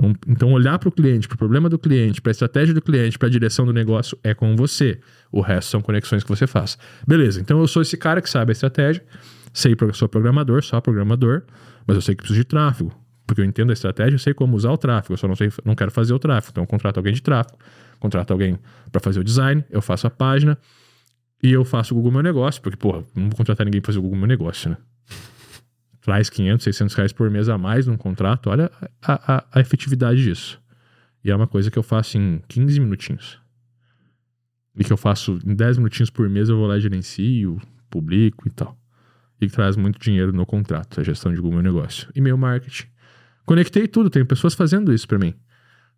Então, 0.01 0.15
então 0.27 0.53
olhar 0.53 0.79
para 0.79 0.89
o 0.89 0.93
cliente, 0.93 1.29
para 1.29 1.35
o 1.35 1.39
problema 1.39 1.69
do 1.69 1.79
cliente, 1.79 2.21
para 2.21 2.31
a 2.31 2.33
estratégia 2.33 2.75
do 2.75 2.81
cliente, 2.81 3.19
para 3.19 3.29
a 3.29 3.31
direção 3.31 3.67
do 3.67 3.73
negócio 3.73 4.19
é 4.25 4.35
com 4.35 4.57
você. 4.57 4.99
O 5.31 5.41
resto 5.41 5.71
são 5.71 5.81
conexões 5.81 6.23
que 6.23 6.29
você 6.29 6.47
faz. 6.47 6.79
Beleza, 7.07 7.41
então 7.41 7.61
eu 7.61 7.69
sou 7.69 7.83
esse 7.83 7.97
cara 7.97 8.23
que 8.23 8.31
sabe 8.31 8.51
a 8.51 8.53
estratégia, 8.53 9.05
sei 9.53 9.77
sou 9.93 10.09
programador, 10.09 10.63
só 10.63 10.81
programador, 10.81 11.43
mas 11.87 11.97
eu 11.97 12.03
sei 12.03 12.15
que 12.15 12.23
preciso 12.23 12.41
de 12.41 12.45
tráfego. 12.45 12.93
Porque 13.27 13.43
eu 13.43 13.45
entendo 13.45 13.71
a 13.71 13.73
estratégia, 13.73 14.15
eu 14.15 14.19
sei 14.19 14.35
como 14.35 14.57
usar 14.57 14.73
o 14.73 14.79
tráfego, 14.79 15.13
eu 15.13 15.19
só 15.19 15.29
não, 15.29 15.37
sei, 15.37 15.53
não 15.65 15.75
quero 15.75 15.91
fazer 15.91 16.13
o 16.13 16.19
tráfego. 16.19 16.51
Então 16.53 16.65
eu 16.65 16.69
contrato 16.69 16.97
alguém 16.97 17.13
de 17.13 17.23
tráfego, 17.23 17.59
contrato 18.01 18.33
alguém 18.33 18.59
para 18.91 19.01
fazer 19.01 19.21
o 19.21 19.25
design, 19.25 19.65
eu 19.71 19.81
faço 19.81 20.07
a 20.07 20.11
página 20.11 20.59
e 21.43 21.53
eu 21.53 21.65
faço 21.65 21.95
o 21.95 21.97
Google 21.97 22.13
Meu 22.13 22.23
Negócio, 22.23 22.61
porque, 22.61 22.77
porra, 22.77 23.05
não 23.15 23.29
vou 23.29 23.37
contratar 23.37 23.65
ninguém 23.65 23.81
para 23.81 23.89
fazer 23.89 23.99
o 23.99 24.03
Google 24.03 24.19
Meu 24.19 24.29
Negócio, 24.29 24.71
né? 24.71 24.77
traz 26.01 26.31
500, 26.31 26.65
600 26.65 26.95
reais 26.95 27.13
por 27.13 27.31
mês 27.31 27.49
a 27.49 27.59
mais 27.59 27.87
num 27.87 27.97
contrato, 27.97 28.51
olha 28.51 28.71
a, 29.03 29.37
a, 29.37 29.45
a, 29.53 29.61
efetividade 29.61 30.23
disso. 30.23 30.61
E 31.23 31.31
é 31.31 31.37
uma 31.37 31.47
coisa 31.47 31.71
que 31.71 31.79
eu 31.79 31.83
faço 31.83 32.17
em 32.17 32.43
15 32.49 32.81
minutinhos. 32.81 33.39
E 34.77 34.85
que 34.85 34.93
eu 34.93 34.97
faço 34.97 35.39
em 35.45 35.55
10 35.55 35.79
minutinhos 35.79 36.11
por 36.11 36.29
mês, 36.29 36.49
eu 36.49 36.57
vou 36.57 36.67
lá 36.67 36.79
e 36.79 36.81
gerencio, 36.81 37.61
publico 37.91 38.49
e 38.49 38.51
tal. 38.51 38.79
E 39.41 39.47
que 39.47 39.53
traz 39.53 39.77
muito 39.77 39.99
dinheiro 39.99 40.33
no 40.33 40.47
contrato, 40.47 41.01
a 41.01 41.05
gestão 41.05 41.33
de 41.33 41.41
Google 41.41 41.63
Negócio. 41.63 42.09
E-mail 42.15 42.39
marketing. 42.39 42.87
Conectei 43.45 43.87
tudo, 43.87 44.09
tenho 44.09 44.25
pessoas 44.25 44.55
fazendo 44.55 44.93
isso 44.93 45.07
para 45.07 45.19
mim. 45.19 45.35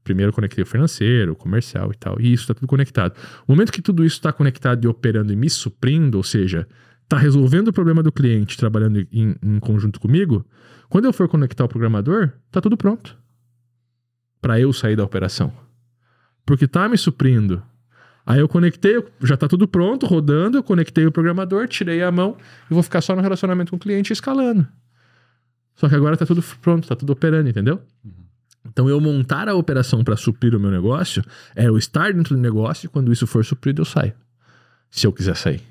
Primeiro 0.04 0.32
conectei 0.32 0.62
o 0.62 0.66
financeiro, 0.66 1.32
o 1.32 1.36
comercial 1.36 1.90
e 1.92 1.96
tal. 1.96 2.20
E 2.20 2.32
isso 2.32 2.42
está 2.42 2.54
tudo 2.54 2.66
conectado. 2.66 3.14
No 3.46 3.54
momento 3.54 3.72
que 3.72 3.80
tudo 3.80 4.04
isso 4.04 4.16
está 4.16 4.32
conectado 4.32 4.84
e 4.84 4.88
operando 4.88 5.32
e 5.32 5.36
me 5.36 5.48
suprindo, 5.48 6.18
ou 6.18 6.24
seja, 6.24 6.66
está 7.02 7.16
resolvendo 7.16 7.68
o 7.68 7.72
problema 7.72 8.02
do 8.02 8.10
cliente 8.10 8.56
trabalhando 8.56 9.06
em, 9.12 9.36
em, 9.42 9.60
conjunto 9.60 10.00
comigo, 10.00 10.44
quando 10.88 11.04
eu 11.04 11.12
for 11.12 11.28
conectar 11.28 11.64
o 11.64 11.68
programador, 11.68 12.32
tá 12.50 12.60
tudo 12.60 12.76
pronto 12.76 13.16
para 14.40 14.58
eu 14.58 14.72
sair 14.72 14.96
da 14.96 15.04
operação. 15.04 15.52
Porque 16.44 16.66
tá 16.66 16.88
me 16.88 16.98
suprindo. 16.98 17.62
Aí 18.26 18.40
eu 18.40 18.48
conectei, 18.48 19.02
já 19.22 19.36
tá 19.36 19.46
tudo 19.46 19.68
pronto, 19.68 20.06
rodando, 20.06 20.58
eu 20.58 20.62
conectei 20.62 21.06
o 21.06 21.12
programador, 21.12 21.68
tirei 21.68 22.02
a 22.02 22.10
mão 22.10 22.36
e 22.70 22.74
vou 22.74 22.82
ficar 22.82 23.00
só 23.00 23.14
no 23.14 23.22
relacionamento 23.22 23.70
com 23.70 23.76
o 23.76 23.80
cliente 23.80 24.12
escalando. 24.12 24.66
Só 25.74 25.88
que 25.88 25.94
agora 25.94 26.16
tá 26.16 26.26
tudo 26.26 26.42
pronto, 26.60 26.86
tá 26.86 26.94
tudo 26.94 27.12
operando, 27.12 27.48
entendeu? 27.48 27.80
Uhum. 28.04 28.21
Então 28.64 28.88
eu 28.88 29.00
montar 29.00 29.48
a 29.48 29.54
operação 29.54 30.04
para 30.04 30.16
suprir 30.16 30.54
o 30.54 30.60
meu 30.60 30.70
negócio 30.70 31.24
é 31.54 31.66
eu 31.66 31.76
estar 31.76 32.12
dentro 32.12 32.36
do 32.36 32.40
negócio 32.40 32.86
e 32.86 32.88
quando 32.88 33.12
isso 33.12 33.26
for 33.26 33.44
suprido 33.44 33.82
eu 33.82 33.86
saio. 33.86 34.12
Se 34.90 35.06
eu 35.06 35.12
quiser 35.12 35.36
sair. 35.36 35.62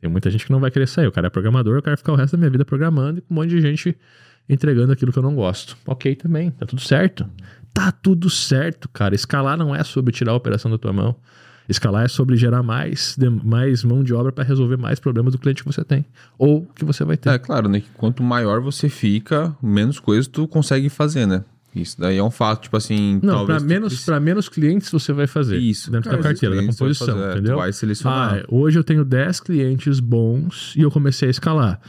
Tem 0.00 0.10
muita 0.10 0.30
gente 0.30 0.46
que 0.46 0.52
não 0.52 0.60
vai 0.60 0.70
querer 0.70 0.88
sair. 0.88 1.06
O 1.06 1.12
cara 1.12 1.26
é 1.26 1.30
programador, 1.30 1.76
eu 1.76 1.82
quero 1.82 1.96
ficar 1.96 2.12
o 2.12 2.16
resto 2.16 2.32
da 2.32 2.38
minha 2.38 2.50
vida 2.50 2.64
programando 2.64 3.18
e 3.18 3.22
com 3.22 3.34
um 3.34 3.36
monte 3.36 3.50
de 3.50 3.60
gente 3.60 3.96
entregando 4.48 4.92
aquilo 4.92 5.12
que 5.12 5.18
eu 5.18 5.22
não 5.22 5.34
gosto. 5.34 5.76
Ok 5.86 6.16
também, 6.16 6.50
tá 6.50 6.66
tudo 6.66 6.80
certo. 6.80 7.28
Tá 7.72 7.92
tudo 7.92 8.28
certo, 8.28 8.88
cara. 8.88 9.14
Escalar 9.14 9.56
não 9.56 9.74
é 9.74 9.84
sobre 9.84 10.12
tirar 10.12 10.32
a 10.32 10.34
operação 10.34 10.70
da 10.70 10.78
tua 10.78 10.92
mão. 10.92 11.14
Escalar 11.68 12.04
é 12.04 12.08
sobre 12.08 12.36
gerar 12.36 12.64
mais, 12.64 13.16
mais 13.44 13.84
mão 13.84 14.02
de 14.02 14.12
obra 14.12 14.32
para 14.32 14.42
resolver 14.42 14.76
mais 14.76 14.98
problemas 14.98 15.32
do 15.32 15.38
cliente 15.38 15.62
que 15.62 15.72
você 15.72 15.84
tem. 15.84 16.04
Ou 16.36 16.66
que 16.74 16.84
você 16.84 17.04
vai 17.04 17.16
ter. 17.16 17.30
É 17.30 17.38
claro, 17.38 17.68
né? 17.68 17.80
Que 17.80 17.90
quanto 17.90 18.24
maior 18.24 18.60
você 18.60 18.88
fica, 18.88 19.56
menos 19.62 20.00
coisas 20.00 20.26
tu 20.26 20.48
consegue 20.48 20.88
fazer, 20.88 21.26
né? 21.26 21.44
Isso 21.74 22.00
daí 22.00 22.18
é 22.18 22.22
um 22.22 22.30
fato, 22.30 22.62
tipo 22.62 22.76
assim. 22.76 23.20
Não, 23.22 23.46
para 23.46 23.60
menos, 23.60 23.94
precise... 23.94 24.20
menos 24.20 24.48
clientes 24.48 24.90
você 24.90 25.12
vai 25.12 25.26
fazer. 25.26 25.58
Isso. 25.58 25.90
Dentro 25.90 26.10
da 26.10 26.18
carteira, 26.18 26.56
da 26.56 26.66
composição, 26.66 27.06
fazer, 27.06 27.32
entendeu? 27.32 27.56
vai 27.56 27.72
selecionar. 27.72 28.40
Ah, 28.40 28.44
hoje 28.48 28.78
eu 28.78 28.84
tenho 28.84 29.04
10 29.04 29.40
clientes 29.40 30.00
bons 30.00 30.74
e 30.76 30.82
eu 30.82 30.90
comecei 30.90 31.28
a 31.28 31.30
escalar. 31.30 31.80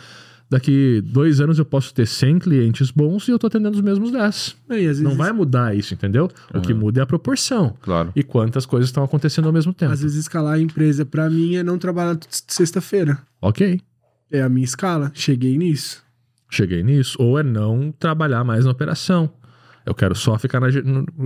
Daqui 0.52 1.02
dois 1.06 1.40
anos 1.40 1.58
eu 1.58 1.64
posso 1.64 1.94
ter 1.94 2.06
100 2.06 2.40
clientes 2.40 2.92
bons 2.92 3.26
e 3.30 3.32
eu 3.32 3.40
tô 3.40 3.48
atendendo 3.48 3.74
os 3.74 3.82
mesmos 3.82 4.12
10. 4.12 4.58
Vezes... 4.68 5.02
Não 5.02 5.16
vai 5.16 5.32
mudar 5.32 5.74
isso, 5.74 5.94
entendeu? 5.94 6.30
Uhum. 6.54 6.60
O 6.60 6.62
que 6.62 6.74
muda 6.74 7.00
é 7.00 7.04
a 7.04 7.06
proporção. 7.06 7.74
Claro. 7.82 8.12
E 8.14 8.22
quantas 8.22 8.66
coisas 8.66 8.90
estão 8.90 9.02
acontecendo 9.02 9.46
ao 9.46 9.54
mesmo 9.54 9.74
tempo. 9.74 9.94
Às 9.94 10.02
vezes 10.02 10.18
escalar 10.18 10.56
a 10.56 10.60
empresa 10.60 11.06
para 11.06 11.30
mim 11.30 11.56
é 11.56 11.64
não 11.64 11.78
trabalhar 11.78 12.20
sexta-feira. 12.30 13.18
Ok. 13.42 13.80
É 14.30 14.42
a 14.42 14.50
minha 14.50 14.66
escala. 14.66 15.10
Cheguei 15.14 15.58
nisso. 15.58 16.04
Cheguei 16.50 16.84
nisso. 16.84 17.16
Ou 17.18 17.40
é 17.40 17.44
não 17.44 17.94
trabalhar 17.98 18.44
mais 18.44 18.66
na 18.66 18.72
operação. 18.72 19.32
Eu 19.86 19.96
quero 19.96 20.14
só 20.14 20.38
ficar 20.38 20.60
na. 20.60 20.68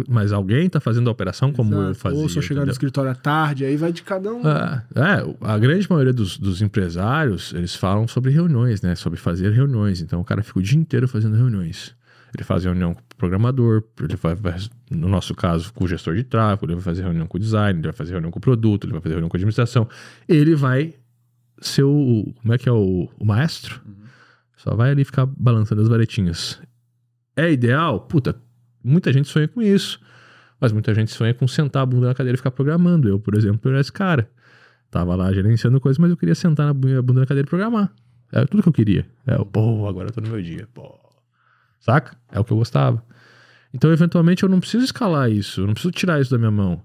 Mas 0.07 0.31
alguém 0.31 0.69
tá 0.69 0.79
fazendo 0.79 1.09
a 1.09 1.11
operação 1.11 1.51
como 1.51 1.73
Exato. 1.73 1.89
eu 1.89 1.95
fazia. 1.95 2.19
Ou 2.19 2.29
só 2.29 2.41
chegar 2.41 2.61
entendeu? 2.61 2.65
no 2.67 2.71
escritório 2.71 3.11
à 3.11 3.15
tarde, 3.15 3.65
aí 3.65 3.75
vai 3.75 3.91
de 3.91 4.01
cada 4.01 4.31
um. 4.31 4.41
É, 4.47 4.83
é 4.95 5.35
a 5.41 5.57
grande 5.57 5.89
maioria 5.89 6.13
dos, 6.13 6.37
dos, 6.37 6.61
empresários, 6.61 7.53
eles 7.53 7.75
falam 7.75 8.07
sobre 8.07 8.31
reuniões, 8.31 8.81
né? 8.81 8.95
Sobre 8.95 9.19
fazer 9.19 9.51
reuniões. 9.51 10.01
Então 10.01 10.21
o 10.21 10.23
cara 10.23 10.41
fica 10.41 10.59
o 10.59 10.61
dia 10.61 10.79
inteiro 10.79 11.07
fazendo 11.07 11.35
reuniões. 11.35 11.93
Ele 12.33 12.43
faz 12.43 12.63
reunião 12.63 12.93
com 12.93 12.99
o 12.99 13.15
programador, 13.17 13.83
ele 14.01 14.15
vai, 14.17 14.35
vai, 14.35 14.57
no 14.91 15.07
nosso 15.07 15.33
caso, 15.33 15.73
com 15.73 15.85
o 15.85 15.87
gestor 15.87 16.15
de 16.15 16.23
tráfego, 16.23 16.65
ele 16.65 16.75
vai 16.75 16.83
fazer 16.83 17.03
reunião 17.03 17.27
com 17.27 17.37
o 17.37 17.39
design, 17.39 17.79
ele 17.79 17.87
vai 17.87 17.93
fazer 17.93 18.11
reunião 18.11 18.29
com 18.29 18.39
o 18.39 18.41
produto, 18.41 18.85
ele 18.85 18.91
vai 18.91 19.01
fazer 19.01 19.15
reunião 19.15 19.29
com 19.29 19.37
a 19.37 19.39
administração. 19.39 19.87
Ele 20.27 20.55
vai 20.55 20.95
ser 21.59 21.83
o. 21.83 22.33
Como 22.41 22.53
é 22.53 22.57
que 22.57 22.67
é 22.67 22.71
o, 22.71 23.09
o 23.17 23.25
maestro? 23.25 23.81
Uhum. 23.85 24.05
Só 24.57 24.75
vai 24.75 24.91
ali 24.91 25.03
ficar 25.05 25.25
balançando 25.25 25.81
as 25.81 25.87
varetinhas. 25.87 26.59
É 27.35 27.51
ideal? 27.51 28.01
Puta, 28.01 28.35
muita 28.85 29.11
gente 29.11 29.27
sonha 29.27 29.47
com 29.47 29.61
isso. 29.61 29.99
Mas 30.59 30.71
muita 30.71 30.93
gente 30.93 31.11
sonha 31.11 31.33
com 31.33 31.47
sentar 31.47 31.83
a 31.83 31.85
bunda 31.85 32.07
na 32.07 32.13
cadeira 32.13 32.35
e 32.35 32.37
ficar 32.37 32.51
programando. 32.51 33.09
Eu, 33.09 33.19
por 33.19 33.35
exemplo, 33.35 33.69
era 33.69 33.81
esse 33.81 33.91
cara. 33.91 34.29
Tava 34.89 35.15
lá 35.15 35.33
gerenciando 35.33 35.79
coisas, 35.81 35.97
mas 35.97 36.09
eu 36.09 36.17
queria 36.17 36.35
sentar 36.35 36.67
na 36.67 36.73
bunda 36.73 37.19
na 37.19 37.25
cadeira 37.25 37.45
e 37.45 37.49
programar. 37.49 37.91
Era 38.31 38.47
tudo 38.47 38.63
que 38.63 38.69
eu 38.69 38.73
queria. 38.73 39.05
É, 39.27 39.37
pô, 39.43 39.87
agora 39.87 40.09
eu 40.09 40.13
tô 40.13 40.21
no 40.21 40.29
meu 40.29 40.41
dia. 40.41 40.67
Pô. 40.73 40.97
Saca? 41.79 42.15
É 42.31 42.39
o 42.39 42.43
que 42.43 42.51
eu 42.51 42.57
gostava. 42.57 43.03
Então, 43.73 43.91
eventualmente, 43.91 44.43
eu 44.43 44.49
não 44.49 44.59
preciso 44.59 44.85
escalar 44.85 45.29
isso. 45.29 45.61
Eu 45.61 45.67
não 45.67 45.73
preciso 45.73 45.91
tirar 45.91 46.21
isso 46.21 46.31
da 46.31 46.37
minha 46.37 46.51
mão. 46.51 46.81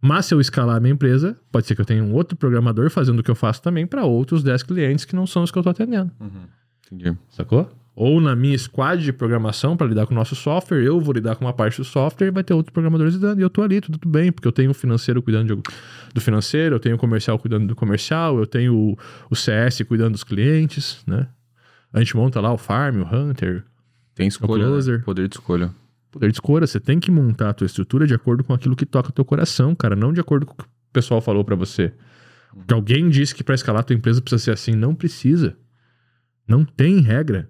Mas 0.00 0.26
se 0.26 0.34
eu 0.34 0.40
escalar 0.40 0.76
a 0.76 0.80
minha 0.80 0.94
empresa, 0.94 1.36
pode 1.52 1.66
ser 1.66 1.74
que 1.74 1.80
eu 1.80 1.84
tenha 1.84 2.02
um 2.02 2.14
outro 2.14 2.36
programador 2.36 2.88
fazendo 2.88 3.18
o 3.18 3.22
que 3.22 3.30
eu 3.30 3.34
faço 3.34 3.60
também 3.60 3.86
para 3.86 4.04
outros 4.04 4.42
10 4.42 4.62
clientes 4.62 5.04
que 5.04 5.14
não 5.14 5.26
são 5.26 5.42
os 5.42 5.50
que 5.50 5.58
eu 5.58 5.62
tô 5.62 5.68
atendendo. 5.68 6.10
Uhum. 6.18 6.46
Entendi. 6.86 7.18
Sacou? 7.28 7.70
Ou 7.94 8.20
na 8.20 8.34
minha 8.34 8.56
squad 8.56 9.02
de 9.02 9.12
programação 9.12 9.76
para 9.76 9.86
lidar 9.86 10.06
com 10.06 10.12
o 10.12 10.16
nosso 10.16 10.34
software, 10.34 10.82
eu 10.82 11.00
vou 11.00 11.12
lidar 11.12 11.36
com 11.36 11.44
uma 11.44 11.52
parte 11.52 11.78
do 11.78 11.84
software 11.84 12.28
e 12.28 12.30
vai 12.30 12.44
ter 12.44 12.54
outros 12.54 12.72
programadores 12.72 13.14
lidando. 13.14 13.40
E 13.40 13.42
eu 13.42 13.50
tô 13.50 13.62
ali, 13.62 13.80
tudo 13.80 13.98
bem, 14.08 14.32
porque 14.32 14.46
eu 14.46 14.52
tenho 14.52 14.70
o 14.70 14.74
financeiro 14.74 15.20
cuidando 15.20 15.54
de, 15.54 15.62
do 16.14 16.20
financeiro, 16.20 16.76
eu 16.76 16.80
tenho 16.80 16.96
o 16.96 16.98
comercial 16.98 17.38
cuidando 17.38 17.66
do 17.66 17.74
comercial, 17.74 18.38
eu 18.38 18.46
tenho 18.46 18.74
o, 18.74 18.98
o 19.28 19.36
CS 19.36 19.82
cuidando 19.82 20.12
dos 20.12 20.24
clientes, 20.24 21.02
né? 21.06 21.28
A 21.92 21.98
gente 21.98 22.16
monta 22.16 22.40
lá 22.40 22.52
o 22.52 22.56
farm, 22.56 23.02
o 23.02 23.14
hunter. 23.14 23.64
Tem 24.14 24.28
escolha, 24.28 24.68
né? 24.68 24.98
poder 24.98 25.28
de 25.28 25.34
escolha. 25.34 25.74
Poder 26.10 26.28
de 26.28 26.34
escolha, 26.34 26.66
você 26.66 26.80
tem 26.80 27.00
que 27.00 27.10
montar 27.10 27.50
a 27.50 27.52
tua 27.52 27.66
estrutura 27.66 28.06
de 28.06 28.14
acordo 28.14 28.44
com 28.44 28.52
aquilo 28.52 28.76
que 28.76 28.86
toca 28.86 29.10
o 29.10 29.12
teu 29.12 29.24
coração, 29.24 29.74
cara, 29.74 29.96
não 29.96 30.12
de 30.12 30.20
acordo 30.20 30.46
com 30.46 30.54
o 30.54 30.56
que 30.56 30.64
o 30.64 30.66
pessoal 30.92 31.20
falou 31.20 31.44
para 31.44 31.56
você. 31.56 31.92
Porque 32.52 32.74
alguém 32.74 33.08
disse 33.08 33.34
que 33.34 33.44
para 33.44 33.54
escalar 33.54 33.80
a 33.80 33.84
tua 33.84 33.94
empresa 33.94 34.20
precisa 34.20 34.42
ser 34.42 34.50
assim, 34.52 34.72
não 34.72 34.94
precisa. 34.94 35.56
Não 36.46 36.64
tem 36.64 37.00
regra. 37.00 37.48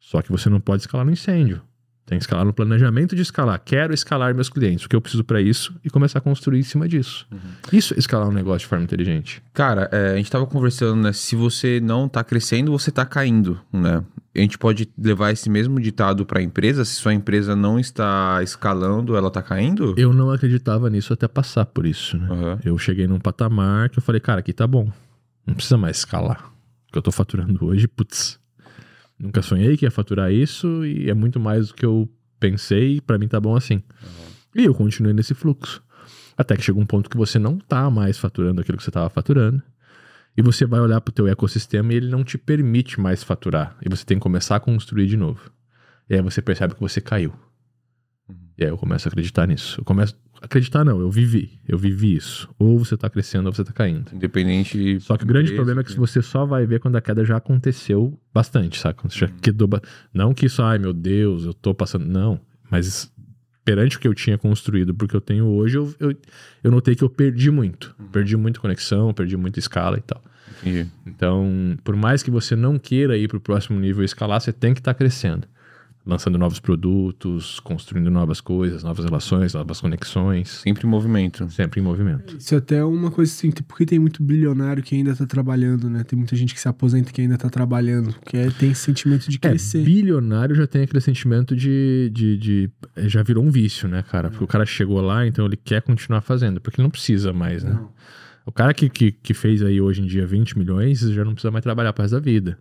Só 0.00 0.22
que 0.22 0.32
você 0.32 0.48
não 0.48 0.60
pode 0.60 0.82
escalar 0.82 1.06
no 1.06 1.12
incêndio. 1.12 1.62
Tem 2.06 2.18
que 2.18 2.24
escalar 2.24 2.44
no 2.44 2.52
planejamento 2.52 3.14
de 3.14 3.22
escalar. 3.22 3.60
Quero 3.64 3.94
escalar 3.94 4.34
meus 4.34 4.48
clientes, 4.48 4.84
o 4.84 4.88
que 4.88 4.96
eu 4.96 5.00
preciso 5.00 5.22
para 5.22 5.40
isso 5.40 5.72
e 5.84 5.88
começar 5.88 6.18
a 6.18 6.22
construir 6.22 6.58
em 6.58 6.64
cima 6.64 6.88
disso. 6.88 7.24
Uhum. 7.30 7.38
Isso 7.72 7.94
é 7.94 7.98
escalar 7.98 8.28
um 8.28 8.32
negócio 8.32 8.60
de 8.60 8.66
forma 8.66 8.82
inteligente. 8.82 9.40
Cara, 9.52 9.88
é, 9.92 10.14
a 10.14 10.16
gente 10.16 10.24
estava 10.24 10.44
conversando, 10.44 11.00
né? 11.00 11.12
Se 11.12 11.36
você 11.36 11.78
não 11.78 12.06
está 12.06 12.24
crescendo, 12.24 12.72
você 12.72 12.90
está 12.90 13.06
caindo, 13.06 13.60
né? 13.72 14.02
a 14.34 14.40
gente 14.40 14.58
pode 14.58 14.88
levar 14.96 15.32
esse 15.32 15.50
mesmo 15.50 15.80
ditado 15.80 16.24
para 16.24 16.40
a 16.40 16.42
empresa? 16.42 16.84
Se 16.84 16.94
sua 16.94 17.12
empresa 17.12 17.56
não 17.56 17.78
está 17.78 18.40
escalando, 18.42 19.16
ela 19.16 19.28
está 19.28 19.42
caindo? 19.42 19.94
Eu 19.96 20.12
não 20.12 20.30
acreditava 20.30 20.88
nisso 20.88 21.12
até 21.12 21.26
passar 21.26 21.66
por 21.66 21.84
isso, 21.84 22.16
né? 22.16 22.28
Uhum. 22.28 22.58
Eu 22.64 22.78
cheguei 22.78 23.06
num 23.06 23.18
patamar 23.18 23.88
que 23.88 23.98
eu 23.98 24.02
falei, 24.02 24.20
cara, 24.20 24.40
aqui 24.40 24.52
tá 24.52 24.66
bom. 24.66 24.90
Não 25.46 25.54
precisa 25.54 25.76
mais 25.76 25.98
escalar. 25.98 26.44
O 26.88 26.92
que 26.92 26.98
eu 26.98 27.02
tô 27.02 27.12
faturando 27.12 27.66
hoje, 27.66 27.86
putz. 27.86 28.39
Nunca 29.20 29.42
sonhei 29.42 29.76
que 29.76 29.84
ia 29.84 29.90
faturar 29.90 30.32
isso 30.32 30.82
e 30.84 31.10
é 31.10 31.14
muito 31.14 31.38
mais 31.38 31.68
do 31.68 31.74
que 31.74 31.84
eu 31.84 32.08
pensei 32.40 32.96
e 32.96 33.00
pra 33.02 33.18
mim 33.18 33.28
tá 33.28 33.38
bom 33.38 33.54
assim. 33.54 33.82
E 34.56 34.64
eu 34.64 34.74
continuei 34.74 35.12
nesse 35.12 35.34
fluxo. 35.34 35.82
Até 36.36 36.56
que 36.56 36.62
chega 36.62 36.80
um 36.80 36.86
ponto 36.86 37.10
que 37.10 37.18
você 37.18 37.38
não 37.38 37.58
tá 37.58 37.90
mais 37.90 38.16
faturando 38.16 38.62
aquilo 38.62 38.78
que 38.78 38.82
você 38.82 38.90
tava 38.90 39.10
faturando. 39.10 39.62
E 40.34 40.40
você 40.40 40.64
vai 40.64 40.80
olhar 40.80 41.02
pro 41.02 41.12
teu 41.12 41.28
ecossistema 41.28 41.92
e 41.92 41.96
ele 41.96 42.08
não 42.08 42.24
te 42.24 42.38
permite 42.38 42.98
mais 42.98 43.22
faturar. 43.22 43.76
E 43.84 43.90
você 43.90 44.06
tem 44.06 44.16
que 44.16 44.22
começar 44.22 44.56
a 44.56 44.60
construir 44.60 45.06
de 45.06 45.18
novo. 45.18 45.50
E 46.08 46.14
aí 46.14 46.22
você 46.22 46.40
percebe 46.40 46.74
que 46.74 46.80
você 46.80 46.98
caiu. 46.98 47.34
E 48.58 48.64
aí 48.64 48.70
eu 48.70 48.76
começo 48.78 49.06
a 49.06 49.10
acreditar 49.10 49.46
nisso. 49.46 49.80
Eu 49.80 49.84
começo. 49.84 50.14
Acreditar 50.42 50.84
não, 50.84 51.00
eu 51.00 51.10
vivi. 51.10 51.58
Eu 51.68 51.76
vivi 51.78 52.14
isso. 52.16 52.48
Ou 52.58 52.78
você 52.78 52.96
tá 52.96 53.10
crescendo 53.10 53.46
ou 53.46 53.52
você 53.52 53.62
tá 53.62 53.72
caindo. 53.72 54.10
Independente. 54.14 54.98
Só 55.00 55.16
que 55.16 55.24
o 55.24 55.26
grande 55.26 55.52
problema 55.54 55.82
é 55.82 55.84
que 55.84 55.94
você 55.96 56.22
só 56.22 56.46
vai 56.46 56.66
ver 56.66 56.80
quando 56.80 56.96
a 56.96 57.00
queda 57.00 57.24
já 57.24 57.36
aconteceu 57.36 58.18
bastante, 58.32 58.78
sabe? 58.78 58.94
Quando 58.98 59.12
você 59.12 59.18
já 59.20 59.28
quedou. 59.28 59.68
ba- 59.68 59.82
Não 60.14 60.32
que 60.32 60.46
isso, 60.46 60.62
ai 60.62 60.78
meu 60.78 60.92
Deus, 60.94 61.44
eu 61.44 61.52
tô 61.54 61.74
passando. 61.74 62.06
Não. 62.06 62.40
Mas 62.70 63.12
perante 63.64 63.96
o 63.98 64.00
que 64.00 64.08
eu 64.08 64.14
tinha 64.14 64.38
construído, 64.38 64.94
porque 64.94 65.14
eu 65.14 65.20
tenho 65.20 65.44
hoje, 65.46 65.76
eu, 65.76 65.94
eu, 66.00 66.16
eu 66.64 66.70
notei 66.70 66.94
que 66.94 67.04
eu 67.04 67.10
perdi 67.10 67.50
muito. 67.50 67.94
Perdi 68.10 68.34
muita 68.36 68.58
conexão, 68.60 69.12
perdi 69.12 69.36
muita 69.36 69.58
escala 69.58 69.98
e 69.98 70.00
tal. 70.00 70.22
Entendi. 70.62 70.86
Então, 71.06 71.76
por 71.84 71.94
mais 71.96 72.22
que 72.22 72.30
você 72.30 72.56
não 72.56 72.78
queira 72.78 73.16
ir 73.16 73.28
para 73.28 73.36
o 73.36 73.40
próximo 73.40 73.78
nível 73.78 74.02
e 74.02 74.06
escalar, 74.06 74.40
você 74.40 74.52
tem 74.52 74.72
que 74.74 74.80
estar 74.80 74.94
crescendo. 74.94 75.46
Lançando 76.04 76.38
novos 76.38 76.58
produtos, 76.58 77.60
construindo 77.60 78.10
novas 78.10 78.40
coisas, 78.40 78.82
novas 78.82 79.04
relações, 79.04 79.52
novas 79.52 79.80
conexões. 79.82 80.48
Sempre 80.48 80.86
em 80.86 80.90
movimento. 80.90 81.48
Sempre 81.50 81.78
em 81.78 81.82
movimento. 81.82 82.36
Isso 82.38 82.56
até 82.56 82.76
é 82.78 82.84
uma 82.84 83.10
coisa 83.10 83.30
assim, 83.30 83.50
tem- 83.50 83.62
porque 83.62 83.84
tem 83.84 83.98
muito 83.98 84.22
bilionário 84.22 84.82
que 84.82 84.94
ainda 84.94 85.14
tá 85.14 85.26
trabalhando, 85.26 85.90
né? 85.90 86.02
Tem 86.02 86.18
muita 86.18 86.34
gente 86.34 86.54
que 86.54 86.60
se 86.60 86.66
aposenta 86.66 87.12
que 87.12 87.20
ainda 87.20 87.36
tá 87.36 87.50
trabalhando, 87.50 88.14
que 88.26 88.36
é- 88.36 88.50
tem 88.50 88.70
esse 88.70 88.80
sentimento 88.80 89.28
de 89.30 89.36
É, 89.36 89.48
crescer. 89.50 89.84
bilionário 89.84 90.54
já 90.56 90.66
tem 90.66 90.82
aquele 90.82 91.02
sentimento 91.02 91.54
de, 91.54 92.10
de, 92.14 92.36
de- 92.38 92.70
é, 92.96 93.06
Já 93.08 93.22
virou 93.22 93.44
um 93.44 93.50
vício, 93.50 93.86
né, 93.86 94.02
cara? 94.02 94.30
Porque 94.30 94.44
o 94.44 94.46
cara 94.48 94.64
chegou 94.64 95.00
lá, 95.02 95.26
então 95.26 95.44
ele 95.44 95.56
quer 95.56 95.82
continuar 95.82 96.22
fazendo, 96.22 96.60
porque 96.62 96.80
ele 96.80 96.84
não 96.84 96.90
precisa 96.90 97.32
mais, 97.32 97.62
né? 97.62 97.72
Não. 97.74 97.90
O 98.46 98.50
cara 98.52 98.72
que, 98.72 98.88
que, 98.88 99.12
que 99.12 99.34
fez 99.34 99.62
aí 99.62 99.80
hoje 99.80 100.00
em 100.00 100.06
dia 100.06 100.26
20 100.26 100.58
milhões 100.58 101.00
já 101.00 101.24
não 101.24 101.34
precisa 101.34 101.50
mais 101.50 101.62
trabalhar 101.62 101.92
pro 101.92 102.02
resto 102.02 102.14
da 102.14 102.20
vida. 102.20 102.58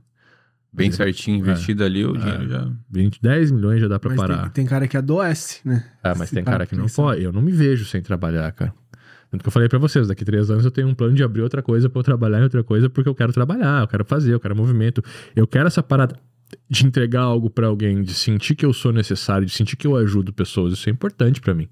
Bem 0.72 0.88
Mas- 0.90 0.96
certinho, 0.98 1.38
investido 1.40 1.84
ali, 1.84 2.06
o 2.06 2.16
dinheiro 2.16 2.48
já. 2.48 2.70
20, 2.92 3.20
10 3.22 3.50
milhões 3.52 3.82
já 3.82 3.88
dá 3.88 3.98
pra 4.00 4.10
Mas 4.12 4.20
parar. 4.20 4.42
tem, 4.44 4.52
tem 4.52 4.66
cara 4.66 4.88
que 4.88 4.96
adoece, 4.96 5.62
né? 5.66 5.84
Ah, 6.04 6.14
mas 6.16 6.30
Se 6.30 6.36
tem 6.36 6.44
parar 6.44 6.58
cara 6.60 6.68
que 6.68 6.76
não 6.76 6.84
pensar. 6.84 7.02
pode. 7.02 7.24
Eu 7.24 7.32
não 7.34 7.42
me 7.42 7.52
vejo 7.52 7.86
sem 7.86 8.02
trabalhar, 8.02 8.52
cara. 8.52 8.74
Tanto 9.32 9.42
que 9.42 9.48
eu 9.48 9.52
falei 9.52 9.68
pra 9.68 9.80
vocês, 9.80 10.08
daqui 10.08 10.24
três 10.26 10.50
anos 10.50 10.66
eu 10.66 10.72
tenho 10.72 10.88
um 10.88 10.94
plano 10.94 11.16
de 11.16 11.24
abrir 11.24 11.42
outra 11.42 11.62
coisa 11.64 11.90
pra 11.90 12.00
eu 12.00 12.04
trabalhar 12.04 12.40
em 12.40 12.44
outra 12.44 12.64
coisa, 12.64 12.90
porque 12.90 13.10
eu 13.10 13.16
quero 13.16 13.34
trabalhar, 13.34 13.82
eu 13.82 13.88
quero 13.88 14.06
fazer, 14.06 14.34
eu 14.34 14.40
quero 14.40 14.56
movimento. 14.56 15.04
Eu 15.36 15.46
quero 15.48 15.68
essa 15.68 15.82
parada 15.84 16.16
de 16.70 16.86
entregar 16.86 17.22
algo 17.22 17.50
pra 17.50 17.68
alguém, 17.68 18.02
de 18.02 18.14
sentir 18.14 18.56
que 18.56 18.66
eu 18.66 18.74
sou 18.74 18.92
necessário, 18.92 19.46
de 19.46 19.52
sentir 19.54 19.76
que 19.76 19.86
eu 19.86 19.96
ajudo 19.96 20.34
pessoas. 20.34 20.74
Isso 20.74 20.90
é 20.90 20.92
importante 20.92 21.42
pra 21.42 21.54
mim. 21.54 21.68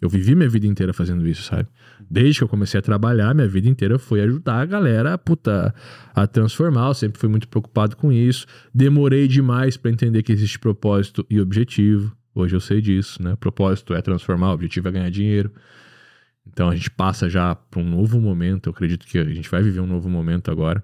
Eu 0.00 0.08
vivi 0.08 0.34
minha 0.34 0.48
vida 0.48 0.66
inteira 0.66 0.92
fazendo 0.92 1.26
isso, 1.26 1.42
sabe? 1.42 1.68
Desde 2.08 2.38
que 2.38 2.44
eu 2.44 2.48
comecei 2.48 2.78
a 2.78 2.82
trabalhar, 2.82 3.34
minha 3.34 3.48
vida 3.48 3.68
inteira 3.68 3.98
foi 3.98 4.20
ajudar 4.20 4.60
a 4.60 4.64
galera 4.64 5.18
puta, 5.18 5.74
a 6.14 6.26
transformar. 6.26 6.88
Eu 6.88 6.94
sempre 6.94 7.18
fui 7.18 7.28
muito 7.28 7.48
preocupado 7.48 7.96
com 7.96 8.12
isso. 8.12 8.46
Demorei 8.72 9.26
demais 9.26 9.76
pra 9.76 9.90
entender 9.90 10.22
que 10.22 10.32
existe 10.32 10.58
propósito 10.58 11.26
e 11.28 11.40
objetivo. 11.40 12.16
Hoje 12.32 12.54
eu 12.54 12.60
sei 12.60 12.80
disso, 12.80 13.20
né? 13.20 13.34
Propósito 13.36 13.92
é 13.92 14.00
transformar, 14.00 14.52
objetivo 14.52 14.86
é 14.86 14.92
ganhar 14.92 15.10
dinheiro. 15.10 15.52
Então 16.46 16.68
a 16.68 16.76
gente 16.76 16.90
passa 16.90 17.28
já 17.28 17.54
para 17.54 17.80
um 17.80 17.88
novo 17.88 18.20
momento. 18.20 18.68
Eu 18.68 18.72
acredito 18.72 19.04
que 19.04 19.18
a 19.18 19.24
gente 19.24 19.50
vai 19.50 19.62
viver 19.62 19.80
um 19.80 19.86
novo 19.86 20.08
momento 20.08 20.50
agora, 20.50 20.82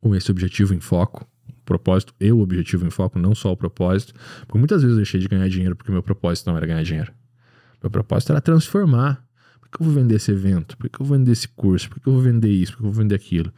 com 0.00 0.14
esse 0.14 0.30
objetivo 0.30 0.74
em 0.74 0.80
foco. 0.80 1.26
Propósito 1.64 2.12
e 2.20 2.30
o 2.30 2.40
objetivo 2.40 2.86
em 2.86 2.90
foco, 2.90 3.18
não 3.18 3.34
só 3.34 3.52
o 3.52 3.56
propósito. 3.56 4.12
Porque 4.40 4.58
muitas 4.58 4.82
vezes 4.82 4.96
eu 4.96 5.02
deixei 5.02 5.18
de 5.18 5.28
ganhar 5.28 5.48
dinheiro 5.48 5.74
porque 5.74 5.90
meu 5.90 6.02
propósito 6.02 6.48
não 6.48 6.56
era 6.56 6.66
ganhar 6.66 6.82
dinheiro. 6.82 7.12
Meu 7.82 7.90
propósito 7.90 8.32
era 8.32 8.40
transformar. 8.40 9.24
Por 9.60 9.68
que 9.70 9.82
eu 9.82 9.86
vou 9.86 9.94
vender 9.94 10.16
esse 10.16 10.30
evento? 10.30 10.76
Por 10.76 10.88
que 10.88 11.00
eu 11.00 11.06
vou 11.06 11.16
vender 11.18 11.32
esse 11.32 11.48
curso? 11.48 11.88
Por 11.88 12.00
que 12.00 12.06
eu 12.06 12.12
vou 12.12 12.22
vender 12.22 12.50
isso? 12.50 12.72
Por 12.72 12.78
que 12.78 12.86
eu 12.86 12.92
vou 12.92 13.02
vender 13.02 13.14
aquilo? 13.14 13.52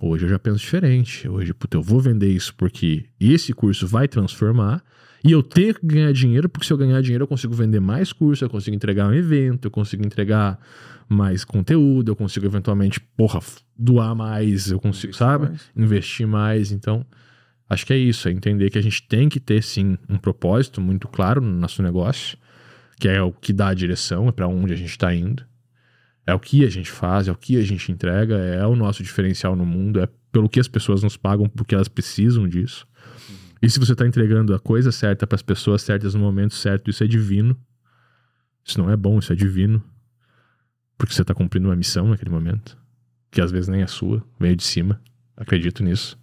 Hoje 0.00 0.24
eu 0.24 0.28
já 0.28 0.38
penso 0.38 0.58
diferente. 0.58 1.28
Hoje, 1.28 1.52
puta, 1.52 1.76
eu 1.76 1.82
vou 1.82 2.00
vender 2.00 2.28
isso 2.28 2.54
porque 2.54 3.06
esse 3.20 3.52
curso 3.52 3.86
vai 3.86 4.08
transformar 4.08 4.82
e 5.24 5.32
eu 5.32 5.42
tenho 5.42 5.74
que 5.74 5.84
ganhar 5.84 6.12
dinheiro, 6.12 6.48
porque 6.48 6.66
se 6.66 6.72
eu 6.72 6.76
ganhar 6.76 7.00
dinheiro 7.02 7.24
eu 7.24 7.28
consigo 7.28 7.52
vender 7.52 7.80
mais 7.80 8.12
curso, 8.12 8.44
eu 8.44 8.50
consigo 8.50 8.76
entregar 8.76 9.08
um 9.08 9.14
evento, 9.14 9.66
eu 9.66 9.70
consigo 9.70 10.06
entregar 10.06 10.58
mais 11.08 11.44
conteúdo, 11.44 12.10
eu 12.12 12.16
consigo 12.16 12.46
eventualmente, 12.46 13.00
porra, 13.00 13.40
doar 13.76 14.14
mais, 14.14 14.70
eu 14.70 14.78
consigo, 14.78 15.10
Investir 15.10 15.26
sabe? 15.26 15.48
mais. 15.48 15.70
Investir 15.76 16.26
mais. 16.26 16.72
Então, 16.72 17.04
acho 17.68 17.84
que 17.84 17.92
é 17.92 17.96
isso, 17.96 18.28
é 18.28 18.30
entender 18.30 18.70
que 18.70 18.78
a 18.78 18.82
gente 18.82 19.02
tem 19.08 19.28
que 19.28 19.40
ter 19.40 19.62
sim 19.62 19.98
um 20.08 20.16
propósito 20.18 20.80
muito 20.80 21.08
claro 21.08 21.40
no 21.40 21.50
nosso 21.50 21.82
negócio, 21.82 22.38
que 22.98 23.08
é 23.08 23.22
o 23.22 23.32
que 23.32 23.52
dá 23.52 23.68
a 23.68 23.74
direção, 23.74 24.28
é 24.28 24.32
para 24.32 24.48
onde 24.48 24.72
a 24.72 24.76
gente 24.76 24.90
está 24.90 25.14
indo. 25.14 25.44
É 26.26 26.34
o 26.34 26.40
que 26.40 26.64
a 26.64 26.70
gente 26.70 26.90
faz, 26.90 27.28
é 27.28 27.32
o 27.32 27.36
que 27.36 27.56
a 27.56 27.62
gente 27.62 27.90
entrega, 27.90 28.36
é 28.36 28.66
o 28.66 28.76
nosso 28.76 29.02
diferencial 29.02 29.56
no 29.56 29.64
mundo, 29.64 30.00
é 30.00 30.08
pelo 30.30 30.48
que 30.48 30.60
as 30.60 30.68
pessoas 30.68 31.02
nos 31.02 31.16
pagam, 31.16 31.48
porque 31.48 31.74
elas 31.74 31.88
precisam 31.88 32.46
disso. 32.46 32.86
E 33.62 33.70
se 33.70 33.78
você 33.78 33.92
está 33.92 34.06
entregando 34.06 34.54
a 34.54 34.58
coisa 34.58 34.92
certa 34.92 35.26
para 35.26 35.36
as 35.36 35.42
pessoas 35.42 35.82
certas 35.82 36.14
no 36.14 36.20
momento 36.20 36.54
certo, 36.54 36.90
isso 36.90 37.02
é 37.02 37.06
divino. 37.06 37.56
Isso 38.64 38.78
não 38.78 38.90
é 38.90 38.96
bom, 38.96 39.18
isso 39.18 39.32
é 39.32 39.36
divino. 39.36 39.82
Porque 40.96 41.14
você 41.14 41.22
está 41.22 41.34
cumprindo 41.34 41.68
uma 41.68 41.76
missão 41.76 42.08
naquele 42.08 42.30
momento, 42.30 42.76
que 43.30 43.40
às 43.40 43.50
vezes 43.50 43.68
nem 43.68 43.82
é 43.82 43.86
sua, 43.86 44.22
veio 44.38 44.54
de 44.54 44.64
cima. 44.64 45.00
Acredito 45.36 45.82
nisso. 45.82 46.18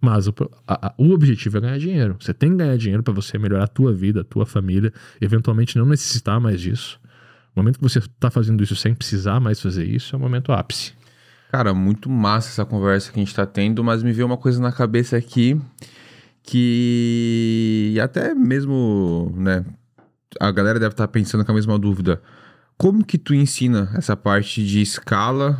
Mas 0.00 0.28
o, 0.28 0.34
a- 0.68 0.94
o 0.98 1.10
objetivo 1.12 1.56
é 1.58 1.60
ganhar 1.60 1.78
dinheiro. 1.78 2.16
Você 2.20 2.34
tem 2.34 2.50
que 2.50 2.56
ganhar 2.56 2.76
dinheiro 2.76 3.02
para 3.02 3.14
você 3.14 3.38
melhorar 3.38 3.64
a 3.64 3.68
tua 3.68 3.92
vida, 3.92 4.20
a 4.20 4.24
tua 4.24 4.44
família, 4.46 4.92
eventualmente 5.20 5.76
não 5.78 5.86
necessitar 5.86 6.38
mais 6.40 6.60
disso. 6.60 7.00
O 7.54 7.60
momento 7.60 7.78
que 7.78 7.82
você 7.82 7.98
está 7.98 8.30
fazendo 8.30 8.62
isso 8.62 8.76
sem 8.76 8.94
precisar 8.94 9.40
mais 9.40 9.60
fazer 9.60 9.84
isso 9.86 10.14
é 10.14 10.18
o 10.18 10.20
momento 10.20 10.52
ápice. 10.52 10.92
Cara, 11.50 11.72
muito 11.72 12.10
massa 12.10 12.48
essa 12.50 12.64
conversa 12.66 13.10
que 13.10 13.18
a 13.18 13.22
gente 13.24 13.34
tá 13.34 13.46
tendo, 13.46 13.82
mas 13.82 14.02
me 14.02 14.12
veio 14.12 14.26
uma 14.26 14.36
coisa 14.36 14.60
na 14.60 14.70
cabeça 14.70 15.16
aqui 15.16 15.58
que 16.42 17.98
até 18.02 18.34
mesmo, 18.34 19.32
né, 19.36 19.64
a 20.40 20.50
galera 20.50 20.78
deve 20.78 20.92
estar 20.92 21.08
pensando 21.08 21.44
com 21.44 21.52
a 21.52 21.54
mesma 21.54 21.78
dúvida. 21.78 22.20
Como 22.76 23.04
que 23.04 23.18
tu 23.18 23.34
ensina 23.34 23.90
essa 23.96 24.16
parte 24.16 24.64
de 24.64 24.80
escala, 24.80 25.58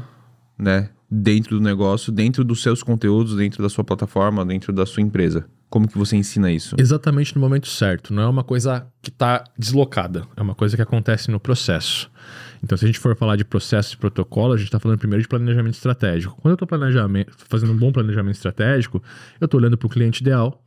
né, 0.58 0.90
dentro 1.10 1.58
do 1.58 1.62
negócio, 1.62 2.12
dentro 2.12 2.44
dos 2.44 2.62
seus 2.62 2.82
conteúdos, 2.82 3.36
dentro 3.36 3.62
da 3.62 3.68
sua 3.68 3.84
plataforma, 3.84 4.44
dentro 4.44 4.72
da 4.72 4.84
sua 4.84 5.02
empresa? 5.02 5.46
Como 5.68 5.88
que 5.88 5.98
você 5.98 6.16
ensina 6.16 6.50
isso? 6.50 6.76
Exatamente 6.78 7.34
no 7.34 7.40
momento 7.40 7.66
certo. 7.66 8.14
Não 8.14 8.22
é 8.22 8.28
uma 8.28 8.44
coisa 8.44 8.86
que 9.02 9.10
está 9.10 9.42
deslocada. 9.58 10.24
É 10.36 10.42
uma 10.42 10.54
coisa 10.54 10.76
que 10.76 10.82
acontece 10.82 11.30
no 11.30 11.40
processo. 11.40 12.10
Então, 12.62 12.78
se 12.78 12.84
a 12.84 12.88
gente 12.88 12.98
for 12.98 13.16
falar 13.16 13.36
de 13.36 13.44
processo 13.44 13.94
e 13.94 13.96
protocolo, 13.96 14.54
a 14.54 14.56
gente 14.56 14.66
está 14.66 14.78
falando 14.78 14.98
primeiro 14.98 15.22
de 15.22 15.28
planejamento 15.28 15.74
estratégico. 15.74 16.36
Quando 16.40 16.56
eu 16.58 16.64
estou 16.64 16.68
fazendo 17.48 17.72
um 17.72 17.76
bom 17.76 17.92
planejamento 17.92 18.36
estratégico, 18.36 19.02
eu 19.40 19.44
estou 19.44 19.60
olhando 19.60 19.76
para 19.76 19.86
o 19.86 19.90
cliente 19.90 20.22
ideal. 20.22 20.62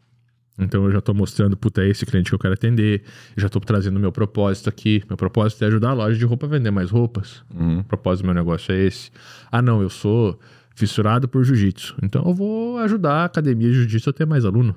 Então, 0.59 0.85
eu 0.85 0.91
já 0.91 0.99
estou 0.99 1.15
mostrando, 1.15 1.55
puta, 1.55 1.81
é 1.81 1.89
esse 1.89 2.05
cliente 2.05 2.29
que 2.29 2.35
eu 2.35 2.39
quero 2.39 2.53
atender. 2.53 3.03
Eu 3.35 3.41
já 3.41 3.47
estou 3.47 3.61
trazendo 3.61 3.99
meu 3.99 4.11
propósito 4.11 4.69
aqui. 4.69 5.03
Meu 5.07 5.17
propósito 5.17 5.63
é 5.63 5.67
ajudar 5.67 5.91
a 5.91 5.93
loja 5.93 6.17
de 6.17 6.25
roupa 6.25 6.45
a 6.45 6.49
vender 6.49 6.71
mais 6.71 6.91
roupas. 6.91 7.43
Uhum. 7.53 7.79
O 7.79 7.83
propósito 7.83 8.23
do 8.23 8.27
meu 8.27 8.35
negócio 8.35 8.71
é 8.73 8.77
esse. 8.85 9.11
Ah, 9.51 9.61
não, 9.61 9.81
eu 9.81 9.89
sou 9.89 10.39
fissurado 10.75 11.27
por 11.27 11.43
jiu-jitsu. 11.43 11.95
Então 12.01 12.23
eu 12.25 12.33
vou 12.33 12.77
ajudar 12.79 13.13
a 13.13 13.25
academia 13.25 13.69
de 13.69 13.75
jiu-jitsu 13.75 14.09
a 14.09 14.13
ter 14.13 14.25
mais 14.25 14.45
aluno. 14.45 14.75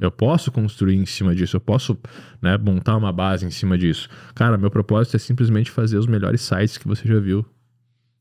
Eu 0.00 0.10
posso 0.10 0.50
construir 0.50 0.96
em 0.96 1.06
cima 1.06 1.34
disso, 1.34 1.56
eu 1.56 1.60
posso 1.60 1.96
né, 2.42 2.58
montar 2.58 2.96
uma 2.96 3.12
base 3.12 3.46
em 3.46 3.50
cima 3.50 3.78
disso. 3.78 4.08
Cara, 4.34 4.58
meu 4.58 4.70
propósito 4.70 5.16
é 5.16 5.18
simplesmente 5.18 5.70
fazer 5.70 5.96
os 5.98 6.06
melhores 6.06 6.40
sites 6.40 6.76
que 6.76 6.88
você 6.88 7.06
já 7.06 7.18
viu. 7.20 7.46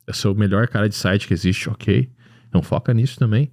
Eu 0.05 0.13
sou 0.13 0.33
o 0.33 0.37
melhor 0.37 0.67
cara 0.67 0.87
de 0.87 0.95
site 0.95 1.27
que 1.27 1.33
existe, 1.33 1.69
ok. 1.69 2.09
Então 2.47 2.61
foca 2.61 2.93
nisso 2.93 3.17
também. 3.17 3.51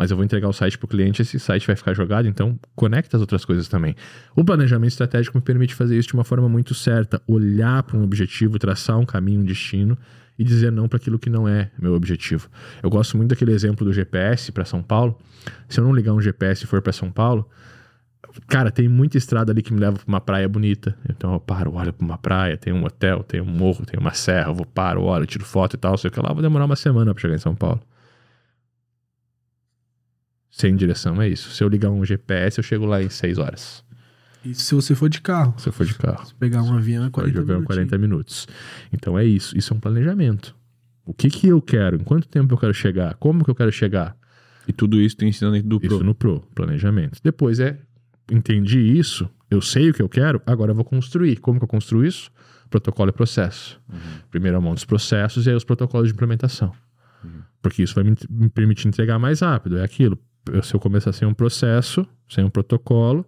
Mas 0.00 0.10
eu 0.10 0.16
vou 0.16 0.24
entregar 0.24 0.48
o 0.48 0.52
site 0.54 0.78
para 0.78 0.86
o 0.86 0.88
cliente, 0.88 1.20
esse 1.20 1.38
site 1.38 1.66
vai 1.66 1.76
ficar 1.76 1.92
jogado, 1.92 2.26
então 2.26 2.58
conecta 2.74 3.18
as 3.18 3.20
outras 3.20 3.44
coisas 3.44 3.68
também. 3.68 3.94
O 4.34 4.42
planejamento 4.42 4.88
estratégico 4.88 5.36
me 5.36 5.42
permite 5.42 5.74
fazer 5.74 5.98
isso 5.98 6.08
de 6.08 6.14
uma 6.14 6.24
forma 6.24 6.48
muito 6.48 6.72
certa, 6.72 7.20
olhar 7.26 7.82
para 7.82 7.98
um 7.98 8.02
objetivo, 8.02 8.58
traçar 8.58 8.98
um 8.98 9.04
caminho, 9.04 9.42
um 9.42 9.44
destino 9.44 9.98
e 10.38 10.42
dizer 10.42 10.72
não 10.72 10.88
para 10.88 10.96
aquilo 10.96 11.18
que 11.18 11.28
não 11.28 11.46
é 11.46 11.70
meu 11.78 11.92
objetivo. 11.92 12.48
Eu 12.82 12.88
gosto 12.88 13.14
muito 13.14 13.28
daquele 13.28 13.52
exemplo 13.52 13.84
do 13.84 13.92
GPS 13.92 14.50
para 14.52 14.64
São 14.64 14.82
Paulo. 14.82 15.18
Se 15.68 15.78
eu 15.78 15.84
não 15.84 15.94
ligar 15.94 16.14
um 16.14 16.20
GPS 16.22 16.64
e 16.64 16.66
for 16.66 16.80
para 16.80 16.94
São 16.94 17.12
Paulo, 17.12 17.46
cara, 18.48 18.70
tem 18.70 18.88
muita 18.88 19.18
estrada 19.18 19.52
ali 19.52 19.60
que 19.60 19.70
me 19.70 19.80
leva 19.80 19.98
para 19.98 20.08
uma 20.08 20.20
praia 20.22 20.48
bonita. 20.48 20.96
Então 21.10 21.34
eu 21.34 21.40
paro, 21.40 21.74
olho 21.74 21.92
para 21.92 22.06
uma 22.06 22.16
praia, 22.16 22.56
tem 22.56 22.72
um 22.72 22.82
hotel, 22.86 23.22
tem 23.22 23.42
um 23.42 23.44
morro, 23.44 23.84
tem 23.84 24.00
uma 24.00 24.14
serra, 24.14 24.48
eu 24.48 24.54
vou 24.54 24.64
paro, 24.64 25.02
olho, 25.02 25.26
tiro 25.26 25.44
foto 25.44 25.74
e 25.74 25.78
tal, 25.78 25.98
sei 25.98 26.08
o 26.08 26.10
que 26.10 26.18
lá, 26.20 26.32
vou 26.32 26.40
demorar 26.40 26.64
uma 26.64 26.74
semana 26.76 27.12
para 27.12 27.20
chegar 27.20 27.34
em 27.34 27.38
São 27.38 27.54
Paulo. 27.54 27.82
Sem 30.60 30.76
direção 30.76 31.20
é 31.20 31.28
isso. 31.28 31.50
Se 31.50 31.64
eu 31.64 31.68
ligar 31.68 31.90
um 31.90 32.04
GPS, 32.04 32.58
eu 32.58 32.64
chego 32.64 32.84
lá 32.86 33.02
em 33.02 33.08
6 33.08 33.38
horas. 33.38 33.84
Isso 34.44 34.62
se 34.62 34.74
você 34.74 34.94
for 34.94 35.08
de 35.08 35.20
carro. 35.20 35.54
Se 35.58 35.68
eu 35.68 35.72
for 35.72 35.84
de 35.84 35.94
carro. 35.94 36.24
Se 36.26 36.34
pegar 36.34 36.62
um 36.62 36.76
avião 36.76 37.04
é 37.04 37.10
40 37.10 37.32
Pode 37.32 37.38
haver 37.38 37.54
minutos. 37.54 37.66
40 37.66 37.98
minutos. 37.98 38.48
Então 38.92 39.18
é 39.18 39.24
isso. 39.24 39.56
Isso 39.56 39.72
é 39.72 39.76
um 39.76 39.80
planejamento. 39.80 40.56
O 41.04 41.12
que 41.12 41.28
que 41.28 41.48
eu 41.48 41.60
quero? 41.60 41.96
Em 41.96 42.04
quanto 42.04 42.28
tempo 42.28 42.54
eu 42.54 42.58
quero 42.58 42.72
chegar? 42.72 43.14
Como 43.14 43.44
que 43.44 43.50
eu 43.50 43.54
quero 43.54 43.72
chegar? 43.72 44.16
E 44.68 44.72
tudo 44.72 45.00
isso 45.00 45.16
tu 45.16 45.24
ensina 45.24 45.50
dentro 45.50 45.68
do 45.68 45.76
Isso 45.82 45.96
Pro. 45.96 46.06
no 46.06 46.14
Pro, 46.14 46.40
planejamento. 46.54 47.18
Depois 47.22 47.58
é, 47.58 47.78
entendi 48.30 48.78
isso, 48.78 49.28
eu 49.50 49.60
sei 49.60 49.90
o 49.90 49.94
que 49.94 50.00
eu 50.00 50.08
quero, 50.08 50.40
agora 50.46 50.70
eu 50.70 50.74
vou 50.74 50.84
construir. 50.84 51.36
Como 51.38 51.58
que 51.58 51.64
eu 51.64 51.68
construo 51.68 52.04
isso? 52.04 52.30
Protocolo 52.68 53.10
e 53.10 53.12
processo. 53.12 53.80
Primeiro 54.30 54.56
eu 54.58 54.62
monto 54.62 54.76
os 54.76 54.84
processos 54.84 55.46
e 55.46 55.50
aí 55.50 55.56
os 55.56 55.64
protocolos 55.64 56.08
de 56.08 56.14
implementação. 56.14 56.72
Porque 57.60 57.82
isso 57.82 57.94
vai 57.94 58.04
me, 58.04 58.14
me 58.28 58.48
permitir 58.48 58.86
entregar 58.86 59.18
mais 59.18 59.40
rápido. 59.40 59.78
É 59.78 59.84
aquilo. 59.84 60.16
Se 60.62 60.74
eu 60.74 60.80
começar 60.80 61.12
sem 61.12 61.26
um 61.26 61.34
processo, 61.34 62.06
sem 62.28 62.44
um 62.44 62.50
protocolo, 62.50 63.26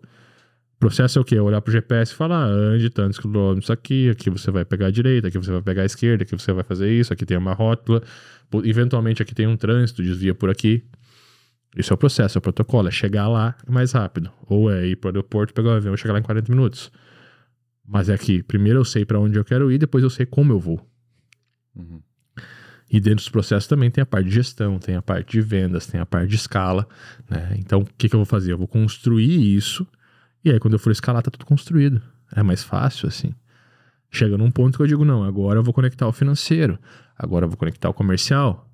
processo 0.82 1.16
é 1.16 1.22
o 1.22 1.24
quê? 1.24 1.36
É 1.36 1.40
olhar 1.40 1.60
pro 1.60 1.72
GPS 1.72 2.12
e 2.12 2.16
falar, 2.16 2.44
ah, 2.44 2.48
ande 2.48 2.90
tantos 2.90 3.16
quilômetros 3.16 3.70
aqui, 3.70 4.10
aqui 4.10 4.28
você 4.28 4.50
vai 4.50 4.64
pegar 4.64 4.86
a 4.86 4.90
direita, 4.90 5.28
aqui 5.28 5.38
você 5.38 5.52
vai 5.52 5.62
pegar 5.62 5.82
a 5.82 5.84
esquerda, 5.84 6.24
aqui 6.24 6.36
você 6.36 6.52
vai 6.52 6.64
fazer 6.64 6.90
isso, 6.90 7.12
aqui 7.12 7.24
tem 7.24 7.36
uma 7.36 7.52
rótula, 7.52 8.02
eventualmente 8.64 9.22
aqui 9.22 9.32
tem 9.32 9.46
um 9.46 9.56
trânsito, 9.56 10.02
desvia 10.02 10.34
por 10.34 10.50
aqui. 10.50 10.84
Isso 11.76 11.92
é 11.92 11.94
o 11.94 11.96
processo, 11.96 12.36
é 12.36 12.40
o 12.40 12.42
protocolo, 12.42 12.88
é 12.88 12.90
chegar 12.90 13.28
lá 13.28 13.54
mais 13.68 13.92
rápido. 13.92 14.28
Ou 14.48 14.68
é 14.70 14.88
ir 14.88 14.96
pro 14.96 15.08
aeroporto, 15.10 15.54
pegar 15.54 15.68
o 15.68 15.72
avião 15.74 15.94
e 15.94 15.96
chegar 15.96 16.14
lá 16.14 16.18
em 16.18 16.22
40 16.22 16.50
minutos. 16.50 16.90
Mas 17.86 18.08
é 18.08 18.14
aqui, 18.14 18.42
primeiro 18.42 18.80
eu 18.80 18.84
sei 18.84 19.04
para 19.04 19.20
onde 19.20 19.38
eu 19.38 19.44
quero 19.44 19.70
ir, 19.70 19.78
depois 19.78 20.02
eu 20.02 20.10
sei 20.10 20.26
como 20.26 20.52
eu 20.52 20.58
vou. 20.58 20.84
Uhum. 21.76 22.02
E 22.92 23.00
dentro 23.00 23.16
dos 23.16 23.30
processos 23.30 23.66
também 23.66 23.90
tem 23.90 24.02
a 24.02 24.06
parte 24.06 24.28
de 24.28 24.34
gestão, 24.34 24.78
tem 24.78 24.94
a 24.94 25.00
parte 25.00 25.32
de 25.32 25.40
vendas, 25.40 25.86
tem 25.86 25.98
a 25.98 26.04
parte 26.04 26.28
de 26.28 26.36
escala. 26.36 26.86
Né? 27.28 27.56
Então, 27.58 27.80
o 27.80 27.86
que, 27.96 28.06
que 28.06 28.14
eu 28.14 28.18
vou 28.18 28.26
fazer? 28.26 28.52
Eu 28.52 28.58
vou 28.58 28.68
construir 28.68 29.56
isso, 29.56 29.86
e 30.44 30.50
aí 30.50 30.60
quando 30.60 30.74
eu 30.74 30.78
for 30.78 30.90
escalar, 30.90 31.22
tá 31.22 31.30
tudo 31.30 31.46
construído. 31.46 32.02
É 32.36 32.42
mais 32.42 32.62
fácil 32.62 33.08
assim. 33.08 33.34
Chega 34.10 34.36
num 34.36 34.50
ponto 34.50 34.76
que 34.76 34.82
eu 34.82 34.86
digo, 34.86 35.06
não, 35.06 35.24
agora 35.24 35.58
eu 35.58 35.62
vou 35.62 35.72
conectar 35.72 36.06
o 36.06 36.12
financeiro, 36.12 36.78
agora 37.16 37.46
eu 37.46 37.48
vou 37.48 37.56
conectar 37.56 37.88
o 37.88 37.94
comercial. 37.94 38.68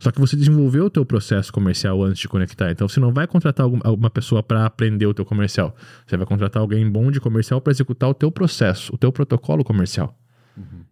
Só 0.00 0.10
que 0.10 0.18
você 0.18 0.34
desenvolveu 0.34 0.86
o 0.86 0.90
teu 0.90 1.06
processo 1.06 1.52
comercial 1.52 2.02
antes 2.02 2.20
de 2.20 2.26
conectar. 2.26 2.72
Então 2.72 2.88
você 2.88 2.98
não 2.98 3.12
vai 3.12 3.28
contratar 3.28 3.62
algum- 3.62 3.78
alguma 3.84 4.10
pessoa 4.10 4.42
para 4.42 4.66
aprender 4.66 5.06
o 5.06 5.14
teu 5.14 5.24
comercial. 5.24 5.76
Você 6.04 6.16
vai 6.16 6.26
contratar 6.26 6.60
alguém 6.60 6.90
bom 6.90 7.12
de 7.12 7.20
comercial 7.20 7.60
para 7.60 7.70
executar 7.70 8.10
o 8.10 8.14
teu 8.14 8.32
processo, 8.32 8.92
o 8.92 8.98
teu 8.98 9.12
protocolo 9.12 9.62
comercial. 9.62 10.18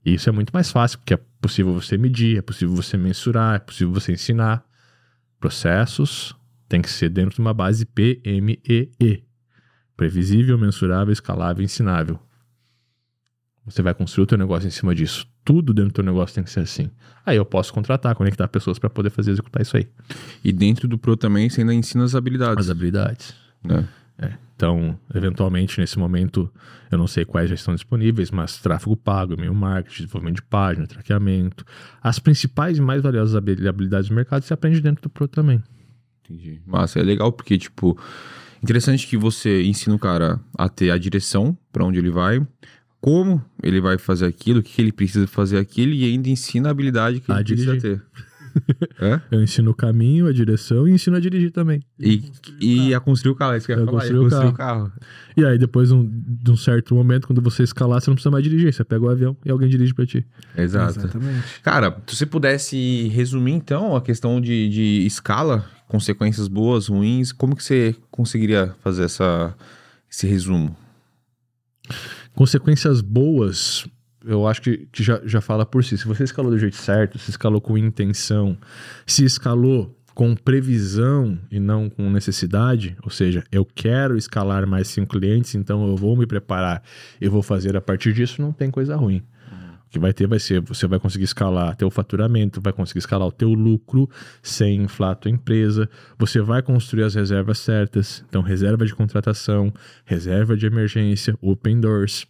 E 0.05 0.15
isso 0.15 0.29
é 0.29 0.33
muito 0.33 0.51
mais 0.51 0.71
fácil, 0.71 0.99
porque 0.99 1.15
é 1.15 1.21
possível 1.41 1.75
você 1.75 1.97
medir, 1.99 2.39
é 2.39 2.43
possível 2.43 2.75
você 2.75 2.97
mensurar, 2.97 3.57
é 3.57 3.59
possível 3.59 3.93
você 3.93 4.13
ensinar. 4.13 4.65
Processos 5.39 6.35
tem 6.69 6.81
que 6.81 6.91
ser 6.91 7.09
dentro 7.09 7.35
de 7.35 7.41
uma 7.41 7.53
base 7.53 7.85
PMEE. 7.85 9.25
Previsível, 9.97 10.57
mensurável, 10.57 11.13
escalável, 11.13 11.63
ensinável. 11.63 12.19
Você 13.67 13.83
vai 13.83 13.95
construir 13.95 14.25
o 14.25 14.27
teu 14.27 14.39
negócio 14.39 14.67
em 14.67 14.71
cima 14.71 14.95
disso. 14.95 15.27
Tudo 15.45 15.75
dentro 15.75 15.91
do 15.91 15.95
teu 15.95 16.05
negócio 16.05 16.35
tem 16.35 16.45
que 16.45 16.51
ser 16.51 16.61
assim. 16.61 16.91
Aí 17.25 17.37
eu 17.37 17.45
posso 17.45 17.73
contratar, 17.73 18.15
conectar 18.15 18.49
pessoas 18.49 18.79
para 18.79 18.89
poder 18.89 19.11
fazer 19.11 19.33
executar 19.33 19.63
isso 19.63 19.77
aí. 19.77 19.89
E 20.43 20.53
dentro 20.53 20.89
do 20.89 20.97
Pro 20.99 21.17
também 21.17 21.49
você 21.49 21.61
ainda 21.61 21.75
ensina 21.75 22.05
as 22.05 22.15
habilidades. 22.15 22.67
As 22.67 22.71
habilidades. 22.71 23.35
né? 23.63 23.87
É. 24.21 24.33
Então, 24.55 24.99
eventualmente, 25.15 25.81
nesse 25.81 25.99
momento, 25.99 26.53
eu 26.93 26.99
não 26.99 27.07
sei 27.07 27.25
quais 27.25 27.49
já 27.49 27.55
estão 27.55 27.75
disponíveis, 27.75 28.31
mas 28.31 28.59
tráfego 28.59 28.95
pago, 28.95 29.33
e-mail 29.33 29.55
marketing, 29.55 30.03
desenvolvimento 30.03 30.37
de 30.37 30.43
página, 30.43 30.87
traqueamento. 30.87 31.65
As 32.03 32.19
principais 32.19 32.77
e 32.77 32.81
mais 32.83 33.03
valiosas 33.03 33.35
habi- 33.35 33.67
habilidades 33.67 34.11
do 34.11 34.15
mercado 34.15 34.43
você 34.43 34.53
aprende 34.53 34.81
dentro 34.83 35.03
do 35.03 35.09
Pro 35.09 35.27
também. 35.27 35.63
Entendi. 36.25 36.61
Massa, 36.67 36.99
é 36.99 37.03
legal 37.03 37.33
porque, 37.33 37.57
tipo, 37.57 37.99
interessante 38.63 39.07
que 39.07 39.17
você 39.17 39.63
ensina 39.63 39.97
o 39.97 39.99
cara 39.99 40.39
a 40.59 40.69
ter 40.69 40.91
a 40.91 40.99
direção 40.99 41.57
pra 41.73 41.83
onde 41.85 41.99
ele 41.99 42.11
vai, 42.11 42.47
como 43.01 43.43
ele 43.63 43.81
vai 43.81 43.97
fazer 43.97 44.27
aquilo, 44.27 44.61
o 44.61 44.63
que 44.63 44.81
ele 44.83 44.93
precisa 44.93 45.27
fazer 45.27 45.57
aquilo 45.57 45.93
e 45.95 46.05
ainda 46.05 46.29
ensina 46.29 46.69
a 46.69 46.71
habilidade 46.71 47.21
que 47.21 47.33
A 47.33 47.37
ele 47.37 47.45
precisa 47.45 47.79
dirigir. 47.79 47.99
ter. 47.99 48.07
é? 49.01 49.21
Eu 49.31 49.43
ensino 49.43 49.71
o 49.71 49.75
caminho, 49.75 50.27
a 50.27 50.33
direção 50.33 50.87
e 50.87 50.93
ensino 50.93 51.17
a 51.17 51.21
dirigir 51.21 51.51
também. 51.51 51.83
E, 51.99 52.23
e 52.61 52.95
a 52.95 53.01
construir 53.01 53.33
o 53.33 53.35
carro, 53.35 53.55
é 53.55 53.59
isso 53.59 53.67
que 53.67 53.73
eu 53.73 53.79
ia 53.79 53.85
falar, 53.85 53.93
e 53.93 53.97
a 53.97 54.01
construir 54.01 54.19
o 54.19 54.23
construir 54.23 54.49
o 54.49 54.53
carro. 54.53 54.93
E 55.37 55.45
aí, 55.45 55.59
depois 55.59 55.89
de 55.89 55.95
um, 55.95 56.09
de 56.27 56.51
um 56.51 56.57
certo 56.57 56.95
momento, 56.95 57.27
quando 57.27 57.41
você 57.41 57.63
escalar, 57.63 58.01
você 58.01 58.11
não 58.11 58.15
precisa 58.15 58.31
mais 58.31 58.45
dirigir. 58.45 58.73
Você 58.73 58.85
pega 58.85 59.05
o 59.05 59.09
avião 59.09 59.37
e 59.45 59.51
alguém 59.51 59.69
dirige 59.69 59.95
pra 59.95 60.05
ti. 60.07 60.27
Exato. 60.57 60.99
Exatamente. 60.99 61.61
Cara, 61.63 61.97
se 62.07 62.17
você 62.17 62.27
pudesse 62.27 63.09
resumir 63.09 63.53
então 63.53 63.97
a 63.97 64.03
questão 64.03 64.41
de, 64.41 64.69
de 64.69 65.07
escala, 65.07 65.65
consequências 65.89 66.49
boas, 66.49 66.89
ruins, 66.89 67.33
como 67.33 67.57
que 67.57 67.65
você 67.65 67.97
conseguiria 68.11 68.75
fazer 68.81 69.05
essa, 69.05 69.55
esse 70.11 70.27
resumo? 70.27 70.77
Consequências 72.35 73.01
boas, 73.01 73.87
eu 74.25 74.47
acho 74.47 74.63
que, 74.63 74.89
que 74.93 75.03
já, 75.03 75.21
já 75.25 75.41
fala 75.41 75.65
por 75.65 75.85
si. 75.85 75.97
Se 75.97 76.07
você 76.07 76.25
escalou 76.25 76.51
do 76.51 76.59
jeito 76.59 76.77
certo, 76.77 77.19
se 77.19 77.31
escalou 77.31 77.61
com 77.61 77.77
intenção, 77.77 78.57
se 79.07 79.25
escalou 79.25 79.97
com 80.15 80.35
previsão 80.35 81.39
e 81.51 81.59
não 81.59 81.89
com 81.89 82.11
necessidade, 82.11 82.97
ou 83.03 83.11
seja, 83.11 83.43
eu 83.51 83.65
quero 83.65 84.17
escalar 84.17 84.67
mais 84.67 84.89
cinco 84.89 85.19
clientes, 85.19 85.55
então 85.55 85.87
eu 85.87 85.97
vou 85.97 86.17
me 86.17 86.27
preparar, 86.27 86.83
eu 87.21 87.31
vou 87.31 87.43
fazer 87.43 87.77
a 87.77 87.81
partir 87.81 88.13
disso, 88.13 88.43
não 88.43 88.53
tem 88.53 88.71
coisa 88.71 88.97
ruim. 88.97 89.23
O 89.87 89.93
que 89.93 89.99
vai 89.99 90.13
ter 90.13 90.29
vai 90.29 90.39
ser, 90.39 90.61
você 90.61 90.87
vai 90.87 91.01
conseguir 91.01 91.25
escalar 91.25 91.75
teu 91.75 91.91
faturamento, 91.91 92.61
vai 92.61 92.73
conseguir 92.73 93.01
escalar 93.01 93.27
o 93.27 93.33
teu 93.33 93.53
lucro 93.53 94.09
sem 94.41 94.83
inflar 94.83 95.13
a 95.13 95.15
tua 95.17 95.31
empresa, 95.31 95.89
você 96.17 96.41
vai 96.41 96.63
construir 96.63 97.03
as 97.03 97.15
reservas 97.17 97.59
certas, 97.59 98.25
então 98.29 98.41
reserva 98.41 98.87
de 98.87 98.95
contratação, 98.95 99.73
reserva 100.05 100.57
de 100.57 100.65
emergência, 100.67 101.37
open 101.41 101.81
doors. 101.81 102.25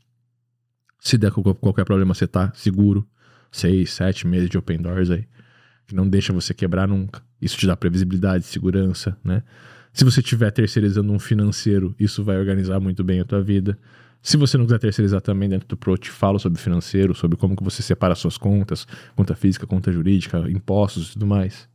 Se 1.00 1.16
der 1.18 1.30
qual- 1.32 1.54
qualquer 1.54 1.84
problema, 1.84 2.14
você 2.14 2.26
tá 2.26 2.52
seguro. 2.54 3.06
Seis, 3.50 3.92
sete 3.92 4.26
meses 4.26 4.48
de 4.48 4.56
open 4.58 4.78
doors 4.80 5.10
aí. 5.10 5.26
Que 5.86 5.94
não 5.94 6.08
deixa 6.08 6.32
você 6.32 6.54
quebrar 6.54 6.86
nunca. 6.86 7.20
Isso 7.40 7.56
te 7.56 7.66
dá 7.66 7.76
previsibilidade, 7.76 8.44
segurança, 8.44 9.16
né? 9.24 9.42
Se 9.92 10.04
você 10.04 10.20
estiver 10.20 10.50
terceirizando 10.52 11.12
um 11.12 11.18
financeiro, 11.18 11.94
isso 11.98 12.22
vai 12.22 12.38
organizar 12.38 12.78
muito 12.78 13.02
bem 13.02 13.18
a 13.20 13.24
tua 13.24 13.42
vida. 13.42 13.76
Se 14.22 14.36
você 14.36 14.56
não 14.56 14.66
quiser 14.66 14.78
terceirizar 14.78 15.20
também 15.20 15.48
dentro 15.48 15.66
do 15.66 15.76
Pro, 15.76 15.94
eu 15.94 15.98
te 15.98 16.10
falo 16.10 16.38
sobre 16.38 16.60
financeiro, 16.60 17.12
sobre 17.14 17.36
como 17.36 17.56
que 17.56 17.64
você 17.64 17.82
separa 17.82 18.14
suas 18.14 18.36
contas, 18.36 18.86
conta 19.16 19.34
física, 19.34 19.66
conta 19.66 19.90
jurídica, 19.90 20.48
impostos 20.50 21.08
e 21.08 21.12
tudo 21.14 21.26
mais. 21.26 21.68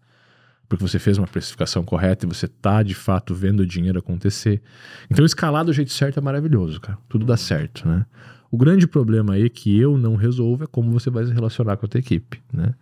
Porque 0.69 0.81
você 0.83 0.97
fez 0.97 1.17
uma 1.17 1.27
precificação 1.27 1.83
correta 1.83 2.25
e 2.25 2.29
você 2.29 2.47
tá 2.47 2.81
de 2.83 2.93
fato 2.93 3.35
vendo 3.35 3.61
o 3.61 3.65
dinheiro 3.65 3.99
acontecer. 3.99 4.61
Então 5.09 5.25
escalar 5.25 5.65
do 5.65 5.73
jeito 5.73 5.91
certo 5.91 6.17
é 6.19 6.21
maravilhoso, 6.21 6.79
cara. 6.79 6.97
Tudo 7.09 7.25
dá 7.25 7.35
certo, 7.35 7.87
né? 7.87 8.05
O 8.55 8.57
grande 8.57 8.87
problema 8.87 9.33
aí 9.33 9.49
que 9.49 9.77
eu 9.77 9.97
não 9.97 10.15
resolvo 10.15 10.63
é 10.63 10.67
como 10.67 10.89
você 10.89 11.09
vai 11.09 11.25
se 11.25 11.33
relacionar 11.33 11.75
com 11.75 11.85
a 11.85 11.89
tua 11.89 11.99
equipe, 11.99 12.41
né? 12.53 12.73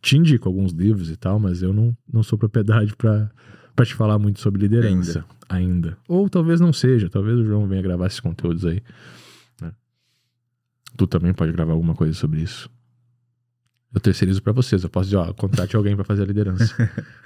Te 0.00 0.16
indico 0.16 0.48
alguns 0.48 0.70
livros 0.70 1.10
e 1.10 1.16
tal, 1.16 1.40
mas 1.40 1.64
eu 1.64 1.72
não, 1.72 1.96
não 2.12 2.22
sou 2.22 2.38
propriedade 2.38 2.94
para 2.94 3.28
para 3.74 3.84
te 3.84 3.92
falar 3.92 4.20
muito 4.20 4.38
sobre 4.38 4.62
liderança 4.62 5.24
ainda. 5.48 5.98
Ou 6.06 6.30
talvez 6.30 6.60
não 6.60 6.72
seja, 6.72 7.10
talvez 7.10 7.36
o 7.40 7.44
João 7.44 7.66
venha 7.66 7.82
gravar 7.82 8.06
esses 8.06 8.20
conteúdos 8.20 8.64
aí. 8.64 8.80
né? 9.60 9.72
Tu 10.96 11.08
também 11.08 11.34
pode 11.34 11.50
gravar 11.50 11.72
alguma 11.72 11.96
coisa 11.96 12.14
sobre 12.14 12.40
isso. 12.42 12.70
Eu 13.94 14.00
terceirizo 14.00 14.42
para 14.42 14.52
vocês, 14.52 14.82
eu 14.82 14.90
posso 14.90 15.06
dizer, 15.06 15.16
ó, 15.16 15.32
contrate 15.32 15.74
alguém 15.74 15.94
para 15.96 16.04
fazer 16.04 16.22
a 16.22 16.26
liderança. 16.26 16.74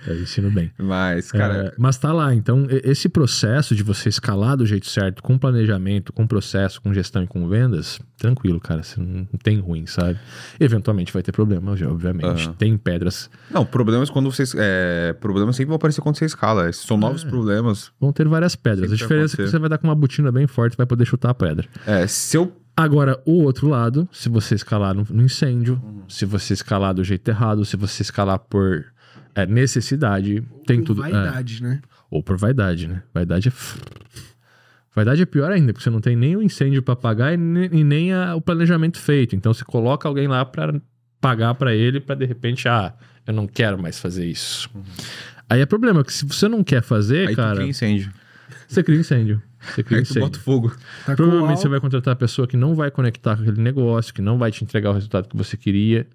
eu 0.07 0.21
ensino 0.23 0.51
bem. 0.51 0.71
Mas, 0.79 1.33
cara, 1.33 1.67
É, 1.69 1.73
mas 1.77 1.99
tá 1.99 2.13
lá, 2.13 2.33
então 2.35 2.67
esse 2.71 3.09
processo 3.09 3.75
de 3.75 3.83
você 3.83 4.09
escalar 4.09 4.57
do 4.57 4.65
jeito 4.65 4.89
certo, 4.89 5.21
com 5.23 5.37
planejamento, 5.37 6.13
com 6.13 6.27
processo, 6.27 6.81
com 6.81 6.95
gestão 6.95 7.25
e 7.25 7.27
com 7.27 7.49
vendas, 7.49 7.99
tranquilo, 8.17 8.61
cara, 8.61 8.83
você 8.85 9.01
não 9.01 9.27
tem 9.43 9.59
ruim, 9.59 9.87
sabe? 9.87 10.19
Eventualmente 10.61 11.13
vai 11.13 11.23
ter 11.23 11.33
problema, 11.33 11.77
já, 11.77 11.89
obviamente. 11.89 12.45
Aham. 12.45 12.53
Tem 12.55 12.77
pedras, 12.77 13.29
não, 13.51 13.65
problemas 13.65 14.11
quando 14.11 14.31
vocês. 14.31 14.55
É, 14.57 15.13
problemas 15.15 15.57
sempre 15.57 15.69
vão 15.69 15.77
aparecer 15.77 16.01
quando 16.03 16.17
você 16.19 16.27
escala. 16.27 16.71
São 16.73 16.97
novos 16.97 17.25
problemas. 17.25 17.91
vão 17.99 18.13
ter 18.13 18.29
várias 18.29 18.55
pedras. 18.55 18.91
Sempre 18.91 18.95
a 18.95 18.97
diferença 18.99 19.35
é 19.35 19.45
que 19.45 19.51
você 19.51 19.59
vai 19.59 19.69
dar 19.69 19.79
com 19.79 19.89
uma 19.89 19.95
botina 19.95 20.31
bem 20.31 20.47
forte 20.47 20.75
e 20.75 20.77
vai 20.77 20.87
poder 20.87 21.05
chutar 21.05 21.31
a 21.31 21.35
pedra. 21.35 21.67
É, 21.87 22.07
se 22.07 22.37
eu. 22.37 22.60
Agora, 22.83 23.20
o 23.26 23.43
outro 23.43 23.68
lado, 23.68 24.09
se 24.12 24.28
você 24.28 24.55
escalar 24.55 24.95
no, 24.95 25.07
no 25.11 25.22
incêndio, 25.22 25.81
Uhum. 25.85 26.03
se 26.09 26.24
você 26.24 26.53
escalar 26.55 26.95
do 26.95 27.05
jeito 27.05 27.28
errado, 27.28 27.64
se 27.64 27.76
você 27.76 28.03
escalar 28.03 28.39
por 28.39 28.85
é, 29.35 29.47
necessidade, 29.47 30.43
tem 30.66 30.78
Com 30.81 30.85
tudo. 30.87 31.05
é. 31.05 31.11
Vaidade, 31.11 31.62
né? 31.62 31.81
Ou 32.11 32.22
por 32.22 32.37
vaidade, 32.37 32.89
né? 32.89 33.03
Vaidade 33.14 33.49
é. 33.49 33.53
Vaidade 34.95 35.22
é 35.22 35.26
pior 35.26 35.53
ainda, 35.53 35.72
porque 35.72 35.85
você 35.85 35.91
não 35.91 36.01
tem 36.01 36.16
nem 36.16 36.37
o 36.37 36.43
incêndio 36.43 36.83
pra 36.83 36.97
pagar 36.97 37.33
e 37.33 37.37
ne- 37.37 37.68
e 37.72 37.85
nem 37.85 38.12
a- 38.12 38.35
o 38.35 38.41
planejamento 38.41 38.99
feito. 38.99 39.37
Então 39.37 39.55
você 39.55 39.64
coloca 39.64 40.09
alguém 40.09 40.26
lá 40.26 40.45
pra 40.45 40.74
pagar 41.20 41.55
pra 41.55 41.72
ele 41.74 42.01
pra 42.01 42.14
de 42.16 42.24
repente, 42.26 42.68
ah, 42.68 42.93
eu 43.26 43.33
não 43.33 43.47
quero 43.47 43.81
mais 43.81 44.01
fazer 44.01 44.26
isso. 44.26 44.68
Aí 45.49 45.61
é 45.61 45.66
problema, 45.66 46.03
que 46.03 46.12
se 46.12 46.24
você 46.26 46.49
não 46.49 46.64
quer 46.64 46.83
fazer, 46.83 47.28
Aí 47.28 47.35
tu 47.35 47.37
cara, 47.37 47.57
cria 47.57 47.68
incênio. 47.68 48.11
você 48.66 48.83
cria 48.83 48.99
incêndio. 48.99 49.41
Você 49.61 49.83
cria 49.83 49.99
Aí 49.99 50.05
tu 50.05 50.11
incêndio. 50.11 50.29
bota 50.29 50.39
fogo. 50.41 50.73
Tá 51.05 51.15
Provavelmente 51.15 51.61
você 51.61 51.69
vai 51.69 51.81
contratar 51.81 52.13
a 52.13 52.17
pessoa 52.17 52.47
que 52.47 52.57
não 52.57 52.75
vai 52.75 52.91
conectar 52.91 53.37
com 53.37 53.43
aquele 53.43 53.61
negócio, 53.61 54.15
que 54.15 54.23
não 54.23 54.39
vai 54.39 54.51
te 54.51 54.65
entregar 54.65 54.91
o 54.91 54.95
resultado 54.95 55.29
que 55.29 55.37
você 55.37 55.57
queria, 55.57 56.07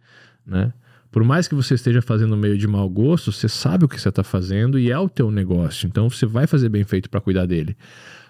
né? 0.45 0.73
Por 1.11 1.23
mais 1.23 1.47
que 1.47 1.55
você 1.55 1.75
esteja 1.75 2.01
fazendo 2.01 2.35
meio 2.35 2.57
de 2.57 2.67
mau 2.67 2.89
gosto, 2.89 3.31
você 3.31 3.47
sabe 3.47 3.85
o 3.85 3.87
que 3.87 3.99
você 4.01 4.09
está 4.09 4.23
fazendo 4.23 4.77
e 4.77 4.91
é 4.91 4.99
o 4.99 5.07
teu 5.07 5.31
negócio. 5.31 5.87
Então 5.87 6.09
você 6.09 6.25
vai 6.25 6.45
fazer 6.45 6.67
bem 6.67 6.83
feito 6.83 7.09
para 7.09 7.21
cuidar 7.21 7.45
dele. 7.45 7.77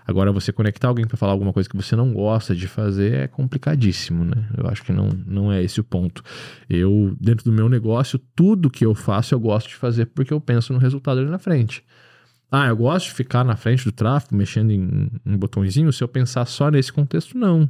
Agora, 0.08 0.32
você 0.32 0.52
conectar 0.52 0.88
alguém 0.88 1.08
para 1.08 1.18
falar 1.18 1.32
alguma 1.32 1.52
coisa 1.52 1.68
que 1.68 1.76
você 1.76 1.96
não 1.96 2.14
gosta 2.14 2.56
de 2.56 2.68
fazer 2.68 3.14
é 3.14 3.28
complicadíssimo, 3.28 4.24
né? 4.24 4.48
Eu 4.56 4.68
acho 4.68 4.84
que 4.84 4.94
não, 4.94 5.10
não 5.26 5.52
é 5.52 5.64
esse 5.64 5.80
o 5.80 5.84
ponto. 5.84 6.22
Eu, 6.70 7.18
dentro 7.20 7.46
do 7.46 7.52
meu 7.52 7.68
negócio, 7.68 8.20
tudo 8.36 8.70
que 8.70 8.86
eu 8.86 8.94
faço 8.94 9.34
eu 9.34 9.40
gosto 9.40 9.70
de 9.70 9.76
fazer 9.76 10.06
porque 10.06 10.32
eu 10.32 10.40
penso 10.40 10.72
no 10.72 10.78
resultado 10.78 11.20
ali 11.20 11.30
na 11.30 11.40
frente. 11.40 11.84
Ah, 12.52 12.68
eu 12.68 12.78
gosto 12.78 13.08
de 13.08 13.14
ficar 13.14 13.44
na 13.44 13.56
frente 13.56 13.84
do 13.84 13.92
tráfego, 13.92 14.36
mexendo 14.36 14.72
em 14.72 15.10
um 15.26 15.38
botãozinho. 15.38 15.92
Se 15.92 16.04
eu 16.04 16.08
pensar 16.08 16.46
só 16.46 16.70
nesse 16.70 16.92
contexto, 16.92 17.38
não. 17.38 17.70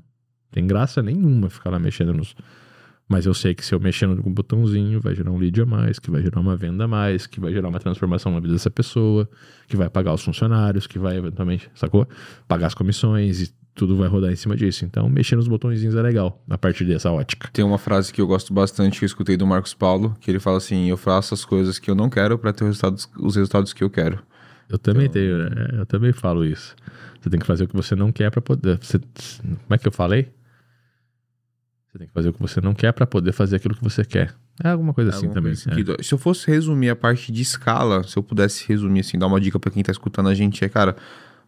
Tem 0.52 0.66
graça 0.66 1.02
nenhuma 1.02 1.50
ficar 1.50 1.70
lá 1.70 1.80
mexendo 1.80 2.14
nos, 2.14 2.36
mas 3.08 3.26
eu 3.26 3.34
sei 3.34 3.54
que 3.54 3.64
se 3.64 3.74
eu 3.74 3.80
mexer 3.80 4.08
no 4.08 4.22
botãozinho, 4.24 5.00
vai 5.00 5.14
gerar 5.14 5.32
um 5.32 5.38
lead 5.38 5.62
a 5.62 5.66
mais, 5.66 6.00
que 6.00 6.10
vai 6.10 6.22
gerar 6.22 6.40
uma 6.40 6.56
venda 6.56 6.86
a 6.86 6.88
mais, 6.88 7.28
que 7.28 7.40
vai 7.40 7.52
gerar 7.52 7.70
uma 7.70 7.80
transformação 7.80 8.32
na 8.32 8.40
vida 8.40 8.54
dessa 8.54 8.72
pessoa, 8.72 9.30
que 9.68 9.78
vai 9.78 9.90
pagar 9.90 10.14
os 10.14 10.24
funcionários, 10.24 10.88
que 10.88 10.98
vai 10.98 11.18
eventualmente, 11.18 11.70
sacou? 11.76 12.08
Pagar 12.48 12.68
as 12.68 12.74
comissões 12.74 13.42
e 13.42 13.54
tudo 13.76 13.96
vai 13.96 14.08
rodar 14.08 14.32
em 14.32 14.36
cima 14.36 14.56
disso. 14.56 14.86
Então, 14.86 15.08
mexer 15.08 15.36
nos 15.36 15.48
botõezinhos 15.48 15.96
é 15.96 16.02
legal, 16.02 16.42
a 16.50 16.58
partir 16.58 16.86
dessa 16.86 17.12
ótica. 17.12 17.50
Tem 17.54 17.64
uma 17.64 17.78
frase 17.78 18.12
que 18.12 18.22
eu 18.22 18.26
gosto 18.26 18.54
bastante, 18.54 18.98
que 18.98 19.06
eu 19.06 19.08
escutei 19.08 19.38
do 19.38 19.46
Marcos 19.46 19.74
Paulo, 19.74 20.16
que 20.20 20.32
ele 20.32 20.40
fala 20.40 20.58
assim: 20.58 20.90
Eu 20.90 20.98
faço 20.98 21.34
as 21.34 21.46
coisas 21.46 21.78
que 21.78 21.92
eu 21.92 21.96
não 21.96 22.10
quero 22.10 22.40
para 22.40 22.54
ter 22.54 22.64
os 22.64 22.70
resultados, 22.70 23.10
os 23.20 23.36
resultados 23.36 23.74
que 23.74 23.84
eu 23.84 23.90
quero. 23.90 24.20
Eu 24.70 24.78
também 24.78 25.06
então... 25.06 25.22
tenho, 25.22 25.50
né? 25.50 25.70
eu 25.74 25.86
também 25.86 26.12
falo 26.12 26.46
isso. 26.46 26.76
Você 27.22 27.30
tem 27.30 27.40
que 27.40 27.46
fazer 27.46 27.64
o 27.64 27.68
que 27.68 27.76
você 27.76 27.96
não 27.96 28.12
quer 28.12 28.30
para 28.32 28.42
poder. 28.42 28.78
Você... 28.82 29.00
Como 29.00 29.58
é 29.70 29.78
que 29.78 29.88
eu 29.88 29.92
falei? 29.92 30.32
Você 31.88 32.00
tem 32.00 32.08
que 32.08 32.14
fazer 32.14 32.30
o 32.30 32.34
que 32.34 32.42
você 32.42 32.60
não 32.62 32.74
quer 32.74 32.92
para 32.92 33.08
poder 33.08 33.32
fazer 33.32 33.56
aquilo 33.56 33.76
que 33.76 33.84
você 33.84 34.04
quer. 34.04 34.36
É 34.64 34.70
alguma 34.70 34.94
coisa 34.94 35.12
é 35.12 35.14
assim 35.14 35.30
também. 35.30 35.54
É. 35.54 36.04
Se 36.04 36.14
eu 36.14 36.18
fosse 36.18 36.48
resumir 36.50 36.90
a 36.90 36.96
parte 36.96 37.32
de 37.32 37.42
escala, 37.42 38.04
se 38.04 38.18
eu 38.18 38.24
pudesse 38.24 38.68
resumir 38.68 39.02
assim, 39.02 39.18
dar 39.18 39.28
uma 39.28 39.40
dica 39.40 39.60
para 39.60 39.72
quem 39.72 39.84
tá 39.84 39.92
escutando 39.92 40.30
a 40.30 40.34
gente, 40.34 40.64
é, 40.64 40.70
cara, 40.70 40.96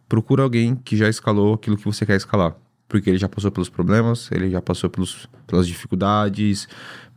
procura 0.08 0.42
alguém 0.42 0.74
que 0.74 0.96
já 0.96 1.08
escalou 1.08 1.54
aquilo 1.54 1.76
que 1.76 1.84
você 1.84 2.06
quer 2.06 2.16
escalar. 2.16 2.56
Porque 2.88 3.10
ele 3.10 3.18
já 3.18 3.28
passou 3.28 3.50
pelos 3.50 3.68
problemas, 3.68 4.30
ele 4.32 4.50
já 4.50 4.62
passou 4.62 4.88
pelos, 4.88 5.28
pelas 5.46 5.66
dificuldades, 5.66 6.66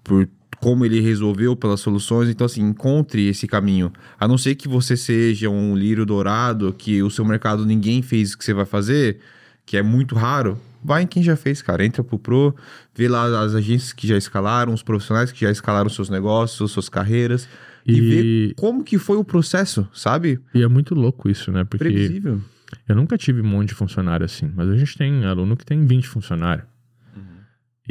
por 0.04 0.28
como 0.60 0.86
ele 0.86 1.00
resolveu, 1.00 1.56
pelas 1.56 1.80
soluções. 1.80 2.30
Então, 2.30 2.46
assim, 2.46 2.62
encontre 2.62 3.28
esse 3.28 3.48
caminho. 3.48 3.92
A 4.20 4.28
não 4.28 4.38
ser 4.38 4.56
que 4.56 4.68
você 4.68 4.96
seja 4.96 5.50
um 5.50 5.76
lírio 5.76 6.06
dourado, 6.06 6.74
que 6.74 7.02
o 7.02 7.10
seu 7.10 7.26
mercado 7.26 7.66
ninguém 7.66 8.02
fez 8.02 8.34
o 8.34 8.38
que 8.38 8.46
você 8.46 8.54
vai 8.54 8.66
fazer, 8.66 9.20
que 9.66 9.78
é 9.78 9.82
muito 9.82 10.16
raro, 10.16 10.60
vai 10.84 11.04
em 11.04 11.08
quem 11.08 11.24
já 11.24 11.36
fez, 11.36 11.62
cara. 11.62 11.86
Entra 11.86 12.04
pro 12.04 12.20
Pro, 12.20 12.56
vê 12.96 13.08
lá 13.08 13.44
as 13.44 13.56
agências 13.56 13.94
que 13.94 14.08
já 14.08 14.18
escalaram, 14.18 14.74
os 14.74 14.84
profissionais 14.84 15.32
que 15.32 15.42
já 15.42 15.52
escalaram 15.52 15.90
seus 15.90 16.10
negócios, 16.10 16.72
suas 16.72 16.90
carreiras. 16.90 17.48
E, 17.86 17.94
e 17.94 18.02
vê 18.02 18.54
como 18.56 18.84
que 18.84 18.98
foi 18.98 19.18
o 19.18 19.24
processo, 19.24 19.88
sabe? 19.94 20.40
E 20.54 20.62
é 20.62 20.68
muito 20.68 20.94
louco 20.94 21.30
isso, 21.30 21.52
né? 21.52 21.64
Porque 21.64 21.86
Previsível. 21.86 22.42
Eu 22.88 22.96
nunca 22.96 23.18
tive 23.18 23.42
um 23.42 23.46
monte 23.46 23.70
de 23.70 23.76
funcionário 23.76 24.26
assim, 24.26 24.50
mas 24.56 24.70
a 24.70 24.78
gente 24.78 24.98
tem 24.98 25.26
aluno 25.26 25.58
que 25.58 25.66
tem 25.66 25.86
20 25.86 26.08
funcionários. 26.08 26.66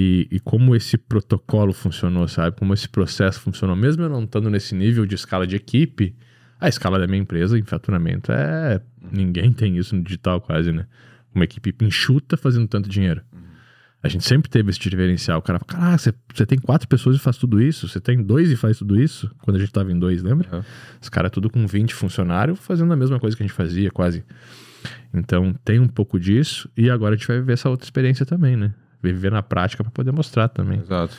E, 0.01 0.28
e, 0.30 0.40
como 0.40 0.74
esse 0.74 0.96
protocolo 0.96 1.72
funcionou, 1.72 2.26
sabe? 2.26 2.57
Como 2.57 2.72
esse 2.72 2.88
processo 2.88 3.40
funcionou, 3.40 3.76
mesmo 3.76 4.03
eu 4.03 4.09
não 4.09 4.24
estando 4.24 4.48
nesse 4.48 4.74
nível 4.74 5.05
de 5.05 5.14
escala 5.14 5.46
de 5.46 5.57
equipe, 5.57 6.14
a 6.59 6.68
escala 6.68 6.98
da 6.98 7.07
minha 7.07 7.20
empresa 7.20 7.59
em 7.59 7.62
faturamento 7.62 8.32
é. 8.32 8.80
Ninguém 9.12 9.53
tem 9.53 9.76
isso 9.76 9.96
no 9.96 10.03
digital 10.03 10.40
quase, 10.40 10.72
né? 10.72 10.86
uma 11.34 11.44
equipe 11.44 11.74
enxuta 11.84 12.36
fazendo 12.36 12.66
tanto 12.66 12.88
dinheiro. 12.88 13.22
A 14.03 14.09
gente 14.09 14.24
sempre 14.24 14.51
teve 14.51 14.70
esse 14.70 14.80
diferencial. 14.80 15.40
O 15.40 15.42
cara 15.42 15.59
fala, 15.59 15.80
caraca, 15.80 15.98
você, 15.98 16.14
você 16.34 16.46
tem 16.46 16.59
quatro 16.59 16.88
pessoas 16.88 17.16
e 17.16 17.18
faz 17.18 17.36
tudo 17.36 17.61
isso? 17.61 17.86
Você 17.86 18.01
tem 18.01 18.22
dois 18.22 18.51
e 18.51 18.57
faz 18.57 18.78
tudo 18.78 18.98
isso? 18.98 19.30
Quando 19.42 19.57
a 19.57 19.61
gente 19.61 19.70
tava 19.70 19.92
em 19.92 19.98
dois, 19.98 20.22
lembra? 20.22 20.48
Uhum. 20.57 20.62
Os 21.01 21.11
caras 21.11 21.30
tudo 21.30 21.51
com 21.51 21.66
20 21.66 21.94
funcionários 21.94 22.59
fazendo 22.59 22.90
a 22.94 22.96
mesma 22.96 23.20
coisa 23.20 23.36
que 23.36 23.42
a 23.42 23.46
gente 23.46 23.55
fazia, 23.55 23.90
quase. 23.90 24.24
Então 25.12 25.55
tem 25.62 25.78
um 25.78 25.86
pouco 25.86 26.18
disso. 26.18 26.70
E 26.74 26.88
agora 26.88 27.14
a 27.14 27.16
gente 27.18 27.26
vai 27.26 27.40
viver 27.40 27.53
essa 27.53 27.68
outra 27.68 27.84
experiência 27.84 28.24
também, 28.24 28.57
né? 28.57 28.72
Viver 29.03 29.32
na 29.32 29.42
prática 29.42 29.82
para 29.82 29.90
poder 29.90 30.12
mostrar 30.12 30.48
também. 30.48 30.78
Exato. 30.80 31.16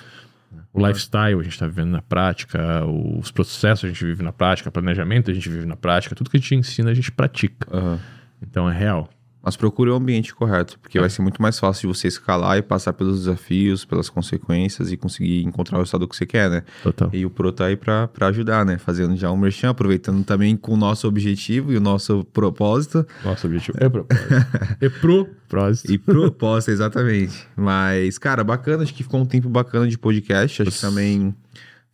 O 0.74 0.86
lifestyle 0.86 1.40
a 1.40 1.44
gente 1.44 1.54
está 1.54 1.68
vivendo 1.68 1.92
na 1.92 2.02
prática, 2.02 2.86
os 2.86 3.32
processos 3.32 3.86
a 3.86 3.88
gente 3.88 4.04
vive 4.06 4.24
na 4.24 4.32
prática, 4.32 4.72
planejamento 4.72 5.30
a 5.30 5.34
gente 5.34 5.50
vive 5.50 5.66
na 5.66 5.76
prática, 5.76 6.16
tudo 6.16 6.30
que 6.30 6.38
a 6.38 6.40
gente 6.40 6.56
ensina 6.56 6.92
a 6.92 6.94
gente 6.94 7.12
pratica. 7.12 7.68
Uhum. 7.76 8.00
Então 8.42 8.70
é 8.70 8.74
real. 8.74 9.10
Mas 9.44 9.56
procure 9.56 9.90
o 9.90 9.96
ambiente 9.96 10.36
correto, 10.36 10.78
porque 10.80 11.00
vai 11.00 11.10
ser 11.10 11.22
muito 11.22 11.42
mais 11.42 11.58
fácil 11.58 11.90
de 11.90 11.98
você 11.98 12.08
escalar 12.08 12.58
e 12.58 12.62
passar 12.62 12.94
pelos 12.94 13.20
desafios, 13.20 13.84
pelas 13.84 14.10
consequências 14.10 14.92
e 14.92 14.98
conseguir 14.98 15.44
encontrar 15.44 15.80
o 15.80 15.84
estado 15.84 16.08
que 16.08 16.16
você 16.16 16.26
quer, 16.26 16.50
né? 16.50 16.64
Total. 16.84 17.10
E 17.12 17.26
o 17.26 17.30
Pro 17.30 17.52
tá 17.52 17.66
aí 17.66 17.76
pra, 17.76 18.08
pra 18.08 18.28
ajudar, 18.28 18.64
né? 18.66 18.78
Fazendo 18.78 19.16
já 19.16 19.32
um 19.32 19.38
merchan, 19.38 19.72
aproveitando 19.72 20.24
também 20.24 20.56
com 20.56 20.74
o 20.74 20.78
nosso 20.78 21.08
objetivo 21.08 21.74
e 21.74 21.78
o 21.78 21.82
nosso 21.82 22.24
propósito. 22.26 23.06
Nosso 23.26 23.48
objetivo 23.48 23.78
é 23.82 23.90
propósito. 23.90 24.32
é 24.80 24.90
propósito. 24.90 25.92
E 25.92 25.98
propósito, 25.98 26.72
exatamente. 26.72 27.48
Mas, 27.56 28.20
cara, 28.20 28.44
bacana, 28.44 28.84
acho 28.84 28.94
que 28.94 29.04
ficou 29.04 29.20
um 29.20 29.26
tempo 29.26 29.50
bacana 29.50 29.88
de 29.88 29.98
podcast. 29.98 30.62
Acho 30.62 30.72
que 30.72 30.82
também 30.82 31.36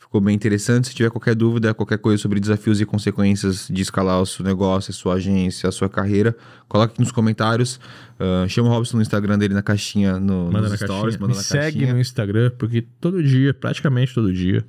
Ficou 0.07 0.21
bem 0.21 0.33
interessante. 0.33 0.87
Se 0.87 0.95
tiver 0.95 1.09
qualquer 1.09 1.35
dúvida, 1.35 1.73
qualquer 1.73 1.97
coisa 1.97 2.21
sobre 2.21 2.39
desafios 2.39 2.79
e 2.79 2.85
consequências 2.85 3.67
de 3.69 3.81
escalar 3.81 4.21
o 4.21 4.25
seu 4.25 4.43
negócio, 4.43 4.89
a 4.91 4.93
sua 4.93 5.15
agência, 5.15 5.67
a 5.67 5.71
sua 5.71 5.89
carreira, 5.89 6.33
coloque 6.69 6.93
aqui 6.93 7.01
nos 7.01 7.11
comentários. 7.11 7.77
Uh, 8.17 8.47
chama 8.47 8.69
o 8.69 8.71
Robson 8.71 8.95
no 8.97 9.01
Instagram 9.01 9.37
dele 9.37 9.53
na 9.53 9.61
caixinha, 9.61 10.17
no, 10.17 10.45
manda 10.45 10.69
nos 10.69 10.71
na 10.71 10.77
stories, 10.77 11.17
caixinha. 11.17 11.19
manda 11.19 11.33
Me 11.33 11.37
na 11.37 11.43
segue 11.43 11.61
caixinha. 11.79 11.93
no 11.93 11.99
Instagram, 11.99 12.51
porque 12.57 12.81
todo 13.01 13.21
dia, 13.21 13.53
praticamente 13.53 14.13
todo 14.13 14.31
dia, 14.31 14.65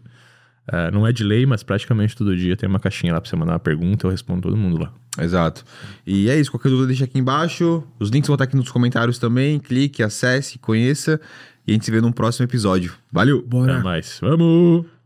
uh, 0.72 0.92
não 0.92 1.06
é 1.06 1.12
de 1.12 1.22
lei, 1.22 1.46
mas 1.46 1.62
praticamente 1.62 2.16
todo 2.16 2.36
dia 2.36 2.56
tem 2.56 2.68
uma 2.68 2.80
caixinha 2.80 3.12
lá 3.12 3.20
pra 3.20 3.30
você 3.30 3.36
mandar 3.36 3.52
uma 3.52 3.60
pergunta, 3.60 4.08
eu 4.08 4.10
respondo 4.10 4.42
todo 4.42 4.56
mundo 4.56 4.82
lá. 4.82 4.92
Exato. 5.20 5.64
E 6.04 6.28
é 6.28 6.38
isso, 6.38 6.50
qualquer 6.50 6.68
dúvida 6.68 6.88
deixa 6.88 7.04
aqui 7.04 7.16
embaixo. 7.18 7.84
Os 8.00 8.10
links 8.10 8.26
vão 8.26 8.34
estar 8.34 8.44
aqui 8.44 8.56
nos 8.56 8.70
comentários 8.70 9.18
também. 9.18 9.58
Clique, 9.60 10.02
acesse, 10.02 10.58
conheça. 10.58 11.20
E 11.66 11.70
a 11.70 11.74
gente 11.74 11.84
se 11.84 11.90
vê 11.90 12.00
num 12.00 12.12
próximo 12.12 12.44
episódio. 12.44 12.94
Valeu! 13.12 13.42
Bora! 13.46 13.74
Até 13.74 13.82
mais. 13.84 14.18
Vamos! 14.20 14.97